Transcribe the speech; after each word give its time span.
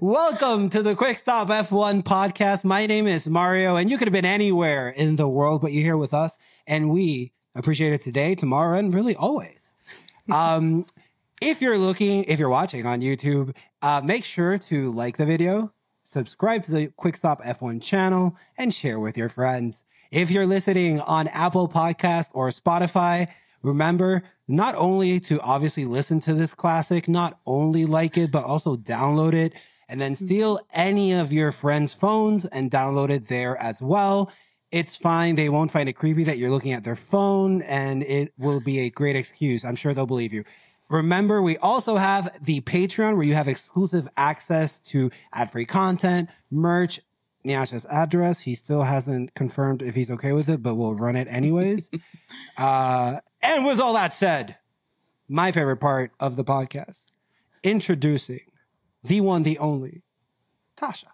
Welcome 0.00 0.68
to 0.70 0.82
the 0.82 0.96
Quick 0.96 1.16
Stop 1.16 1.46
F1 1.46 2.02
podcast. 2.02 2.64
My 2.64 2.86
name 2.86 3.06
is 3.06 3.28
Mario, 3.28 3.76
and 3.76 3.88
you 3.88 3.98
could 3.98 4.08
have 4.08 4.12
been 4.12 4.24
anywhere 4.24 4.88
in 4.88 5.14
the 5.14 5.28
world, 5.28 5.62
but 5.62 5.72
you're 5.72 5.84
here 5.84 5.96
with 5.96 6.12
us, 6.12 6.38
and 6.66 6.90
we 6.90 7.30
appreciate 7.54 7.92
it 7.92 8.00
today, 8.00 8.34
tomorrow, 8.34 8.76
and 8.76 8.92
really 8.92 9.14
always. 9.14 9.74
Um, 10.32 10.86
if 11.40 11.62
you're 11.62 11.78
looking, 11.78 12.24
if 12.24 12.40
you're 12.40 12.48
watching 12.48 12.84
on 12.84 13.00
YouTube, 13.00 13.54
uh, 13.80 14.00
make 14.04 14.24
sure 14.24 14.58
to 14.58 14.90
like 14.90 15.18
the 15.18 15.26
video, 15.26 15.72
subscribe 16.02 16.64
to 16.64 16.72
the 16.72 16.88
Quick 16.96 17.14
Stop 17.14 17.40
F1 17.44 17.80
channel, 17.80 18.36
and 18.58 18.74
share 18.74 18.98
with 18.98 19.16
your 19.16 19.28
friends. 19.28 19.84
If 20.10 20.32
you're 20.32 20.46
listening 20.46 21.00
on 21.00 21.28
Apple 21.28 21.68
Podcast 21.68 22.30
or 22.34 22.48
Spotify, 22.48 23.28
remember 23.62 24.24
not 24.48 24.74
only 24.74 25.20
to 25.20 25.40
obviously 25.42 25.84
listen 25.84 26.18
to 26.20 26.34
this 26.34 26.54
classic, 26.54 27.06
not 27.06 27.38
only 27.46 27.86
like 27.86 28.16
it, 28.16 28.32
but 28.32 28.44
also 28.44 28.76
download 28.76 29.32
it 29.32 29.52
and 29.88 30.00
then 30.00 30.14
steal 30.14 30.60
any 30.72 31.12
of 31.12 31.32
your 31.32 31.52
friends' 31.52 31.92
phones 31.92 32.44
and 32.46 32.70
download 32.70 33.10
it 33.10 33.28
there 33.28 33.56
as 33.56 33.80
well. 33.80 34.30
It's 34.72 34.96
fine. 34.96 35.36
They 35.36 35.48
won't 35.48 35.70
find 35.70 35.88
it 35.88 35.94
creepy 35.94 36.24
that 36.24 36.38
you're 36.38 36.50
looking 36.50 36.72
at 36.72 36.84
their 36.84 36.96
phone 36.96 37.62
and 37.62 38.02
it 38.02 38.32
will 38.36 38.60
be 38.60 38.80
a 38.80 38.90
great 38.90 39.16
excuse. 39.16 39.64
I'm 39.64 39.76
sure 39.76 39.94
they'll 39.94 40.06
believe 40.06 40.32
you. 40.32 40.44
Remember, 40.88 41.42
we 41.42 41.56
also 41.58 41.96
have 41.96 42.36
the 42.44 42.60
Patreon 42.60 43.16
where 43.16 43.24
you 43.24 43.34
have 43.34 43.48
exclusive 43.48 44.08
access 44.16 44.78
to 44.80 45.10
ad 45.32 45.50
free 45.50 45.64
content, 45.64 46.28
merch, 46.50 47.00
Nyasha's 47.44 47.86
address. 47.86 48.40
He 48.40 48.54
still 48.54 48.82
hasn't 48.82 49.34
confirmed 49.34 49.82
if 49.82 49.94
he's 49.94 50.10
okay 50.10 50.32
with 50.32 50.48
it, 50.48 50.62
but 50.62 50.74
we'll 50.74 50.94
run 50.94 51.16
it 51.16 51.28
anyways. 51.28 51.88
uh, 52.56 53.20
and 53.40 53.64
with 53.64 53.80
all 53.80 53.94
that 53.94 54.12
said, 54.12 54.56
my 55.28 55.52
favorite 55.52 55.78
part 55.78 56.12
of 56.20 56.36
the 56.36 56.44
podcast, 56.44 57.04
introducing 57.62 58.40
the 59.06 59.20
one, 59.20 59.42
the 59.42 59.58
only, 59.58 60.02
Tasha. 60.76 61.04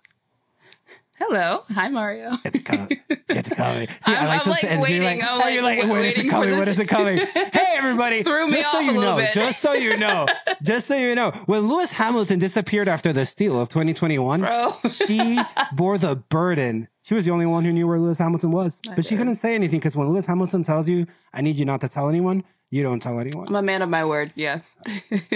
Hello. 1.18 1.62
Hi, 1.74 1.88
Mario. 1.88 2.30
It's 2.44 2.58
coming. 2.60 2.98
It's 3.28 3.48
coming. 3.50 3.86
See, 3.86 4.12
I'm- 4.12 4.40
I'm, 4.44 4.50
like, 4.50 4.60
say- 4.60 4.72
you're 4.74 4.82
waiting. 4.82 5.22
I'm, 5.22 5.38
like, 5.38 5.54
you're 5.54 5.62
like, 5.62 5.82
when 5.84 6.04
is 6.04 6.18
it 6.18 6.28
coming? 6.28 6.50
When 6.58 6.66
is 6.68 6.78
it 6.80 6.88
coming? 6.88 7.18
Hey, 7.18 7.74
everybody. 7.76 8.22
Threw 8.24 8.46
me 8.48 8.54
just 8.54 8.72
so 8.72 8.78
off 8.78 8.84
you 8.84 8.90
a 8.90 8.98
little 8.98 9.10
know, 9.12 9.16
bit. 9.18 9.32
just 9.32 9.60
so 9.60 9.72
you 9.72 9.96
know, 9.98 10.26
just 10.62 10.88
so 10.88 10.96
you 10.96 11.14
know, 11.14 11.30
when 11.46 11.68
Lewis 11.68 11.92
Hamilton 11.92 12.40
disappeared 12.40 12.88
after 12.88 13.12
the 13.12 13.24
steal 13.24 13.60
of 13.60 13.68
2021, 13.68 14.40
Bro. 14.40 14.72
she 14.88 15.38
bore 15.72 15.96
the 15.96 16.16
burden. 16.16 16.88
She 17.02 17.14
was 17.14 17.24
the 17.24 17.30
only 17.30 17.46
one 17.46 17.64
who 17.64 17.72
knew 17.72 17.86
where 17.86 18.00
Lewis 18.00 18.18
Hamilton 18.18 18.50
was, 18.50 18.78
but 18.96 19.04
she 19.04 19.16
couldn't 19.16 19.34
say 19.36 19.54
anything 19.54 19.78
because 19.78 19.94
when 19.96 20.08
Lewis 20.08 20.26
Hamilton 20.26 20.64
tells 20.64 20.88
you, 20.88 21.06
"I 21.32 21.40
need 21.40 21.56
you 21.56 21.64
not 21.64 21.80
to 21.82 21.88
tell 21.88 22.08
anyone," 22.08 22.42
you 22.70 22.82
don't 22.82 23.00
tell 23.00 23.20
anyone. 23.20 23.46
I'm 23.48 23.54
a 23.56 23.62
man 23.62 23.82
of 23.82 23.88
my 23.90 24.04
word. 24.04 24.32
Yeah. 24.34 24.60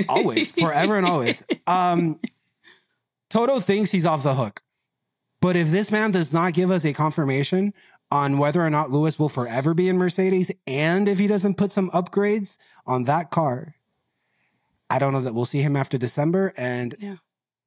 always, 0.08 0.50
forever 0.52 0.96
and 0.96 1.06
always. 1.06 1.42
Um, 1.68 2.18
Toto 3.28 3.60
thinks 3.60 3.90
he's 3.90 4.06
off 4.06 4.22
the 4.22 4.34
hook, 4.34 4.62
but 5.40 5.56
if 5.56 5.70
this 5.70 5.90
man 5.90 6.10
does 6.12 6.32
not 6.32 6.52
give 6.52 6.70
us 6.70 6.84
a 6.84 6.92
confirmation 6.92 7.74
on 8.10 8.38
whether 8.38 8.64
or 8.64 8.70
not 8.70 8.90
Lewis 8.90 9.18
will 9.18 9.28
forever 9.28 9.74
be 9.74 9.88
in 9.88 9.98
Mercedes, 9.98 10.50
and 10.66 11.08
if 11.08 11.18
he 11.18 11.26
doesn't 11.26 11.56
put 11.56 11.72
some 11.72 11.90
upgrades 11.90 12.56
on 12.86 13.04
that 13.04 13.30
car, 13.30 13.74
I 14.88 14.98
don't 14.98 15.12
know 15.12 15.20
that 15.22 15.34
we'll 15.34 15.44
see 15.44 15.62
him 15.62 15.76
after 15.76 15.98
December. 15.98 16.54
And 16.56 16.94
Yeah. 17.00 17.16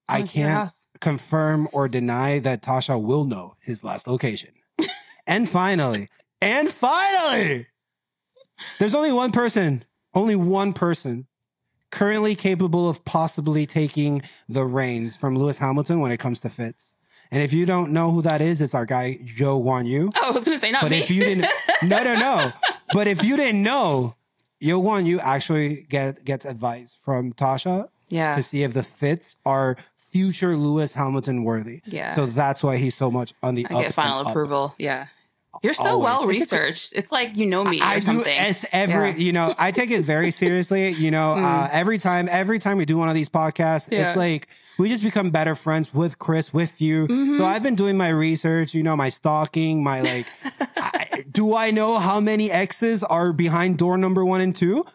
I 0.08 0.20
Come 0.20 0.28
to 0.28 0.40
your 0.40 0.48
can't 0.48 0.72
confirm 1.02 1.68
or 1.72 1.88
deny 1.88 2.40
that 2.40 2.64
Tasha 2.64 3.00
will 3.00 3.26
know 3.26 3.56
his 3.60 3.84
last 3.84 4.08
location. 4.08 4.52
and 5.28 5.48
finally, 5.48 6.10
and 6.42 6.72
finally, 6.72 7.68
there's 8.80 8.96
only 8.96 9.12
one 9.12 9.32
person, 9.32 9.84
only 10.16 10.36
one 10.36 10.74
person 10.74 11.28
currently 11.92 12.36
capable 12.36 12.88
of 12.90 13.04
possibly 13.06 13.66
taking 13.66 14.22
the 14.48 14.64
reins 14.66 15.16
from 15.16 15.38
Lewis 15.38 15.58
Hamilton 15.58 16.00
when 16.00 16.12
it 16.12 16.18
comes 16.18 16.40
to 16.42 16.50
fits. 16.50 16.94
And 17.32 17.44
if 17.44 17.54
you 17.54 17.66
don't 17.66 17.92
know 17.92 18.12
who 18.12 18.22
that 18.24 18.42
is, 18.42 18.60
it's 18.62 18.74
our 18.74 18.86
guy 18.86 19.18
Zhou 19.24 19.64
Guanyu. 19.64 20.12
Oh, 20.18 20.30
I 20.30 20.32
was 20.32 20.44
gonna 20.46 20.60
say 20.60 20.72
not 20.72 20.82
But 20.82 20.92
me. 20.92 21.00
if 21.00 21.12
you 21.12 21.24
didn't, 21.24 21.46
no, 21.84 22.04
no, 22.04 22.16
no. 22.16 22.52
But 22.94 23.08
if 23.08 23.24
you 23.24 23.38
didn't 23.38 23.62
know, 23.62 24.16
Zhou 24.62 24.82
Guanyu 24.84 25.20
actually 25.20 25.86
get 25.90 26.26
gets 26.26 26.46
advice 26.46 26.98
from 27.00 27.34
Tasha 27.34 27.88
yeah. 28.10 28.36
to 28.36 28.42
see 28.44 28.64
if 28.64 28.74
the 28.74 28.84
fits 28.84 29.36
are 29.46 29.78
future 30.12 30.58
Lewis 30.58 30.94
Hamilton 30.94 31.44
worthy. 31.44 31.82
Yeah. 31.86 32.16
So 32.16 32.26
that's 32.26 32.64
why 32.64 32.78
he's 32.78 32.96
so 32.96 33.12
much 33.12 33.34
on 33.44 33.54
the 33.56 33.68
I 33.70 33.76
up 33.76 33.82
get 33.84 33.94
final 33.94 34.20
and 34.20 34.28
up. 34.28 34.32
approval. 34.32 34.74
Yeah. 34.80 35.08
You're 35.64 35.74
so 35.74 35.90
Always. 36.02 36.04
well 36.04 36.28
researched. 36.28 36.94
It's 36.96 37.12
like 37.12 37.36
you 37.36 37.46
know 37.46 37.64
me 37.64 37.82
or 37.82 37.84
I 37.86 38.00
do. 38.00 38.06
something. 38.06 38.38
It's 38.38 38.66
every. 38.72 39.10
Yeah. 39.12 39.16
You 39.18 39.34
know, 39.34 39.54
I 39.58 39.72
take 39.72 39.92
it 39.92 40.04
very 40.06 40.32
seriously. 40.32 40.90
You 40.92 41.12
know, 41.12 41.34
uh, 41.34 41.68
every 41.72 41.98
time, 41.98 42.30
every 42.32 42.60
time 42.60 42.78
we 42.78 42.86
do 42.86 42.98
one 42.98 43.10
of 43.10 43.16
these 43.16 43.30
podcasts, 43.30 43.92
Yeah. 43.92 44.10
it's 44.10 44.18
like 44.18 44.48
we 44.78 44.88
just 44.90 45.04
become 45.04 45.32
better 45.32 45.56
friends 45.56 45.94
with 45.94 46.18
Chris, 46.20 46.54
with 46.54 46.80
you. 46.80 47.08
So 47.38 47.46
I've 47.46 47.64
been 47.64 47.76
doing 47.76 47.98
my 47.98 48.10
research. 48.10 48.74
You 48.74 48.84
know, 48.84 48.96
my 48.96 49.10
stalking, 49.10 49.84
my 49.84 50.02
like. 50.02 50.28
I, 50.78 51.26
do 51.30 51.54
I 51.56 51.72
know 51.72 52.00
how 52.00 52.20
many 52.20 52.50
X's 52.52 53.04
are 53.04 53.34
behind 53.34 53.78
door 53.78 53.98
number 53.98 54.24
one 54.24 54.42
and 54.42 54.56
two? 54.56 54.86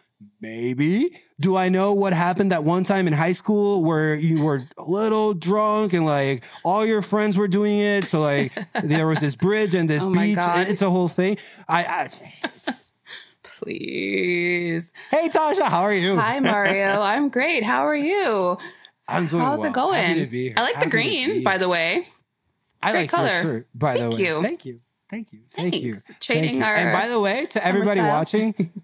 Maybe. 0.44 1.20
Do 1.40 1.56
I 1.56 1.68
know 1.70 1.94
what 1.94 2.12
happened 2.12 2.52
that 2.52 2.64
one 2.64 2.84
time 2.84 3.06
in 3.06 3.12
high 3.14 3.32
school 3.32 3.82
where 3.82 4.14
you 4.14 4.42
were 4.44 4.62
a 4.76 4.84
little 4.84 5.32
drunk 5.34 5.92
and 5.94 6.04
like 6.04 6.44
all 6.64 6.84
your 6.84 7.00
friends 7.02 7.36
were 7.36 7.48
doing 7.48 7.78
it? 7.78 8.04
So 8.04 8.20
like 8.20 8.52
there 8.84 9.06
was 9.06 9.20
this 9.20 9.34
bridge 9.36 9.74
and 9.74 9.88
this 9.88 10.02
Oh 10.02 10.12
beach. 10.12 10.36
God. 10.36 10.68
It's 10.68 10.82
a 10.82 10.90
whole 10.90 11.08
thing. 11.08 11.38
I, 11.66 11.84
I 11.84 12.08
Please. 13.42 14.92
Hey 15.10 15.28
Tasha, 15.28 15.62
how 15.68 15.82
are 15.82 15.94
you? 15.94 16.16
Hi, 16.16 16.40
Mario. 16.40 17.00
I'm 17.02 17.28
great. 17.30 17.62
How 17.64 17.86
are 17.86 17.96
you? 17.96 18.58
I'm 19.08 19.26
doing 19.26 19.42
How's 19.42 19.60
well. 19.60 19.68
it 19.70 19.72
going? 19.74 20.04
Happy 20.04 20.20
to 20.20 20.26
be 20.26 20.42
here. 20.44 20.54
I 20.56 20.62
like 20.62 20.74
Happy 20.74 20.86
the 20.86 20.90
green, 20.90 21.42
by 21.42 21.58
the 21.58 21.68
way. 21.68 22.08
I 22.82 22.90
great 22.92 23.00
like 23.02 23.10
color. 23.10 23.42
shirt, 23.42 23.68
by 23.74 23.96
Thank 23.96 24.10
the 24.12 24.16
way. 24.22 24.28
you. 24.28 24.42
Thank 24.42 24.64
you. 24.66 24.78
Thank 25.10 25.32
you. 25.32 25.40
Thank 25.52 25.74
you. 25.80 25.92
Thanks. 25.92 26.06
Thank 26.06 26.20
Trading 26.20 26.56
you. 26.58 26.64
our 26.64 26.74
And 26.74 26.92
by 26.92 27.08
the 27.08 27.20
way, 27.20 27.46
to 27.46 27.64
everybody 27.66 28.00
style. 28.00 28.08
watching, 28.12 28.72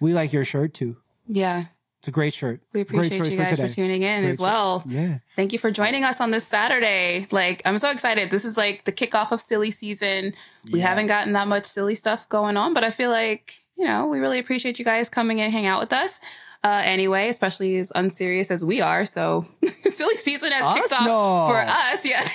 we 0.00 0.12
like 0.12 0.32
your 0.32 0.44
shirt 0.44 0.74
too. 0.74 0.96
Yeah. 1.28 1.66
It's 1.98 2.08
a 2.08 2.10
great 2.12 2.32
shirt. 2.32 2.62
We 2.72 2.80
appreciate 2.80 3.30
you 3.30 3.36
guys 3.36 3.50
for, 3.50 3.56
today. 3.64 3.72
tuning 3.74 4.00
in 4.02 4.22
Great 4.22 4.30
as 4.30 4.40
well. 4.40 4.82
Yeah. 4.86 5.18
Thank 5.36 5.52
you 5.52 5.58
for 5.58 5.70
joining 5.70 6.02
us 6.02 6.18
on 6.18 6.30
this 6.30 6.46
Saturday. 6.46 7.26
Like, 7.30 7.60
I'm 7.66 7.76
so 7.76 7.90
excited. 7.90 8.30
This 8.30 8.46
is 8.46 8.56
like 8.56 8.84
the 8.86 8.92
kickoff 8.92 9.32
of 9.32 9.40
silly 9.40 9.70
season. 9.70 10.32
We 10.72 10.78
Yes. 10.78 10.88
haven't 10.88 11.08
gotten 11.08 11.34
that 11.34 11.46
much 11.46 11.66
silly 11.66 11.94
stuff 11.94 12.26
going 12.30 12.56
on, 12.56 12.72
but 12.72 12.84
I 12.84 12.90
feel 12.90 13.10
like, 13.10 13.56
you 13.76 13.84
know, 13.84 14.06
we 14.06 14.18
really 14.18 14.38
appreciate 14.38 14.78
you 14.78 14.84
guys 14.84 15.10
coming 15.10 15.42
and 15.42 15.52
hang 15.52 15.66
out 15.66 15.78
with 15.78 15.92
us. 15.92 16.18
Uh, 16.64 16.80
anyway, 16.86 17.28
especially 17.28 17.76
as 17.78 17.92
unserious 17.94 18.50
as 18.50 18.64
we 18.64 18.80
are. 18.80 19.04
So, 19.04 19.46
silly 19.90 20.16
season 20.16 20.52
has 20.52 20.74
kicked 20.78 20.92
off 20.94 21.06
No. 21.06 21.48
for 21.50 21.58
us. 21.58 22.04
Yeah. 22.06 22.26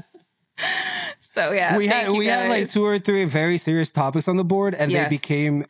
so, 1.20 1.52
yeah. 1.52 1.76
we 1.76 1.86
had 1.86 2.10
we 2.10 2.26
had 2.26 2.48
like 2.48 2.70
two 2.70 2.84
or 2.84 2.98
three 2.98 3.24
very 3.24 3.58
serious 3.58 3.90
topics 3.90 4.28
on 4.28 4.36
the 4.36 4.44
board, 4.44 4.74
and 4.74 4.90
Yes. 4.90 5.08
they 5.10 5.16
became 5.16 5.66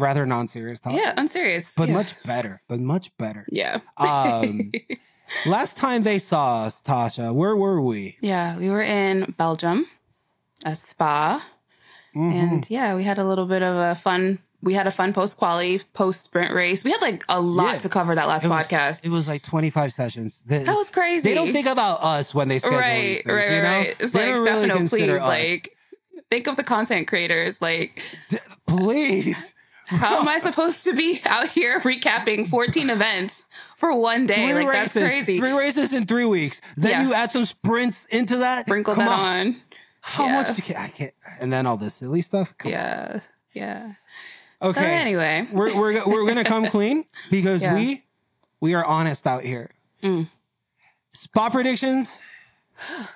rather 0.00 0.26
non-serious 0.26 0.80
topics. 0.80 1.02
Yeah, 1.02 1.14
unserious. 1.16 1.74
but 1.76 1.88
yeah. 1.88 1.94
much 1.94 2.14
better. 2.24 2.62
But 2.68 2.80
much 2.80 3.16
better. 3.18 3.44
Yeah. 3.50 3.80
Um, 3.98 4.72
last 5.46 5.76
time 5.76 6.02
they 6.02 6.18
saw 6.18 6.64
us, 6.64 6.80
Tasha, 6.82 7.32
where 7.34 7.54
were 7.56 7.80
we? 7.80 8.16
Yeah, 8.20 8.58
we 8.58 8.68
were 8.70 8.82
in 8.82 9.34
Belgium, 9.36 9.86
a 10.64 10.74
spa. 10.74 11.44
Mhm. 12.14 12.32
And 12.34 12.70
yeah, 12.70 12.96
we 12.96 13.04
had 13.04 13.18
a 13.18 13.24
little 13.24 13.46
bit 13.46 13.62
of 13.62 13.76
a 13.76 13.94
fun. 13.94 14.38
We 14.62 14.74
had 14.74 14.86
a 14.86 14.90
fun 14.90 15.12
post 15.14 15.38
quali, 15.38 15.78
post 15.94 16.22
sprint 16.24 16.52
race. 16.52 16.84
We 16.84 16.90
had 16.90 17.00
like 17.00 17.24
a 17.28 17.40
lot 17.40 17.74
Yeah. 17.74 17.78
to 17.78 17.88
cover 17.88 18.14
that 18.14 18.26
last 18.28 18.44
It 18.44 18.48
was, 18.48 18.66
podcast. 18.68 19.00
it 19.04 19.08
was 19.08 19.26
like 19.28 19.42
25 19.42 19.92
sessions. 19.92 20.42
That 20.46 20.66
that 20.66 20.74
was 20.74 20.90
crazy. 20.90 21.22
They 21.28 21.34
don't 21.34 21.52
think 21.52 21.66
about 21.66 22.02
us 22.02 22.34
when 22.34 22.48
they 22.48 22.58
schedule 22.58 22.78
right, 22.78 23.22
things, 23.22 23.26
right, 23.26 23.50
you 23.50 23.56
right, 23.56 23.62
know? 23.62 23.78
right. 23.78 23.96
It's 24.00 24.12
They 24.12 24.26
like 24.26 24.34
don't 24.34 24.44
really 24.44 24.64
Stefano, 24.66 24.88
please, 24.88 25.10
us. 25.12 25.20
like 25.22 25.76
think 26.30 26.46
of 26.46 26.56
the 26.56 26.64
content 26.64 27.08
creators. 27.08 27.62
Like, 27.62 28.02
please. 28.66 29.54
How 29.90 30.20
am 30.20 30.28
I 30.28 30.38
supposed 30.48 30.84
to 30.84 30.94
be 30.94 31.20
out 31.24 31.48
here 31.48 31.80
recapping 31.80 32.46
14 32.48 32.90
events 32.90 33.46
for 33.76 33.94
one 33.98 34.26
day? 34.26 34.50
Three 34.50 34.64
like 34.64 34.68
races, 34.68 34.92
that's 34.94 35.06
crazy. 35.08 35.38
Three 35.38 35.52
races 35.52 35.92
in 35.92 36.06
three 36.06 36.24
weeks. 36.24 36.60
Then 36.76 36.90
Yeah. 36.90 37.02
you 37.08 37.14
add 37.14 37.32
some 37.32 37.44
sprints 37.44 38.06
into 38.10 38.38
that. 38.38 38.66
Sprinkle 38.66 38.94
Come 38.94 39.04
that 39.04 39.18
on. 39.18 39.56
How 40.00 40.26
Yeah. 40.26 40.32
much? 40.42 40.54
Do, 40.56 40.74
I 40.76 40.88
can't. 40.88 41.12
And 41.40 41.52
then 41.52 41.66
all 41.66 41.76
this 41.76 41.94
silly 41.94 42.22
stuff. 42.22 42.54
Come 42.58 42.70
Yeah, 42.72 43.20
yeah. 43.52 43.82
on. 43.84 43.96
So 44.62 44.68
Okay. 44.70 44.94
anyway, 44.94 45.46
we're 45.52 45.74
we're 45.78 46.04
we're 46.06 46.26
gonna 46.26 46.44
come 46.44 46.66
clean 46.70 47.04
because 47.30 47.62
Yeah. 47.62 47.74
we 47.74 48.04
we 48.60 48.74
are 48.74 48.84
honest 48.84 49.26
out 49.26 49.42
here. 49.42 49.70
Mm. 50.02 50.28
Spa 51.14 51.48
predictions. 51.50 52.18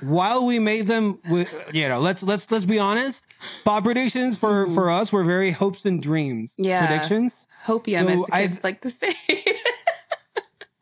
While 0.00 0.46
we 0.46 0.58
made 0.58 0.86
them, 0.86 1.18
with, 1.30 1.52
you 1.72 1.88
know, 1.88 1.98
let's 2.00 2.22
let's 2.22 2.50
let's 2.50 2.64
be 2.64 2.78
honest. 2.78 3.24
Spa 3.60 3.80
predictions 3.80 4.36
for 4.36 4.66
for 4.74 4.90
us 4.90 5.12
were 5.12 5.24
very 5.24 5.50
hopes 5.50 5.84
and 5.84 6.02
dreams 6.02 6.52
Mm-hmm. 6.52 6.64
Yeah. 6.64 6.86
predictions. 6.86 7.46
hope 7.64 7.88
you 7.88 7.98
So 7.98 8.26
I've- 8.32 8.58
like 8.62 8.80
to 8.82 8.90
say. 8.90 9.12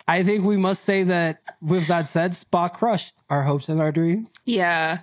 I 0.08 0.22
think 0.24 0.44
we 0.44 0.56
must 0.56 0.82
say 0.84 1.04
that. 1.04 1.40
With 1.62 1.86
that 1.86 2.08
said, 2.08 2.34
Spa 2.34 2.68
crushed 2.68 3.14
our 3.30 3.44
hopes 3.44 3.68
and 3.68 3.80
our 3.80 3.92
dreams. 3.92 4.32
Yeah. 4.44 4.98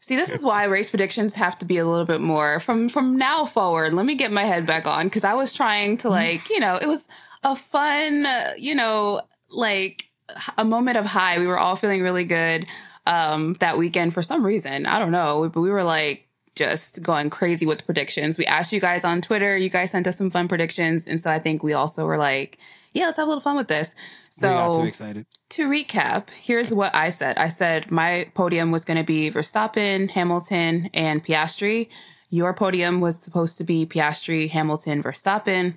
See, 0.00 0.14
this 0.16 0.30
is 0.30 0.44
why 0.44 0.64
race 0.64 0.90
predictions 0.90 1.34
have 1.36 1.58
to 1.60 1.64
be 1.64 1.78
a 1.78 1.86
little 1.86 2.04
bit 2.04 2.20
more 2.20 2.60
from 2.60 2.88
from 2.88 3.16
now 3.16 3.44
forward. 3.46 3.94
Let 3.94 4.04
me 4.04 4.14
get 4.14 4.30
my 4.30 4.44
head 4.44 4.66
back 4.66 4.86
on 4.86 5.06
because 5.06 5.24
I 5.24 5.34
was 5.34 5.54
trying 5.54 5.96
to 5.98 6.10
like, 6.10 6.50
you 6.50 6.60
know, 6.60 6.76
it 6.76 6.86
was 6.86 7.08
a 7.44 7.56
fun, 7.56 8.26
uh, 8.26 8.50
you 8.58 8.74
know, 8.74 9.22
like 9.48 10.10
a 10.58 10.64
moment 10.64 10.98
of 10.98 11.06
high. 11.06 11.38
We 11.38 11.46
were 11.46 11.58
all 11.58 11.76
feeling 11.76 12.02
really 12.02 12.24
good 12.24 12.66
um, 13.06 13.54
that 13.54 13.78
weekend 13.78 14.14
for 14.14 14.22
some 14.22 14.44
reason. 14.44 14.86
I 14.86 14.98
don't 14.98 15.12
know, 15.12 15.50
but 15.52 15.60
we 15.60 15.70
were 15.70 15.84
like 15.84 16.28
just 16.54 17.02
going 17.02 17.30
crazy 17.30 17.66
with 17.66 17.84
predictions. 17.84 18.36
We 18.38 18.46
asked 18.46 18.72
you 18.72 18.80
guys 18.80 19.04
on 19.04 19.20
Twitter. 19.20 19.56
You 19.56 19.68
guys 19.68 19.90
sent 19.90 20.06
us 20.06 20.16
some 20.16 20.30
fun 20.30 20.48
predictions, 20.48 21.06
and 21.06 21.20
so 21.20 21.30
I 21.30 21.38
think 21.38 21.62
we 21.62 21.72
also 21.72 22.04
were 22.04 22.18
like, 22.18 22.58
"Yeah, 22.92 23.06
let's 23.06 23.16
have 23.16 23.26
a 23.26 23.28
little 23.28 23.40
fun 23.40 23.56
with 23.56 23.68
this." 23.68 23.94
So 24.28 24.48
we 24.48 24.54
got 24.54 24.74
too 24.74 24.88
excited. 24.88 25.26
To 25.50 25.68
recap, 25.68 26.30
here's 26.30 26.72
what 26.72 26.94
I 26.94 27.10
said. 27.10 27.38
I 27.38 27.48
said 27.48 27.90
my 27.90 28.30
podium 28.34 28.70
was 28.70 28.84
going 28.84 28.98
to 28.98 29.04
be 29.04 29.30
Verstappen, 29.30 30.10
Hamilton, 30.10 30.90
and 30.94 31.24
Piastri. 31.24 31.88
Your 32.30 32.54
podium 32.54 33.00
was 33.00 33.18
supposed 33.18 33.58
to 33.58 33.64
be 33.64 33.84
Piastri, 33.84 34.48
Hamilton, 34.48 35.02
Verstappen. 35.02 35.74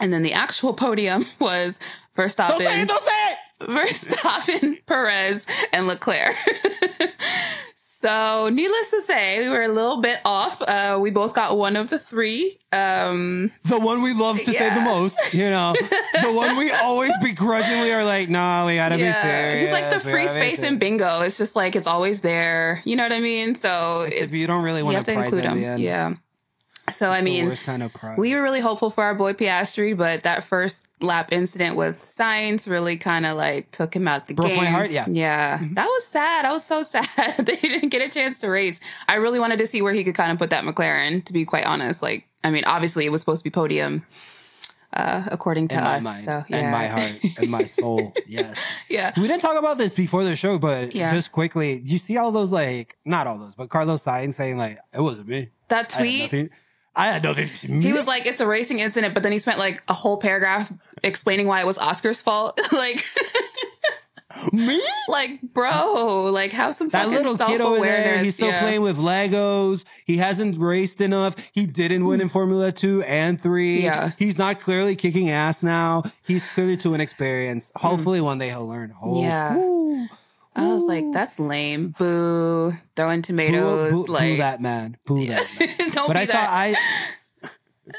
And 0.00 0.12
then 0.12 0.22
the 0.22 0.32
actual 0.32 0.74
podium 0.86 1.26
was 1.38 1.80
Verstappen. 2.16 2.48
Don't 2.48 2.60
say 2.60 2.82
it, 2.82 2.88
don't 2.88 3.04
say 3.04 3.32
it! 3.32 3.38
Verstappen, 3.60 4.78
Perez, 4.86 5.46
and 5.72 5.86
Leclerc. 5.86 6.34
so, 7.74 8.50
needless 8.50 8.90
to 8.90 9.02
say, 9.02 9.40
we 9.40 9.48
were 9.48 9.62
a 9.62 9.68
little 9.68 10.00
bit 10.00 10.18
off. 10.24 10.60
Uh, 10.62 10.98
we 11.00 11.10
both 11.10 11.34
got 11.34 11.56
one 11.56 11.76
of 11.76 11.88
the 11.88 11.98
three. 11.98 12.58
Um, 12.72 13.50
the 13.64 13.78
one 13.78 14.02
we 14.02 14.12
love 14.12 14.38
to 14.42 14.52
say 14.52 14.74
the 14.74 14.82
most, 14.82 15.32
you 15.32 15.48
know, 15.48 15.74
the 16.22 16.32
one 16.32 16.56
we 16.56 16.70
always 16.70 17.12
begrudgingly 17.22 17.92
are 17.92 18.04
like, 18.04 18.28
nah, 18.28 18.66
we 18.66 18.76
gotta 18.76 18.96
be 18.96 19.10
serious. 19.10 19.62
he's 19.62 19.72
like 19.72 19.90
the 19.90 20.00
free 20.00 20.28
space 20.28 20.60
in 20.60 20.78
bingo. 20.78 21.22
It's 21.22 21.38
just 21.38 21.56
like 21.56 21.76
it's 21.76 21.86
always 21.86 22.20
there. 22.20 22.82
You 22.84 22.96
know 22.96 23.02
what 23.04 23.12
I 23.12 23.20
mean? 23.20 23.54
So 23.54 24.02
it's, 24.02 24.32
you 24.32 24.46
don't 24.46 24.62
really 24.62 24.82
want 24.82 24.96
have 24.96 25.04
to 25.06 25.12
include 25.12 25.44
him. 25.44 25.78
Yeah. 25.78 26.14
So 26.92 27.10
I 27.10 27.20
mean, 27.20 27.54
kind 27.56 27.82
of 27.82 27.92
we 28.16 28.34
were 28.34 28.42
really 28.42 28.60
hopeful 28.60 28.90
for 28.90 29.02
our 29.02 29.14
boy 29.14 29.32
Piastri, 29.32 29.96
but 29.96 30.22
that 30.22 30.44
first 30.44 30.86
lap 31.00 31.32
incident 31.32 31.74
with 31.76 32.00
Sainz 32.16 32.68
really 32.70 32.96
kind 32.96 33.26
of 33.26 33.36
like 33.36 33.70
took 33.72 33.94
him 33.94 34.06
out 34.06 34.28
the 34.28 34.34
Broke 34.34 34.48
game. 34.48 34.56
my 34.56 34.66
heart, 34.66 34.90
yeah. 34.90 35.04
yeah, 35.10 35.58
Mhm. 35.58 35.74
that 35.74 35.86
was 35.86 36.06
sad. 36.06 36.44
I 36.44 36.52
was 36.52 36.64
so 36.64 36.82
sad 36.84 37.04
that 37.38 37.58
he 37.60 37.68
didn't 37.68 37.88
get 37.88 38.02
a 38.02 38.08
chance 38.08 38.38
to 38.40 38.48
race. 38.48 38.78
I 39.08 39.16
really 39.16 39.40
wanted 39.40 39.58
to 39.58 39.66
see 39.66 39.82
where 39.82 39.92
he 39.92 40.04
could 40.04 40.14
kind 40.14 40.30
of 40.30 40.38
put 40.38 40.50
that 40.50 40.64
McLaren. 40.64 41.24
To 41.24 41.32
be 41.32 41.44
quite 41.44 41.66
honest, 41.66 42.02
like 42.02 42.28
I 42.44 42.50
mean, 42.50 42.62
obviously 42.66 43.04
it 43.04 43.10
was 43.10 43.20
supposed 43.20 43.40
to 43.42 43.50
be 43.50 43.52
podium, 43.52 44.06
uh, 44.92 45.24
according 45.32 45.68
to 45.68 45.76
us. 45.76 46.02
mind, 46.04 46.22
so 46.24 46.44
yeah, 46.48 46.56
and 46.56 46.70
my 46.70 46.86
heart, 46.86 47.18
and 47.38 47.50
my 47.50 47.64
soul. 47.78 48.12
Yes. 48.28 48.56
yeah, 48.88 49.12
We 49.16 49.26
didn't 49.26 49.42
talk 49.42 49.58
about 49.58 49.76
this 49.78 49.92
before 49.92 50.22
the 50.24 50.36
show, 50.36 50.58
but 50.58 50.94
Yeah. 50.94 51.12
just 51.12 51.32
quickly, 51.32 51.82
you 51.84 51.98
see 51.98 52.16
all 52.16 52.30
those 52.32 52.52
like 52.52 52.96
not 53.04 53.26
all 53.26 53.38
those, 53.38 53.54
but 53.56 53.68
Carlos 53.70 54.04
Sainz 54.04 54.34
saying 54.34 54.56
like 54.56 54.78
it 54.94 55.00
wasn't 55.00 55.26
me. 55.28 55.50
that 55.68 55.90
tweet. 55.90 56.50
I 56.96 57.06
had 57.08 57.22
nothing. 57.22 57.48
He 57.48 57.92
was 57.92 58.06
like, 58.06 58.26
"It's 58.26 58.40
a 58.40 58.46
racing 58.46 58.80
incident," 58.80 59.12
but 59.12 59.22
then 59.22 59.30
he 59.30 59.38
spent 59.38 59.58
like 59.58 59.82
a 59.86 59.92
whole 59.92 60.16
paragraph 60.16 60.72
explaining 61.02 61.46
why 61.46 61.60
it 61.60 61.66
was 61.66 61.78
Oscar's 61.78 62.22
fault. 62.22 62.58
like, 62.72 63.04
me. 64.52 64.80
like, 65.08 65.42
bro, 65.42 66.30
like, 66.32 66.52
have 66.52 66.74
some 66.74 66.88
That 66.88 67.04
fucking 67.04 67.16
little 67.16 67.36
kid 67.36 67.60
over 67.60 67.84
there, 67.84 68.24
he's 68.24 68.34
still 68.34 68.52
playing 68.52 68.80
with 68.80 68.96
Legos. 68.96 69.84
He 70.06 70.16
hasn't 70.16 70.58
raced 70.58 71.00
enough. 71.02 71.36
He 71.52 71.66
didn't 71.66 72.06
win 72.06 72.22
in 72.22 72.30
Formula 72.30 72.72
Two 72.72 73.02
and 73.02 73.40
Three. 73.40 73.82
Yeah. 73.82 74.12
he's 74.18 74.38
not 74.38 74.60
clearly 74.60 74.96
kicking 74.96 75.30
ass 75.30 75.62
now. 75.62 76.02
He's 76.26 76.46
clearly 76.46 76.78
too 76.78 76.94
inexperienced. 76.94 77.72
Hopefully, 77.76 78.22
one 78.22 78.38
day 78.38 78.48
he'll 78.48 78.66
learn. 78.66 78.94
Oh, 79.02 79.20
Yeah. 79.20 79.56
Ooh. 79.56 80.08
I 80.56 80.66
was 80.68 80.84
like, 80.84 81.04
"That's 81.12 81.38
lame." 81.38 81.94
Boo, 81.98 82.72
throwing 82.96 83.22
tomatoes. 83.22 83.92
boo- 83.92 84.06
boo 84.06 84.12
like, 84.12 84.38
that 84.38 84.60
man. 84.60 84.96
Boo 85.06 85.24
that. 85.26 85.46
Man. 85.60 85.90
don't 85.92 86.06
But 86.08 86.14
be 86.14 86.20
I 86.20 86.24
saw 86.26 86.32
that. 86.32 86.50
I 86.50 87.48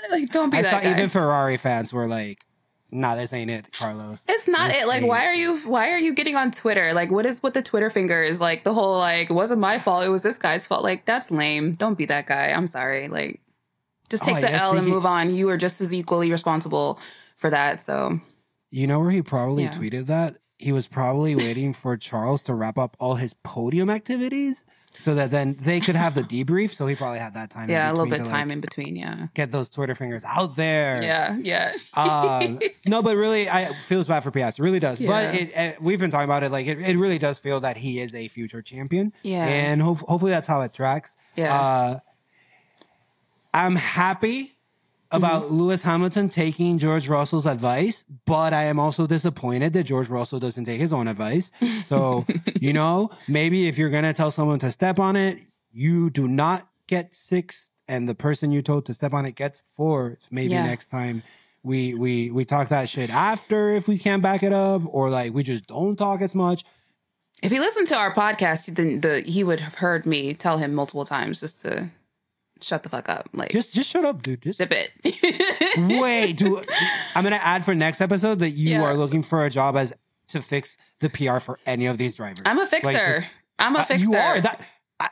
like, 0.11 0.29
don't 0.29 0.49
be 0.49 0.57
I 0.57 0.61
that 0.63 0.71
saw 0.71 0.81
guy. 0.81 0.91
even 0.97 1.09
Ferrari 1.09 1.57
fans 1.57 1.93
were 1.93 2.07
like, 2.07 2.45
"Nah, 2.91 3.15
this 3.15 3.31
ain't 3.33 3.49
it, 3.51 3.71
Carlos." 3.71 4.25
it's 4.27 4.47
not 4.47 4.69
This 4.71 4.83
it. 4.83 4.87
Like, 4.87 5.01
ain't 5.01 5.07
why 5.07 5.25
are 5.27 5.33
you? 5.33 5.57
Why 5.59 5.91
are 5.91 5.97
you 5.99 6.13
getting 6.13 6.35
on 6.35 6.51
Twitter? 6.51 6.93
Like, 6.93 7.11
what 7.11 7.25
is 7.25 7.41
with 7.43 7.53
the 7.53 7.61
Twitter 7.61 7.89
fingers? 7.89 8.39
Like 8.41 8.63
the 8.63 8.73
whole 8.73 8.97
like, 8.97 9.29
it 9.29 9.33
wasn't 9.33 9.59
my 9.59 9.79
fault. 9.79 10.03
It 10.05 10.09
was 10.09 10.23
this 10.23 10.37
guy's 10.37 10.67
fault. 10.67 10.83
Like, 10.83 11.05
that's 11.05 11.31
lame. 11.31 11.73
Don't 11.73 11.97
be 11.97 12.05
that 12.05 12.25
guy. 12.27 12.47
I'm 12.49 12.67
sorry. 12.67 13.07
Like, 13.07 13.39
just 14.09 14.23
Oh, 14.23 14.25
take 14.27 14.35
I 14.37 14.41
the 14.41 14.51
L 14.53 14.75
and 14.77 14.87
the- 14.87 14.91
move 14.91 15.05
on. 15.05 15.33
You 15.33 15.49
are 15.49 15.57
just 15.57 15.79
as 15.81 15.93
equally 15.93 16.31
responsible 16.31 16.99
for 17.37 17.49
that. 17.49 17.81
So 17.81 18.19
You 18.71 18.87
know 18.87 18.99
where 18.99 19.11
he 19.11 19.21
probably 19.21 19.63
Yeah. 19.63 19.71
tweeted 19.71 20.07
that? 20.07 20.37
He 20.59 20.71
was 20.71 20.87
probably 20.87 21.35
waiting 21.35 21.71
for 21.73 21.97
Charles 21.97 22.41
to 22.43 22.55
wrap 22.55 22.77
up 22.77 22.97
all 22.99 23.15
his 23.15 23.33
podium 23.43 23.89
activities 23.89 24.65
so 24.91 25.13
that 25.15 25.29
then 25.29 25.55
they 25.61 25.79
could 25.79 25.95
have 25.95 26.15
the 26.15 26.23
debrief. 26.23 26.73
So 26.73 26.87
he 26.87 26.95
probably 26.95 27.19
had 27.19 27.35
that 27.35 27.51
time. 27.51 27.65
in 27.65 27.69
yeah, 27.71 27.91
a 27.91 27.93
little 27.93 28.09
bit 28.09 28.25
to, 28.25 28.29
time 28.29 28.47
like, 28.47 28.55
in 28.55 28.61
between. 28.61 28.95
Yeah. 28.95 29.27
Get 29.33 29.51
those 29.51 29.69
Twitter 29.69 29.93
fingers 29.93 30.23
out 30.23 30.55
there. 30.55 30.97
Yeah. 31.01 31.37
Yes. 31.39 31.91
um, 31.95 32.59
no, 32.87 33.01
but 33.03 33.15
really, 33.15 33.47
I 33.47 33.69
it 33.69 33.75
feels 33.85 34.07
bad 34.07 34.23
for 34.23 34.31
Piastri. 34.31 34.59
It 34.59 34.63
really 34.63 34.79
does. 34.79 34.99
Yeah. 34.99 35.09
But 35.09 35.35
it, 35.35 35.51
it, 35.55 35.81
we've 35.81 35.99
been 35.99 36.11
talking 36.11 36.25
about 36.25 36.43
it. 36.43 36.51
Like 36.51 36.65
it, 36.65 36.79
it 36.79 36.97
really 36.97 37.19
does 37.19 37.37
feel 37.37 37.59
that 37.59 37.77
he 37.77 37.99
is 38.01 38.15
a 38.15 38.27
future 38.27 38.61
champion. 38.61 39.13
Yeah. 39.21 39.45
and 39.45 39.81
hope, 39.81 39.99
hopefully 39.99 40.31
that's 40.31 40.47
how 40.47 40.61
it 40.61 40.73
tracks. 40.73 41.15
Yeah. 41.35 41.53
Uh, 41.53 41.99
I'm 43.53 43.75
happy 43.75 44.56
about 45.11 45.43
Mm-hmm. 45.43 45.53
Lewis 45.55 45.81
Hamilton 45.83 46.29
taking 46.29 46.77
George 46.77 47.07
Russell's 47.07 47.45
advice, 47.45 48.03
but 48.25 48.53
I 48.53 48.63
am 48.65 48.79
also 48.79 49.07
disappointed 49.07 49.73
that 49.73 49.83
George 49.83 50.09
Russell 50.09 50.39
doesn't 50.39 50.65
take 50.65 50.79
his 50.79 50.91
own 50.93 51.07
advice. 51.07 51.51
So, 51.85 52.25
you 52.59 52.73
know, 52.73 53.09
maybe 53.27 53.67
if 53.67 53.77
you're 53.77 53.89
going 53.89 54.03
to 54.03 54.13
tell 54.13 54.31
someone 54.31 54.59
to 54.59 54.71
step 54.71 54.99
on 54.99 55.15
it, 55.15 55.39
you 55.71 56.09
do 56.09 56.27
not 56.27 56.67
get 56.87 57.13
sixth, 57.15 57.69
and 57.87 58.07
the 58.09 58.15
person 58.15 58.51
you 58.51 58.61
told 58.61 58.85
to 58.87 58.93
step 58.93 59.13
on 59.13 59.25
it 59.25 59.35
gets 59.35 59.61
fourth. 59.75 60.19
Maybe 60.31 60.53
Yeah. 60.53 60.65
next 60.65 60.87
time. 60.89 61.23
We, 61.63 61.95
we 61.95 62.31
we 62.31 62.45
talk 62.45 62.69
that 62.69 62.87
shit 62.87 63.09
after 63.09 63.73
if 63.73 63.89
we 63.89 63.97
can't 63.97 64.21
back 64.21 64.41
it 64.41 64.53
up 64.53 64.83
or 64.85 65.09
like 65.09 65.33
we 65.33 65.43
just 65.43 65.67
don't 65.67 65.97
talk 65.97 66.21
as 66.21 66.33
much. 66.33 66.63
If 67.43 67.51
he 67.51 67.59
listened 67.59 67.87
to 67.89 67.95
our 67.97 68.13
podcast, 68.13 68.73
then 68.75 69.01
the 69.01 69.19
he 69.21 69.43
would 69.43 69.59
have 69.59 69.75
heard 69.75 70.05
me 70.05 70.33
tell 70.33 70.59
him 70.59 70.73
multiple 70.73 71.03
times 71.03 71.41
just 71.41 71.61
to 71.61 71.89
shut 72.63 72.83
the 72.83 72.89
fuck 72.89 73.09
up. 73.09 73.29
Like 73.33 73.49
Just 73.51 73.73
just 73.73 73.89
shut 73.89 74.05
up, 74.05 74.21
dude. 74.21 74.41
Just 74.41 74.57
zip 74.57 74.71
it. 74.71 74.91
Wait, 76.01 76.33
do 76.37 76.61
I'm 77.15 77.23
gonna 77.23 77.35
add 77.41 77.65
for 77.65 77.73
next 77.75 78.01
episode 78.01 78.39
that 78.39 78.51
you 78.51 78.71
Yeah. 78.71 78.83
are 78.83 78.95
looking 78.95 79.23
for 79.23 79.45
a 79.45 79.49
job 79.49 79.75
as 79.77 79.93
to 80.29 80.41
fix 80.41 80.77
the 80.99 81.09
PR 81.09 81.39
for 81.39 81.59
any 81.65 81.85
of 81.85 81.97
these 81.97 82.15
drivers. 82.15 82.41
I'm 82.45 82.59
a 82.59 82.65
fixer. 82.67 82.91
just- 83.21 83.27
I'm 83.59 83.75
a 83.75 83.79
Uh, 83.79 83.83
fixer. 83.83 84.03
you 84.03 84.15
are 84.15 84.39
that. 84.41 84.61
I, 84.99 85.09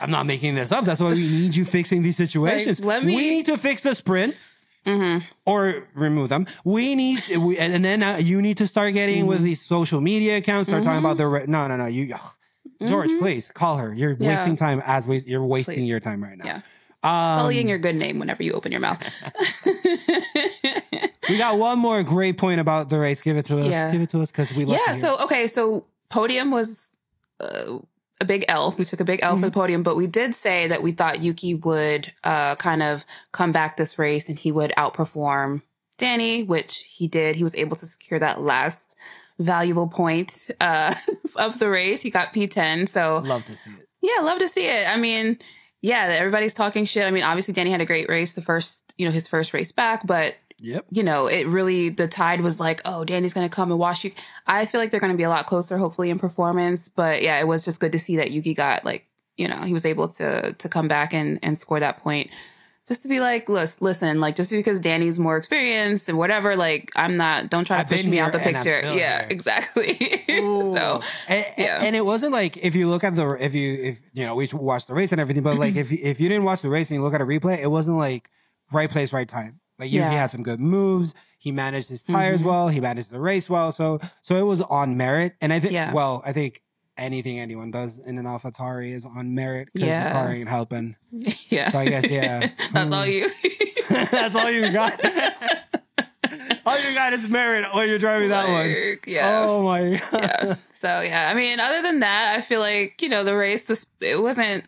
I'm 0.00 0.10
not 0.10 0.26
making 0.26 0.54
this 0.54 0.70
up. 0.72 0.84
That's 0.84 1.00
why 1.00 1.12
we 1.12 1.18
need 1.20 1.54
you 1.54 1.64
fixing 1.64 2.02
these 2.02 2.16
situations. 2.24 2.84
let 2.84 3.04
me- 3.04 3.16
We 3.16 3.30
need 3.30 3.46
to 3.46 3.56
fix 3.56 3.82
the 3.82 3.94
sprints 3.94 4.58
hmm 4.86 5.18
or 5.46 5.88
remove 5.94 6.28
them. 6.28 6.46
We 6.64 6.94
need, 6.94 7.20
we, 7.38 7.56
and, 7.58 7.72
and 7.72 7.82
then 7.84 8.02
uh, 8.02 8.16
you 8.16 8.42
need 8.42 8.58
to 8.58 8.66
start 8.66 8.92
getting 8.92 9.26
with 9.26 9.38
Mm-hmm. 9.38 9.44
these 9.46 9.62
social 9.64 10.00
media 10.02 10.36
accounts. 10.36 10.68
Start 10.68 10.84
talking 10.84 10.98
about 10.98 11.16
the 11.16 11.26
re- 11.26 11.46
no, 11.46 11.66
no, 11.68 11.76
no. 11.76 11.86
You, 11.86 12.14
ugh. 12.14 12.34
George, 12.80 13.10
Mhm. 13.10 13.18
please 13.20 13.50
call 13.54 13.76
her. 13.78 13.92
You're 13.94 14.16
Yeah. 14.18 14.36
wasting 14.36 14.56
time 14.56 14.82
as 14.86 15.06
we, 15.06 15.18
you're 15.20 15.44
wasting 15.44 15.74
Please. 15.80 15.86
your 15.88 16.00
time 16.00 16.22
right 16.22 16.36
now. 16.38 16.44
Yeah. 16.44 16.60
Um, 17.02 17.38
Sullying 17.40 17.68
your 17.68 17.78
good 17.78 17.96
name 17.96 18.18
whenever 18.18 18.42
you 18.42 18.52
open 18.52 18.72
your 18.72 18.80
mouth. 18.80 18.98
we 21.28 21.38
got 21.38 21.58
one 21.58 21.78
more 21.78 22.02
great 22.02 22.36
point 22.38 22.60
about 22.60 22.88
the 22.90 22.98
race. 22.98 23.22
Give 23.22 23.36
it 23.36 23.44
to 23.46 23.60
us. 23.60 23.66
Yeah. 23.66 23.90
Give 23.92 24.00
it 24.00 24.10
to 24.10 24.22
us 24.22 24.30
because 24.30 24.52
we 24.54 24.64
love 24.64 24.78
yeah. 24.86 24.94
So 24.94 25.16
okay. 25.24 25.46
So 25.46 25.86
podium 26.08 26.50
was 26.50 26.90
uh, 27.40 27.78
a 28.20 28.24
big 28.24 28.44
L. 28.48 28.74
We 28.78 28.84
took 28.84 29.00
a 29.00 29.04
big 29.04 29.20
L 29.22 29.32
Mm-hmm. 29.32 29.40
for 29.40 29.46
the 29.46 29.52
podium, 29.52 29.82
but 29.82 29.96
we 29.96 30.06
did 30.06 30.34
say 30.34 30.68
that 30.68 30.82
we 30.82 30.92
thought 30.92 31.20
Yuki 31.22 31.54
would 31.54 32.12
uh, 32.24 32.54
kind 32.56 32.82
of 32.82 33.04
come 33.32 33.52
back 33.52 33.76
this 33.76 33.98
race 33.98 34.28
and 34.28 34.38
he 34.38 34.52
would 34.52 34.72
outperform 34.78 35.62
Danny, 35.98 36.42
which 36.42 36.78
he 36.88 37.06
did. 37.08 37.36
He 37.36 37.42
was 37.42 37.54
able 37.54 37.76
to 37.76 37.86
secure 37.86 38.18
that 38.20 38.40
last 38.40 38.93
valuable 39.38 39.88
point 39.88 40.50
uh, 40.60 40.94
of 41.36 41.58
the 41.58 41.68
race. 41.68 42.02
He 42.02 42.10
got 42.10 42.32
P10. 42.34 42.88
So 42.88 43.18
Love 43.18 43.44
to 43.46 43.56
see 43.56 43.70
it. 43.70 43.88
Yeah, 44.02 44.22
love 44.22 44.38
to 44.38 44.48
see 44.48 44.66
it. 44.66 44.88
I 44.88 44.96
mean, 44.96 45.38
yeah, 45.80 46.06
everybody's 46.18 46.54
talking 46.54 46.84
shit. 46.84 47.06
I 47.06 47.10
mean, 47.10 47.22
obviously 47.22 47.54
Danny 47.54 47.70
had 47.70 47.80
a 47.80 47.86
great 47.86 48.08
race, 48.08 48.34
the 48.34 48.42
first, 48.42 48.94
you 48.98 49.06
know, 49.06 49.12
his 49.12 49.28
first 49.28 49.52
race 49.54 49.72
back, 49.72 50.06
but 50.06 50.34
Yep. 50.60 50.86
you 50.92 51.02
know, 51.02 51.26
it 51.26 51.46
really 51.48 51.88
the 51.88 52.06
tide 52.06 52.40
was 52.40 52.60
like, 52.60 52.80
oh, 52.84 53.04
Danny's 53.04 53.34
gonna 53.34 53.48
come 53.48 53.70
and 53.70 53.78
wash 53.78 54.04
you. 54.04 54.12
I 54.46 54.66
feel 54.66 54.80
like 54.80 54.90
they're 54.90 55.00
gonna 55.00 55.14
be 55.16 55.24
a 55.24 55.28
lot 55.28 55.46
closer, 55.46 55.76
hopefully, 55.76 56.10
in 56.10 56.18
performance. 56.18 56.88
But 56.88 57.22
yeah, 57.22 57.38
it 57.40 57.46
was 57.48 57.64
just 57.64 57.80
good 57.80 57.92
to 57.92 57.98
see 57.98 58.16
that 58.16 58.30
Yuki 58.30 58.54
got 58.54 58.84
like, 58.84 59.06
you 59.36 59.48
know, 59.48 59.62
he 59.62 59.72
was 59.72 59.84
able 59.84 60.08
to 60.08 60.52
to 60.52 60.68
come 60.68 60.86
back 60.88 61.12
and 61.12 61.38
and 61.42 61.58
score 61.58 61.80
that 61.80 61.98
point. 62.02 62.30
Just 62.86 63.02
to 63.02 63.08
be 63.08 63.18
like, 63.18 63.48
listen, 63.48 63.78
listen, 63.80 64.20
like 64.20 64.34
just 64.34 64.50
because 64.50 64.78
Danny's 64.78 65.18
more 65.18 65.38
experienced 65.38 66.08
and 66.10 66.18
whatever, 66.18 66.54
like 66.54 66.90
I'm 66.94 67.16
not. 67.16 67.48
Don't 67.48 67.64
try 67.66 67.78
to 67.78 67.80
I've 67.80 67.88
push 67.88 68.04
me 68.04 68.18
out 68.18 68.32
the 68.32 68.38
here 68.38 68.48
and 68.48 68.56
I'm 68.58 68.62
picture. 68.62 68.94
Yeah, 68.94 69.26
exactly. 69.30 69.96
so 70.28 71.00
and, 71.28 71.46
yeah. 71.56 71.80
and 71.82 71.96
it 71.96 72.04
wasn't 72.04 72.32
like 72.32 72.58
if 72.58 72.74
you 72.74 72.90
look 72.90 73.02
at 73.02 73.16
the 73.16 73.26
if 73.42 73.54
you 73.54 73.72
if 73.82 74.00
you 74.12 74.26
know 74.26 74.34
we 74.34 74.48
watched 74.52 74.88
the 74.88 74.94
race 74.94 75.12
and 75.12 75.20
everything, 75.20 75.42
but 75.42 75.56
like 75.56 75.76
if 75.76 75.90
you, 75.90 75.98
if 76.02 76.20
you 76.20 76.28
didn't 76.28 76.44
watch 76.44 76.60
the 76.60 76.68
race 76.68 76.90
and 76.90 76.96
you 76.98 77.02
look 77.02 77.14
at 77.14 77.22
a 77.22 77.24
replay, 77.24 77.58
it 77.58 77.68
wasn't 77.70 77.96
like 77.96 78.28
right 78.70 78.90
place, 78.90 79.14
right 79.14 79.28
time. 79.28 79.60
Like 79.78 79.90
you, 79.90 80.00
Yeah. 80.00 80.10
he 80.10 80.16
had 80.16 80.26
some 80.30 80.42
good 80.42 80.60
moves. 80.60 81.14
He 81.38 81.52
managed 81.52 81.88
his 81.88 82.04
tires 82.04 82.40
Mhm. 82.40 82.44
well. 82.44 82.68
He 82.68 82.80
managed 82.80 83.10
the 83.10 83.20
race 83.20 83.48
well. 83.48 83.72
So 83.72 83.98
so 84.20 84.36
it 84.36 84.44
was 84.46 84.60
on 84.60 84.96
merit. 84.98 85.36
And 85.40 85.52
I 85.54 85.58
think 85.60 85.72
Yeah. 85.72 85.92
well, 85.94 86.22
I 86.26 86.32
think 86.34 86.60
anything 86.96 87.40
anyone 87.40 87.70
does 87.70 87.98
in 87.98 88.18
an 88.18 88.24
AlphaTauri 88.24 88.92
is 88.92 89.04
on 89.06 89.34
merit 89.34 89.68
because 89.72 89.88
Yeah. 89.88 90.08
the 90.08 90.18
car 90.18 90.32
ain't 90.32 90.48
helping. 90.48 90.96
yeah, 91.48 91.70
So 91.70 91.78
I 91.80 91.86
guess 91.88 92.08
yeah, 92.08 92.50
that's 92.72 92.92
all 92.92 93.06
you. 93.06 93.28
That's 94.10 94.34
all 94.34 94.50
you 94.50 94.72
got. 94.72 94.98
All 96.66 96.78
you 96.78 96.94
got 96.94 97.12
is 97.12 97.28
merit 97.28 97.66
when 97.74 97.88
you're 97.88 97.98
driving 97.98 98.30
that 98.30 98.48
one. 98.48 98.68
Like, 98.72 99.04
Yeah. 99.06 99.44
Oh 99.46 99.62
my 99.62 100.00
god. 100.10 100.20
yeah. 100.22 100.54
So 100.72 101.00
yeah, 101.02 101.30
I 101.30 101.34
mean, 101.34 101.60
other 101.60 101.82
than 101.82 102.00
that, 102.00 102.34
I 102.36 102.40
feel 102.40 102.60
like 102.60 103.00
you 103.02 103.08
know 103.10 103.22
the 103.24 103.36
race. 103.36 103.64
This 103.64 103.86
it 104.00 104.20
wasn't. 104.20 104.64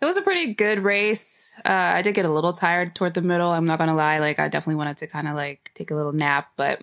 It 0.00 0.04
was 0.04 0.16
a 0.16 0.22
pretty 0.22 0.54
good 0.54 0.78
race. 0.84 1.52
Uh, 1.64 1.68
I 1.70 2.02
did 2.02 2.14
get 2.14 2.24
a 2.24 2.30
little 2.30 2.52
tired 2.52 2.94
toward 2.94 3.14
the 3.14 3.22
middle. 3.22 3.50
I'm 3.50 3.66
not 3.66 3.78
gonna 3.78 3.94
lie. 3.94 4.18
Like 4.18 4.38
I 4.38 4.48
definitely 4.48 4.76
wanted 4.76 4.98
to 4.98 5.06
kind 5.08 5.26
of 5.26 5.34
like 5.34 5.70
take 5.74 5.90
a 5.90 5.94
little 5.94 6.12
nap, 6.12 6.48
but 6.56 6.80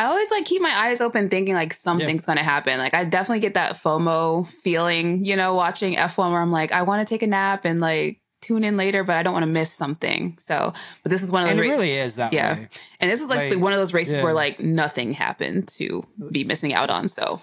I 0.00 0.06
always 0.06 0.30
like 0.30 0.44
keep 0.44 0.62
my 0.62 0.72
eyes 0.74 1.00
open, 1.00 1.28
thinking 1.28 1.54
like 1.54 1.72
something's 1.72 2.24
gonna 2.24 2.42
happen. 2.42 2.78
Like 2.78 2.94
I 2.94 3.04
definitely 3.04 3.40
get 3.40 3.54
that 3.54 3.76
FOMO 3.76 4.46
feeling, 4.48 5.24
you 5.24 5.36
know, 5.36 5.54
watching 5.54 5.94
F1 5.96 6.30
where 6.32 6.40
I'm 6.40 6.52
like, 6.52 6.72
I 6.72 6.82
want 6.82 7.06
to 7.06 7.12
take 7.14 7.22
a 7.22 7.26
nap 7.26 7.64
and 7.64 7.80
like 7.80 8.20
tune 8.40 8.64
in 8.64 8.78
later, 8.78 9.04
but 9.04 9.16
I 9.16 9.22
don't 9.22 9.34
want 9.34 9.42
to 9.44 9.50
miss 9.50 9.70
something. 9.70 10.36
So, 10.40 10.72
but 11.02 11.10
this 11.10 11.22
is 11.22 11.30
one 11.30 11.42
of 11.42 11.50
And 11.50 11.58
the 11.58 11.64
it 11.64 11.66
ra- 11.68 11.72
really 11.74 11.92
is 11.92 12.14
that 12.16 12.32
Yeah. 12.32 12.54
way. 12.54 12.68
and 12.98 13.10
this 13.10 13.20
is 13.20 13.28
like, 13.28 13.50
Like, 13.50 13.58
one 13.60 13.74
of 13.74 13.78
those 13.78 13.92
races 13.92 14.16
yeah. 14.16 14.24
where 14.24 14.32
like 14.32 14.58
nothing 14.60 15.12
happened 15.12 15.68
to 15.76 16.06
be 16.32 16.44
missing 16.44 16.72
out 16.72 16.88
on. 16.88 17.06
So, 17.08 17.42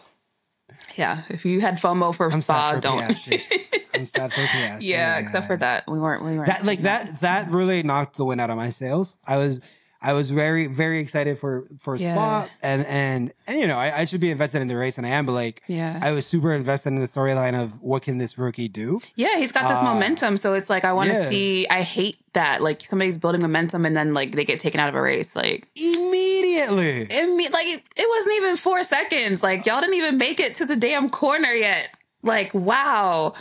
yeah, 0.96 1.22
if 1.30 1.46
you 1.46 1.62
had 1.62 1.76
FOMO 1.76 2.16
for 2.16 2.32
I'm 2.32 2.42
Spa, 2.42 2.74
for 2.74 2.80
don't. 2.80 3.04
I'm 3.94 4.06
sad 4.08 4.34
for 4.34 4.42
Piastri. 4.42 4.80
yeah, 4.82 5.18
except 5.20 5.46
for 5.48 5.58
that, 5.58 5.84
we 5.88 6.00
weren't. 6.00 6.24
We 6.24 6.36
weren't 6.36 6.48
that 6.48 6.66
like 6.66 6.80
that 6.82 7.22
that 7.22 7.52
really 7.52 7.84
knocked 7.84 8.18
the 8.18 8.26
wind 8.26 8.42
out 8.42 8.50
of 8.50 8.58
my 8.58 8.70
sails. 8.72 9.18
I 9.26 9.38
was 9.38 9.62
I 10.02 10.14
was 10.14 10.30
very 10.30 10.68
very 10.68 11.00
excited 11.00 11.40
for 11.40 11.66
for 11.80 11.96
Yeah. 11.96 12.14
Spa 12.14 12.50
and 12.62 12.86
and 12.86 13.34
and 13.48 13.60
you 13.60 13.66
know 13.68 13.78
I, 13.78 14.00
I 14.02 14.06
should 14.06 14.22
be 14.22 14.30
invested 14.30 14.62
in 14.62 14.68
the 14.68 14.78
race 14.78 14.98
and 14.98 15.08
I 15.08 15.10
am, 15.12 15.26
but 15.26 15.32
like 15.34 15.64
Yeah, 15.68 16.00
I 16.02 16.12
was 16.12 16.26
super 16.26 16.54
invested 16.54 16.90
in 16.90 16.96
the 17.00 17.08
storyline 17.08 17.60
of 17.62 17.82
what 17.82 18.04
can 18.04 18.18
this 18.18 18.38
rookie 18.38 18.68
do. 18.68 19.00
yeah, 19.16 19.38
he's 19.38 19.52
got 19.52 19.68
this 19.70 19.80
Uh, 19.80 19.84
momentum. 19.86 20.38
So 20.38 20.54
it's 20.54 20.70
like 20.70 20.86
I 20.86 20.94
want 20.94 21.10
to 21.10 21.16
yeah. 21.16 21.30
see. 21.30 21.68
I 21.70 21.82
hate 21.82 22.18
that 22.34 22.62
like 22.62 22.82
somebody's 22.82 23.18
building 23.18 23.42
momentum 23.42 23.86
and 23.86 23.98
then 23.98 24.14
like 24.14 24.36
they 24.36 24.46
get 24.46 24.60
taken 24.60 24.80
out 24.80 24.90
of 24.90 24.96
a 24.96 25.02
race. 25.02 25.36
Like 25.36 25.68
Immediately, 25.76 27.08
it, 27.10 27.52
like 27.52 27.66
it, 27.68 27.84
it 27.96 28.08
wasn't 28.10 28.36
even 28.38 28.56
four 28.56 28.84
seconds. 28.84 29.42
Like 29.42 29.66
y'all 29.66 29.82
didn't 29.82 29.96
even 29.96 30.18
make 30.18 30.40
it 30.40 30.54
to 30.56 30.66
the 30.66 30.76
damn 30.76 31.10
corner 31.10 31.50
yet. 31.52 31.90
Like 32.22 32.54
wow, 32.54 33.34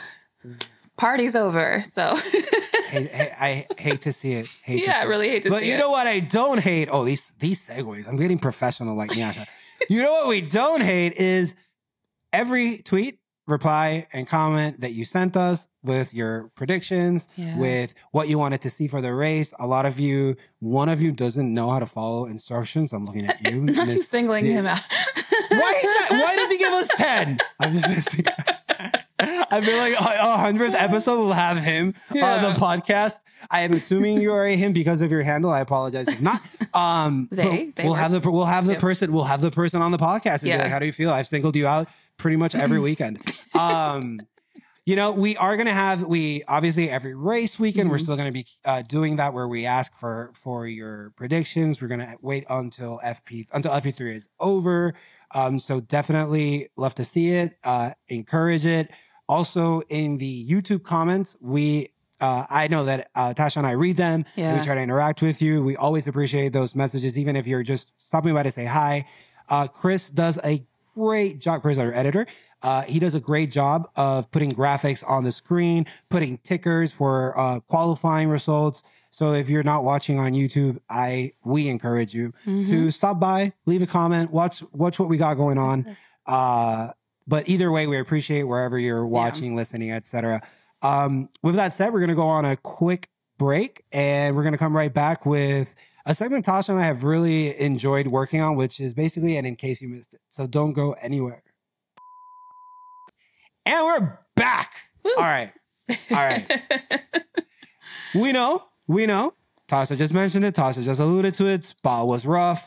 party's 0.96 1.36
over. 1.36 1.82
So 1.82 2.14
Hey, 2.88 3.04
hey, 3.06 3.32
I 3.38 3.66
hate 3.80 4.02
to 4.02 4.12
see 4.12 4.34
it. 4.34 4.46
Hate 4.64 4.82
yeah, 4.84 5.00
I 5.00 5.04
it. 5.04 5.08
really 5.08 5.28
hate 5.28 5.42
to 5.42 5.50
But 5.50 5.62
see 5.62 5.70
you 5.70 5.76
know 5.76 5.90
what 5.90 6.06
I 6.06 6.20
don't 6.20 6.58
hate? 6.58 6.88
Oh, 6.90 7.04
these 7.04 7.32
these 7.40 7.66
segues. 7.66 8.06
I'm 8.08 8.16
getting 8.16 8.38
professional 8.38 8.96
like 8.96 9.10
Nyasha. 9.10 9.46
you 9.90 10.02
know 10.02 10.12
what 10.12 10.28
we 10.28 10.40
don't 10.40 10.82
hate 10.82 11.14
is 11.14 11.56
every 12.32 12.78
tweet, 12.78 13.18
reply, 13.48 14.06
and 14.12 14.26
comment 14.28 14.80
that 14.80 14.92
you 14.92 15.04
sent 15.04 15.36
us 15.36 15.66
with 15.82 16.14
your 16.14 16.50
predictions, 16.56 17.28
Yeah. 17.36 17.58
with 17.58 17.92
what 18.12 18.28
you 18.28 18.38
wanted 18.38 18.62
to 18.62 18.70
see 18.70 18.86
for 18.86 19.00
the 19.00 19.12
race. 19.14 19.52
A 19.58 19.66
lot 19.66 19.84
of 19.86 19.98
you, 19.98 20.36
one 20.60 20.88
of 20.88 21.02
you 21.02 21.10
doesn't 21.12 21.52
know 21.52 21.70
how 21.70 21.78
to 21.80 21.86
follow 21.86 22.26
instructions. 22.26 22.92
I'm 22.92 23.04
looking 23.04 23.26
at 23.26 23.50
you. 23.50 23.62
Not 23.64 23.88
you 23.94 24.02
singling 24.02 24.44
him 24.46 24.66
out. 24.66 24.80
why 25.48 25.74
is 25.76 25.82
that? 25.82 26.06
Why 26.10 26.34
does 26.36 26.50
he 26.52 26.58
give 26.58 26.72
us 26.72 26.88
10? 26.96 27.38
I'm 27.60 27.72
just. 27.78 28.20
I 29.18 29.60
feel 29.62 29.76
like 29.78 29.94
a 29.94 30.36
hundredth 30.38 30.74
episode 30.74 31.16
will 31.18 31.32
have 31.32 31.56
him 31.58 31.94
on 32.10 32.42
the 32.42 32.58
podcast. 32.58 33.18
I 33.50 33.62
am 33.62 33.72
assuming 33.72 34.20
you 34.20 34.32
are 34.32 34.46
him 34.46 34.72
because 34.72 35.00
of 35.00 35.10
your 35.10 35.22
handle. 35.22 35.50
I 35.50 35.60
apologize 35.60 36.08
if 36.08 36.20
not. 36.20 36.42
Um, 36.74 37.28
They- 37.32 37.72
they 37.74 37.84
we'll 37.84 37.94
have 37.94 38.12
the 38.12 38.30
we'll 38.30 38.44
have 38.44 38.66
the 38.66 38.72
Yep. 38.72 38.80
person 38.80 39.12
we'll 39.12 39.24
have 39.24 39.40
the 39.40 39.50
person 39.50 39.80
on 39.82 39.90
the 39.92 39.98
podcast 39.98 40.34
and 40.34 40.42
be 40.42 40.48
Yeah. 40.50 40.58
like, 40.62 40.70
"How 40.70 40.78
do 40.78 40.86
you 40.86 40.92
feel?" 40.92 41.10
I've 41.10 41.26
singled 41.26 41.56
you 41.56 41.66
out 41.66 41.88
pretty 42.18 42.36
much 42.36 42.54
every 42.54 42.78
weekend. 42.80 43.20
Um, 43.54 44.20
you 44.84 44.94
know, 44.96 45.12
we 45.12 45.34
are 45.38 45.56
gonna 45.56 45.72
have 45.72 46.02
we 46.02 46.42
obviously 46.46 46.90
every 46.90 47.14
race 47.14 47.58
weekend 47.58 47.88
we're 47.90 47.96
Mhm. 47.96 48.02
still 48.02 48.16
gonna 48.16 48.32
be 48.32 48.44
uh, 48.66 48.82
doing 48.82 49.16
that 49.16 49.32
where 49.32 49.48
we 49.48 49.64
ask 49.64 49.94
for 49.96 50.30
for 50.34 50.66
your 50.66 51.10
predictions. 51.16 51.80
We're 51.80 51.88
gonna 51.88 52.16
wait 52.20 52.44
until 52.50 53.00
FP 53.02 53.46
until 53.52 53.72
FP 53.72 53.96
three 53.96 54.14
is 54.14 54.28
over. 54.38 54.92
Um, 55.34 55.58
so 55.58 55.80
definitely 55.80 56.68
love 56.76 56.94
to 56.96 57.04
see 57.04 57.30
it. 57.32 57.56
Uh, 57.64 57.92
encourage 58.08 58.64
it. 58.66 58.90
Also 59.28 59.80
in 59.88 60.18
the 60.18 60.46
YouTube 60.48 60.82
comments, 60.84 61.36
we 61.40 61.90
uh, 62.20 62.46
I 62.48 62.68
know 62.68 62.84
that 62.86 63.10
uh, 63.14 63.34
Tasha 63.34 63.58
and 63.58 63.66
I 63.66 63.72
read 63.72 63.98
them. 63.98 64.24
Yeah. 64.36 64.58
We 64.58 64.64
try 64.64 64.74
to 64.74 64.80
interact 64.80 65.20
with 65.20 65.42
you. 65.42 65.62
We 65.62 65.76
always 65.76 66.06
appreciate 66.06 66.52
those 66.54 66.74
messages, 66.74 67.18
even 67.18 67.36
if 67.36 67.46
you're 67.46 67.62
just 67.62 67.90
stopping 67.98 68.32
by 68.32 68.42
to 68.44 68.50
say 68.50 68.64
hi. 68.64 69.06
Uh, 69.50 69.66
Chris 69.68 70.08
does 70.08 70.38
a 70.42 70.64
great 70.94 71.40
job. 71.40 71.60
Chris, 71.60 71.76
our 71.76 71.92
editor, 71.92 72.26
uh, 72.62 72.82
he 72.82 72.98
does 72.98 73.14
a 73.14 73.20
great 73.20 73.50
job 73.52 73.86
of 73.96 74.30
putting 74.30 74.48
graphics 74.48 75.04
on 75.06 75.24
the 75.24 75.32
screen, 75.32 75.84
putting 76.08 76.38
tickers 76.38 76.90
for 76.90 77.38
uh, 77.38 77.60
qualifying 77.60 78.30
results. 78.30 78.82
So 79.10 79.34
if 79.34 79.50
you're 79.50 79.62
not 79.62 79.84
watching 79.84 80.18
on 80.18 80.32
YouTube, 80.32 80.78
I 80.88 81.32
we 81.44 81.68
encourage 81.68 82.14
you 82.14 82.32
Mhm. 82.46 82.66
to 82.66 82.90
stop 82.90 83.20
by, 83.20 83.52
leave 83.66 83.82
a 83.82 83.86
comment, 83.86 84.30
watch 84.30 84.62
watch 84.72 84.98
what 84.98 85.10
we 85.10 85.18
got 85.18 85.34
going 85.34 85.58
on. 85.58 85.96
Uh, 86.26 86.92
but 87.26 87.48
either 87.48 87.70
way, 87.70 87.86
we 87.86 87.98
appreciate 87.98 88.44
wherever 88.44 88.78
you're 88.78 89.06
watching, 89.06 89.56
listening, 89.56 89.92
etc. 89.92 90.42
Um, 90.82 91.28
with 91.42 91.56
that 91.56 91.72
said, 91.72 91.92
we're 91.92 92.00
gonna 92.00 92.14
go 92.14 92.26
on 92.28 92.44
a 92.44 92.56
quick 92.56 93.08
break, 93.38 93.82
and 93.92 94.36
we're 94.36 94.44
gonna 94.44 94.58
come 94.58 94.74
right 94.76 94.92
back 94.92 95.26
with 95.26 95.74
a 96.04 96.14
segment 96.14 96.46
Tasha 96.46 96.70
and 96.70 96.78
I 96.80 96.84
have 96.84 97.02
really 97.02 97.58
enjoyed 97.60 98.06
working 98.06 98.40
on, 98.40 98.56
which 98.56 98.78
is 98.78 98.94
basically 98.94 99.36
and 99.36 99.46
in 99.46 99.56
case 99.56 99.80
you 99.80 99.88
missed 99.88 100.14
it. 100.14 100.20
So 100.28 100.46
don't 100.46 100.72
go 100.72 100.92
anywhere. 100.92 101.42
And 103.64 103.84
we're 103.84 104.18
back. 104.36 104.72
Woo. 105.02 105.10
All 105.16 105.24
right. 105.24 105.52
All 106.10 106.16
right. 106.16 106.46
We 108.14 108.32
know, 108.32 108.64
we 108.88 109.04
know. 109.04 109.34
Tasha 109.68 109.96
just 109.96 110.14
mentioned 110.14 110.44
it. 110.44 110.54
Tasha 110.54 110.82
just 110.82 111.00
alluded 111.00 111.34
to 111.34 111.46
it. 111.46 111.64
Spa 111.64 112.02
was 112.04 112.24
rough. 112.24 112.64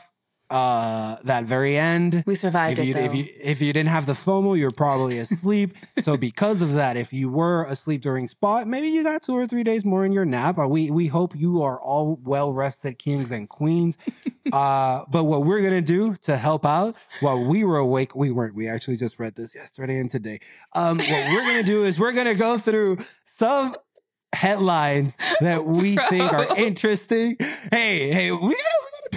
Uh, 0.49 1.17
that 1.23 1.43
very 1.45 1.77
end. 1.77 2.23
we 2.25 2.33
survived 2.33 2.79
If 2.79 2.85
you, 2.85 2.91
it 2.91 2.93
though. 2.95 3.03
if 3.03 3.13
you 3.15 3.27
if 3.39 3.61
you 3.61 3.71
didn't 3.71 3.89
have 3.89 4.07
the 4.07 4.13
FOMO, 4.13 4.57
you're 4.57 4.71
probably 4.71 5.19
asleep. 5.19 5.75
so 6.01 6.17
because 6.17 6.61
of 6.63 6.73
that, 6.73 6.97
if 6.97 7.13
you 7.13 7.29
were 7.29 7.65
asleep 7.65 8.01
during 8.01 8.27
Spa, 8.27 8.65
maybe 8.65 8.87
you 8.89 9.03
got 9.03 9.21
two 9.21 9.33
or 9.37 9.45
three 9.45 9.63
days 9.63 9.85
more 9.85 10.05
in 10.05 10.11
your 10.11 10.25
nap. 10.25 10.57
Uh, 10.57 10.67
We 10.67 10.89
we 10.89 11.05
hope 11.07 11.35
you 11.35 11.61
are 11.61 11.79
all 11.79 12.19
well 12.23 12.51
rested, 12.51 12.97
kings 12.97 13.29
and 13.31 13.47
queens. 13.47 13.95
uh, 14.51 15.03
but 15.11 15.25
what 15.25 15.45
we're 15.45 15.61
gonna 15.61 15.81
do 15.81 16.15
to 16.23 16.35
help 16.35 16.65
out 16.65 16.95
while 17.19 17.43
we 17.43 17.63
were 17.63 17.77
awake, 17.77 18.15
we 18.15 18.31
weren't. 18.31 18.55
We 18.55 18.67
actually 18.67 18.97
just 18.97 19.19
read 19.19 19.35
this 19.35 19.53
yesterday 19.53 19.99
and 19.99 20.09
today. 20.09 20.39
Um, 20.73 20.97
what 20.97 21.27
we're 21.31 21.45
gonna 21.45 21.63
do 21.63 21.83
is 21.83 21.99
we're 21.99 22.11
gonna 22.13 22.33
go 22.33 22.57
through 22.57 22.97
some 23.25 23.75
headlines 24.33 25.17
that 25.41 25.65
we 25.65 25.95
think 26.09 26.31
are 26.33 26.55
interesting. 26.57 27.35
Hey, 27.71 28.11
hey, 28.11 28.31
we 28.31 28.55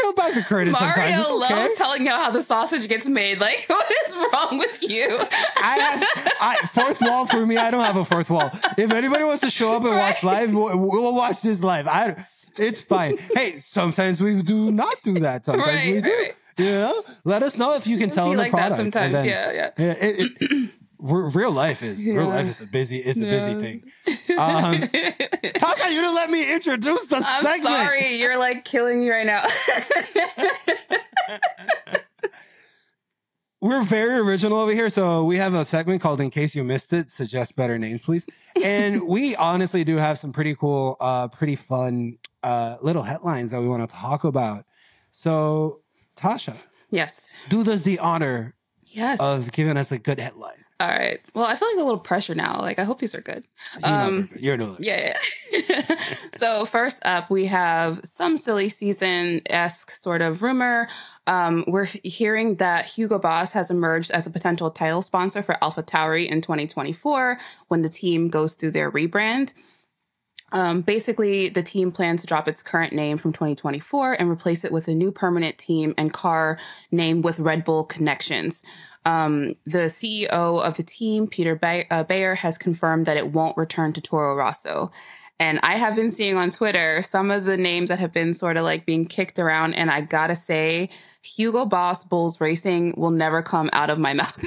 gotta, 0.03 0.15
gotta 0.17 0.33
peel 0.33 0.43
the 0.43 0.49
curtain. 0.49 0.73
Mario 0.73 1.21
okay. 1.21 1.33
loves 1.33 1.75
telling 1.79 2.03
you 2.05 2.11
how 2.11 2.31
the 2.31 2.43
sausage 2.43 2.89
gets 2.89 3.09
made. 3.09 3.39
Like, 3.41 3.65
what 3.69 3.91
is 4.07 4.17
wrong 4.17 4.59
with 4.59 4.83
you? 4.83 5.19
I 5.57 5.79
have 5.79 6.33
I, 6.41 6.57
fourth 6.73 7.01
wall 7.01 7.27
for 7.27 7.45
me. 7.47 7.57
I 7.57 7.71
don't 7.71 7.85
have 7.85 7.97
a 7.97 8.05
fourth 8.05 8.31
wall. 8.31 8.51
If 8.77 8.91
anybody 8.91 9.25
wants 9.25 9.43
to 9.43 9.51
show 9.51 9.77
up 9.77 9.85
and 9.85 9.97
watch 9.97 10.23
live, 10.23 10.53
we'll, 10.53 10.79
we'll 10.79 11.15
watch 11.15 11.43
this 11.43 11.63
live. 11.63 11.87
I, 11.87 12.27
it's 12.59 12.83
fine. 12.83 13.19
Hey, 13.35 13.61
sometimes 13.61 14.21
we 14.21 14.43
do 14.43 14.71
not 14.71 14.97
do 15.03 15.15
that. 15.21 15.45
Sometimes 15.45 15.69
right, 15.69 15.95
we 15.95 16.01
do. 16.01 16.11
right. 16.11 16.35
You 16.59 16.67
know, 16.67 17.03
let 17.25 17.43
us 17.43 17.57
know 17.57 17.75
if 17.75 17.87
you 17.87 17.97
can 17.97 18.11
tell 18.11 18.27
Be 18.27 18.37
them 18.37 18.37
the 18.37 18.43
like 18.43 18.53
that 18.53 18.69
product. 18.77 18.93
sometimes. 18.93 19.15
then- 19.15 19.25
yeah, 19.25 19.53
yeah. 19.53 19.71
Yeah, 19.79 19.93
it, 19.93 20.31
it, 20.41 20.71
re- 21.03 21.31
real 21.35 21.51
life 21.53 21.83
is 21.83 22.03
real 22.05 22.29
life 22.29 22.47
is 22.49 22.61
a 22.61 22.67
busy 22.67 22.99
it's 22.99 23.19
a 23.19 23.23
busy 23.23 23.61
thing. 23.61 23.83
Um, 24.39 24.75
Tasha, 25.61 25.91
you 25.91 26.01
didn't 26.01 26.15
let 26.15 26.31
me 26.31 26.51
introduce 26.55 27.05
the 27.07 27.17
I'm 27.17 27.43
segment. 27.45 27.67
sorry. 27.67 28.15
You're 28.17 28.39
like 28.39 28.65
killing 28.65 29.01
me 29.01 29.11
right 29.11 29.27
now. 29.27 29.43
We're 33.61 33.83
very 33.85 34.19
original 34.19 34.59
over 34.59 34.73
here. 34.73 34.89
So 34.89 35.23
we 35.23 35.37
have 35.37 35.55
a 35.55 35.65
segment 35.65 36.03
called 36.03 36.21
In 36.21 36.31
Case 36.31 36.55
You 36.57 36.65
Missed 36.65 36.93
It, 36.93 37.13
suggest 37.13 37.55
better 37.55 37.79
names, 37.79 38.01
please. 38.01 38.27
And 38.61 39.03
we 39.07 39.37
honestly 39.37 39.85
do 39.85 39.99
have 39.99 40.19
some 40.19 40.33
pretty 40.33 40.57
cool, 40.57 40.97
uh, 41.01 41.29
pretty 41.29 41.55
fun 41.55 42.19
uh, 42.43 42.79
little 42.83 43.05
headlines 43.05 43.53
that 43.53 43.61
we 43.61 43.69
want 43.69 43.89
to 43.89 43.95
talk 43.95 44.25
about. 44.25 44.65
So, 45.13 45.81
Tasha, 46.17 46.57
yes. 46.91 47.33
do 47.51 47.61
us 47.71 47.83
the 47.83 48.01
honor 48.01 48.57
Yes. 48.87 49.21
of 49.21 49.53
giving 49.53 49.77
us 49.77 49.93
a 49.93 49.99
good 49.99 50.19
headline. 50.19 50.62
All 50.83 50.89
right. 50.89 51.21
Well, 51.33 51.45
I 51.45 51.55
feel 51.55 51.69
like 51.69 51.81
a 51.81 51.85
little 51.85 52.01
pressure 52.01 52.35
now. 52.35 52.59
Like, 52.61 52.81
I 52.81 52.83
hope 52.83 52.99
these 52.99 53.15
are 53.15 53.21
good. 53.21 53.45
You 53.77 53.83
know 53.83 53.89
Um, 53.89 54.23
good. 54.23 54.41
You're 54.41 54.57
no 54.57 54.77
Yeah, 54.81 55.15
yeah. 55.53 55.97
so 56.35 56.65
first 56.65 56.99
up, 57.05 57.31
we 57.31 57.47
have 57.47 58.01
some 58.03 58.37
silly 58.37 58.69
season 58.69 59.43
esque 59.47 59.93
sort 59.93 60.23
of 60.23 60.43
rumor. 60.43 60.89
Um, 61.29 61.63
we're 61.69 61.85
hearing 61.85 62.57
that 62.57 62.87
Hugo 62.87 63.21
Boss 63.21 63.53
has 63.53 63.71
emerged 63.71 64.11
as 64.11 64.27
a 64.27 64.31
potential 64.31 64.73
title 64.73 65.03
sponsor 65.03 65.41
for 65.41 65.57
Alpha 65.63 65.85
Tauri 65.85 66.27
in 66.27 66.41
2024 66.41 67.39
when 67.69 67.83
the 67.83 67.89
team 67.89 68.29
goes 68.29 68.57
through 68.57 68.73
their 68.73 68.91
rebrand. 68.91 69.53
Um, 70.51 70.83
basically, 70.83 71.49
the 71.49 71.63
team 71.63 71.93
plans 71.93 72.21
to 72.23 72.27
drop 72.27 72.47
its 72.47 72.63
current 72.63 72.93
name 72.93 73.17
from 73.19 73.33
2024 73.33 74.15
and 74.15 74.29
replace 74.29 74.65
it 74.65 74.73
with 74.73 74.87
a 74.89 74.95
new 74.95 75.11
permanent 75.11 75.59
team 75.59 75.95
and 75.97 76.13
car 76.13 76.59
name 76.91 77.23
with 77.23 77.41
Red 77.41 77.65
Bull 77.65 77.85
connections. 77.85 78.63
Um, 79.05 79.55
the 79.65 79.89
CEO 79.89 80.31
of 80.31 80.77
the 80.77 80.83
team, 80.83 81.27
Peter 81.27 81.55
Bay- 81.57 81.87
uh, 81.91 82.05
Bayer, 82.05 82.35
has 82.37 82.59
confirmed 82.59 83.07
that 83.07 83.17
it 83.17 83.33
won't 83.33 83.57
return 83.57 83.93
to 83.95 84.01
Toro 84.01 84.35
Rosso. 84.35 84.91
And 85.41 85.59
I 85.63 85.77
have 85.77 85.97
been 85.97 86.13
seeing 86.13 86.37
on 86.37 86.51
Twitter 86.51 87.03
some 87.03 87.31
of 87.31 87.45
the 87.45 87.57
names 87.57 87.89
that 87.89 87.99
have 87.99 88.13
been 88.13 88.33
sort 88.33 88.57
of 88.57 88.63
like 88.65 88.87
being 88.87 89.07
kicked 89.07 89.41
around. 89.41 89.75
And 89.75 89.91
I 89.91 90.01
gotta 90.01 90.37
say, 90.37 90.89
Hugo 91.23 91.65
Boss 91.65 92.05
Bulls 92.05 92.41
Racing 92.41 92.95
will 92.97 93.11
never 93.11 93.43
come 93.43 93.69
out 93.73 93.91
of 93.91 93.99
my 93.99 94.13
mouth. 94.23 94.39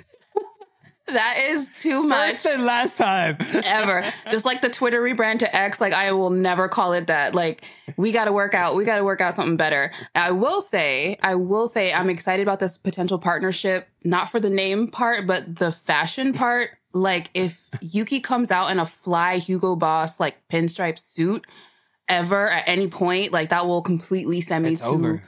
That 1.08 1.38
is 1.40 1.70
too 1.82 2.04
much. 2.04 2.34
First 2.34 2.46
and 2.48 2.66
last 2.66 2.98
time. 2.98 3.38
ever. 3.66 4.04
Just 4.32 4.46
like 4.46 4.62
the 4.62 4.70
Twitter 4.70 5.02
rebrand 5.02 5.40
to 5.40 5.56
X, 5.56 5.80
like 5.80 5.94
I 5.94 6.12
will 6.14 6.32
never 6.32 6.68
call 6.68 6.94
it 6.94 7.08
that. 7.08 7.36
Like 7.36 7.64
we 7.98 8.12
got 8.12 8.26
to 8.26 8.32
work 8.32 8.54
out, 8.54 8.76
we 8.76 8.86
got 8.86 8.98
to 8.98 9.04
work 9.04 9.22
out 9.22 9.36
something 9.36 9.58
better. 9.58 9.92
I 10.16 10.32
will 10.32 10.62
say, 10.62 11.18
I 11.22 11.36
will 11.36 11.68
say, 11.68 11.94
I'm 11.94 12.10
excited 12.10 12.44
about 12.44 12.60
this 12.60 12.78
potential 12.78 13.20
partnership, 13.20 13.88
not 14.04 14.30
for 14.30 14.40
the 14.40 14.50
name 14.50 14.88
part, 14.88 15.28
but 15.28 15.56
the 15.56 15.72
fashion 15.72 16.34
part. 16.34 16.72
Like 16.94 17.30
if 17.34 17.68
Yuki 17.82 18.20
comes 18.20 18.52
out 18.52 18.72
in 18.72 18.80
a 18.80 18.86
fly 18.86 19.38
Hugo 19.38 19.76
Boss 19.76 20.20
like 20.20 20.38
pinstripe 20.52 20.98
suit 20.98 21.46
ever 22.08 22.48
at 22.48 22.68
any 22.68 22.88
point, 22.88 23.32
like 23.32 23.50
that 23.50 23.68
will 23.68 23.82
completely 23.82 24.42
send 24.42 24.66
me 24.66 24.74
It's 24.74 24.84
to 24.84 24.90
over. 24.90 25.24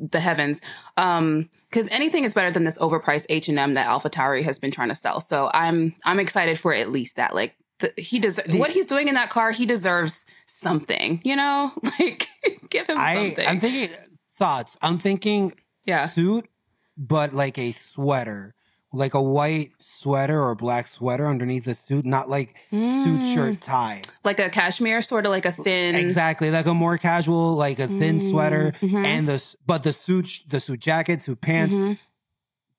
The 0.00 0.20
heavens. 0.20 0.60
Um, 0.96 1.48
because 1.70 1.88
anything 1.90 2.24
is 2.24 2.34
better 2.34 2.50
than 2.50 2.64
this 2.64 2.78
overpriced 2.78 3.26
H 3.28 3.48
and 3.48 3.58
M 3.58 3.74
that 3.74 3.86
AlphaTauri 3.86 4.42
has 4.42 4.58
been 4.58 4.70
trying 4.70 4.88
to 4.88 4.94
sell. 4.94 5.20
So 5.20 5.50
I'm 5.54 5.94
I'm 6.04 6.18
excited 6.18 6.58
for 6.58 6.74
at 6.74 6.90
least 6.90 7.16
that. 7.16 7.34
Like 7.34 7.56
the, 7.78 7.92
he 7.96 8.18
does 8.18 8.40
what 8.48 8.70
he's 8.70 8.86
doing 8.86 9.08
in 9.08 9.14
that 9.14 9.30
car. 9.30 9.52
He 9.52 9.66
deserves 9.66 10.26
something. 10.46 11.20
You 11.24 11.36
know, 11.36 11.72
like 12.00 12.26
give 12.70 12.88
him 12.88 12.98
I 12.98 13.14
something. 13.14 13.46
I'm 13.46 13.60
thinking 13.60 13.96
thoughts. 14.32 14.76
I'm 14.82 14.98
thinking 14.98 15.52
yeah, 15.84 16.08
suit, 16.08 16.48
but 16.96 17.34
like 17.34 17.58
a 17.58 17.72
sweater, 17.72 18.54
like 18.92 19.14
a 19.14 19.22
white 19.22 19.70
sweater 19.78 20.42
or 20.42 20.54
black 20.56 20.86
sweater 20.88 21.28
underneath 21.28 21.64
the 21.64 21.74
suit, 21.74 22.04
not 22.04 22.28
like 22.28 22.54
suit 22.70 22.78
Mm. 23.20 23.34
shirt 23.34 23.60
tie. 23.60 24.00
like 24.24 24.38
a 24.40 24.50
cashmere, 24.50 25.00
sort 25.02 25.26
of 25.26 25.30
like 25.30 25.46
a 25.46 25.52
thin. 25.52 25.94
Exactly, 25.94 26.50
like 26.50 26.66
a 26.66 26.74
more 26.74 26.98
casual, 26.98 27.54
like 27.54 27.78
a 27.78 27.86
thin 27.86 28.18
sweater, 28.20 28.72
Mhm. 28.82 29.04
and 29.06 29.28
the 29.28 29.54
but 29.66 29.82
the 29.84 29.92
suit, 29.92 30.42
the 30.48 30.58
suit 30.58 30.80
jacket, 30.80 31.22
suit 31.22 31.40
pants, 31.40 31.74
Mhm. 31.74 31.98